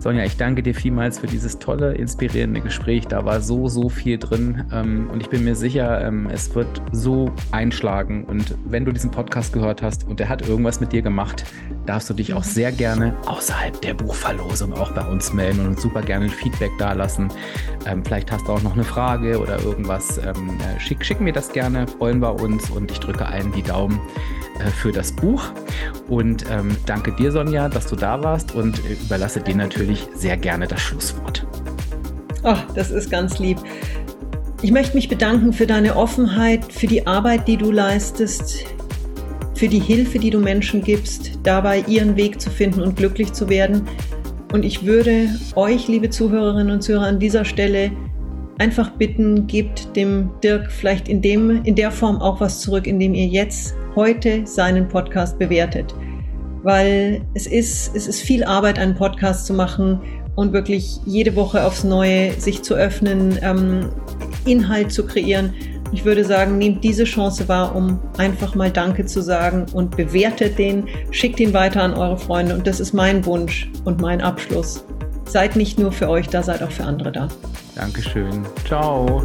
Sonja, 0.00 0.24
ich 0.24 0.36
danke 0.36 0.62
dir 0.62 0.74
vielmals 0.74 1.18
für 1.18 1.26
dieses 1.26 1.58
tolle, 1.58 1.94
inspirierende 1.94 2.60
Gespräch. 2.60 3.08
Da 3.08 3.24
war 3.24 3.40
so, 3.40 3.66
so 3.66 3.88
viel 3.88 4.16
drin 4.16 4.64
ähm, 4.72 5.10
und 5.10 5.20
ich 5.20 5.28
bin 5.28 5.42
mir 5.42 5.56
sicher, 5.56 6.06
ähm, 6.06 6.28
es 6.32 6.54
wird 6.54 6.68
so 6.92 7.32
einschlagen. 7.50 8.24
Und 8.24 8.54
wenn 8.64 8.84
du 8.84 8.92
diesen 8.92 9.10
Podcast 9.10 9.52
gehört 9.52 9.82
hast 9.82 10.06
und 10.06 10.20
der 10.20 10.28
hat 10.28 10.48
irgendwas 10.48 10.80
mit 10.80 10.92
dir 10.92 11.02
gemacht, 11.02 11.44
darfst 11.88 12.10
du 12.10 12.14
dich 12.14 12.34
auch 12.34 12.44
sehr 12.44 12.70
gerne 12.70 13.16
außerhalb 13.26 13.80
der 13.80 13.94
Buchverlosung 13.94 14.74
auch 14.74 14.92
bei 14.92 15.06
uns 15.06 15.32
melden 15.32 15.60
und 15.60 15.68
uns 15.68 15.82
super 15.82 16.02
gerne 16.02 16.26
ein 16.26 16.30
Feedback 16.30 16.72
dalassen. 16.78 17.28
Ähm, 17.86 18.04
vielleicht 18.04 18.30
hast 18.30 18.46
du 18.46 18.52
auch 18.52 18.62
noch 18.62 18.74
eine 18.74 18.84
Frage 18.84 19.38
oder 19.40 19.58
irgendwas. 19.62 20.18
Ähm, 20.18 20.58
äh, 20.60 20.78
schick, 20.78 21.04
schick 21.04 21.20
mir 21.20 21.32
das 21.32 21.50
gerne, 21.50 21.86
freuen 21.86 22.20
wir 22.20 22.34
uns 22.34 22.68
und 22.70 22.90
ich 22.90 23.00
drücke 23.00 23.26
allen 23.26 23.52
die 23.52 23.62
Daumen 23.62 23.98
äh, 24.58 24.70
für 24.70 24.92
das 24.92 25.12
Buch. 25.12 25.42
Und 26.08 26.44
ähm, 26.50 26.76
danke 26.84 27.12
dir, 27.12 27.32
Sonja, 27.32 27.70
dass 27.70 27.86
du 27.86 27.96
da 27.96 28.22
warst 28.22 28.54
und 28.54 28.78
äh, 28.84 28.92
überlasse 28.92 29.40
dir 29.40 29.56
natürlich 29.56 30.06
sehr 30.14 30.36
gerne 30.36 30.66
das 30.66 30.80
Schlusswort. 30.80 31.46
Ach, 32.42 32.62
das 32.74 32.90
ist 32.90 33.10
ganz 33.10 33.38
lieb. 33.38 33.58
Ich 34.60 34.72
möchte 34.72 34.94
mich 34.94 35.08
bedanken 35.08 35.54
für 35.54 35.66
deine 35.66 35.96
Offenheit, 35.96 36.70
für 36.70 36.86
die 36.86 37.06
Arbeit, 37.06 37.48
die 37.48 37.56
du 37.56 37.70
leistest, 37.70 38.66
für 39.58 39.68
die 39.68 39.80
Hilfe, 39.80 40.20
die 40.20 40.30
du 40.30 40.38
Menschen 40.38 40.82
gibst, 40.82 41.32
dabei 41.42 41.82
ihren 41.88 42.16
Weg 42.16 42.40
zu 42.40 42.48
finden 42.48 42.80
und 42.80 42.96
glücklich 42.96 43.32
zu 43.32 43.48
werden. 43.48 43.88
Und 44.52 44.64
ich 44.64 44.86
würde 44.86 45.28
euch, 45.56 45.88
liebe 45.88 46.10
Zuhörerinnen 46.10 46.72
und 46.72 46.80
Zuhörer, 46.80 47.06
an 47.06 47.18
dieser 47.18 47.44
Stelle 47.44 47.90
einfach 48.58 48.90
bitten, 48.92 49.48
gebt 49.48 49.96
dem 49.96 50.30
Dirk 50.44 50.70
vielleicht 50.70 51.08
in, 51.08 51.20
dem, 51.20 51.64
in 51.64 51.74
der 51.74 51.90
Form 51.90 52.22
auch 52.22 52.40
was 52.40 52.60
zurück, 52.60 52.86
indem 52.86 53.14
ihr 53.14 53.26
jetzt 53.26 53.74
heute 53.96 54.46
seinen 54.46 54.86
Podcast 54.86 55.38
bewertet. 55.40 55.92
Weil 56.62 57.22
es 57.34 57.48
ist, 57.48 57.96
es 57.96 58.06
ist 58.06 58.20
viel 58.20 58.44
Arbeit, 58.44 58.78
einen 58.78 58.94
Podcast 58.94 59.46
zu 59.46 59.54
machen 59.54 60.00
und 60.36 60.52
wirklich 60.52 61.00
jede 61.04 61.34
Woche 61.34 61.64
aufs 61.64 61.82
Neue 61.82 62.32
sich 62.34 62.62
zu 62.62 62.74
öffnen, 62.74 63.38
ähm, 63.42 63.88
Inhalt 64.46 64.92
zu 64.92 65.04
kreieren. 65.04 65.52
Ich 65.92 66.04
würde 66.04 66.24
sagen, 66.24 66.58
nehmt 66.58 66.84
diese 66.84 67.04
Chance 67.04 67.48
wahr, 67.48 67.74
um 67.74 67.98
einfach 68.18 68.54
mal 68.54 68.70
Danke 68.70 69.06
zu 69.06 69.22
sagen 69.22 69.66
und 69.72 69.96
bewertet 69.96 70.58
den, 70.58 70.86
schickt 71.10 71.40
ihn 71.40 71.54
weiter 71.54 71.82
an 71.82 71.94
eure 71.94 72.18
Freunde. 72.18 72.54
Und 72.54 72.66
das 72.66 72.80
ist 72.80 72.92
mein 72.92 73.24
Wunsch 73.24 73.70
und 73.84 74.00
mein 74.00 74.20
Abschluss. 74.20 74.84
Seid 75.24 75.56
nicht 75.56 75.78
nur 75.78 75.92
für 75.92 76.08
euch 76.08 76.28
da, 76.28 76.42
seid 76.42 76.62
auch 76.62 76.70
für 76.70 76.84
andere 76.84 77.12
da. 77.12 77.28
Dankeschön. 77.74 78.44
Ciao. 78.66 79.22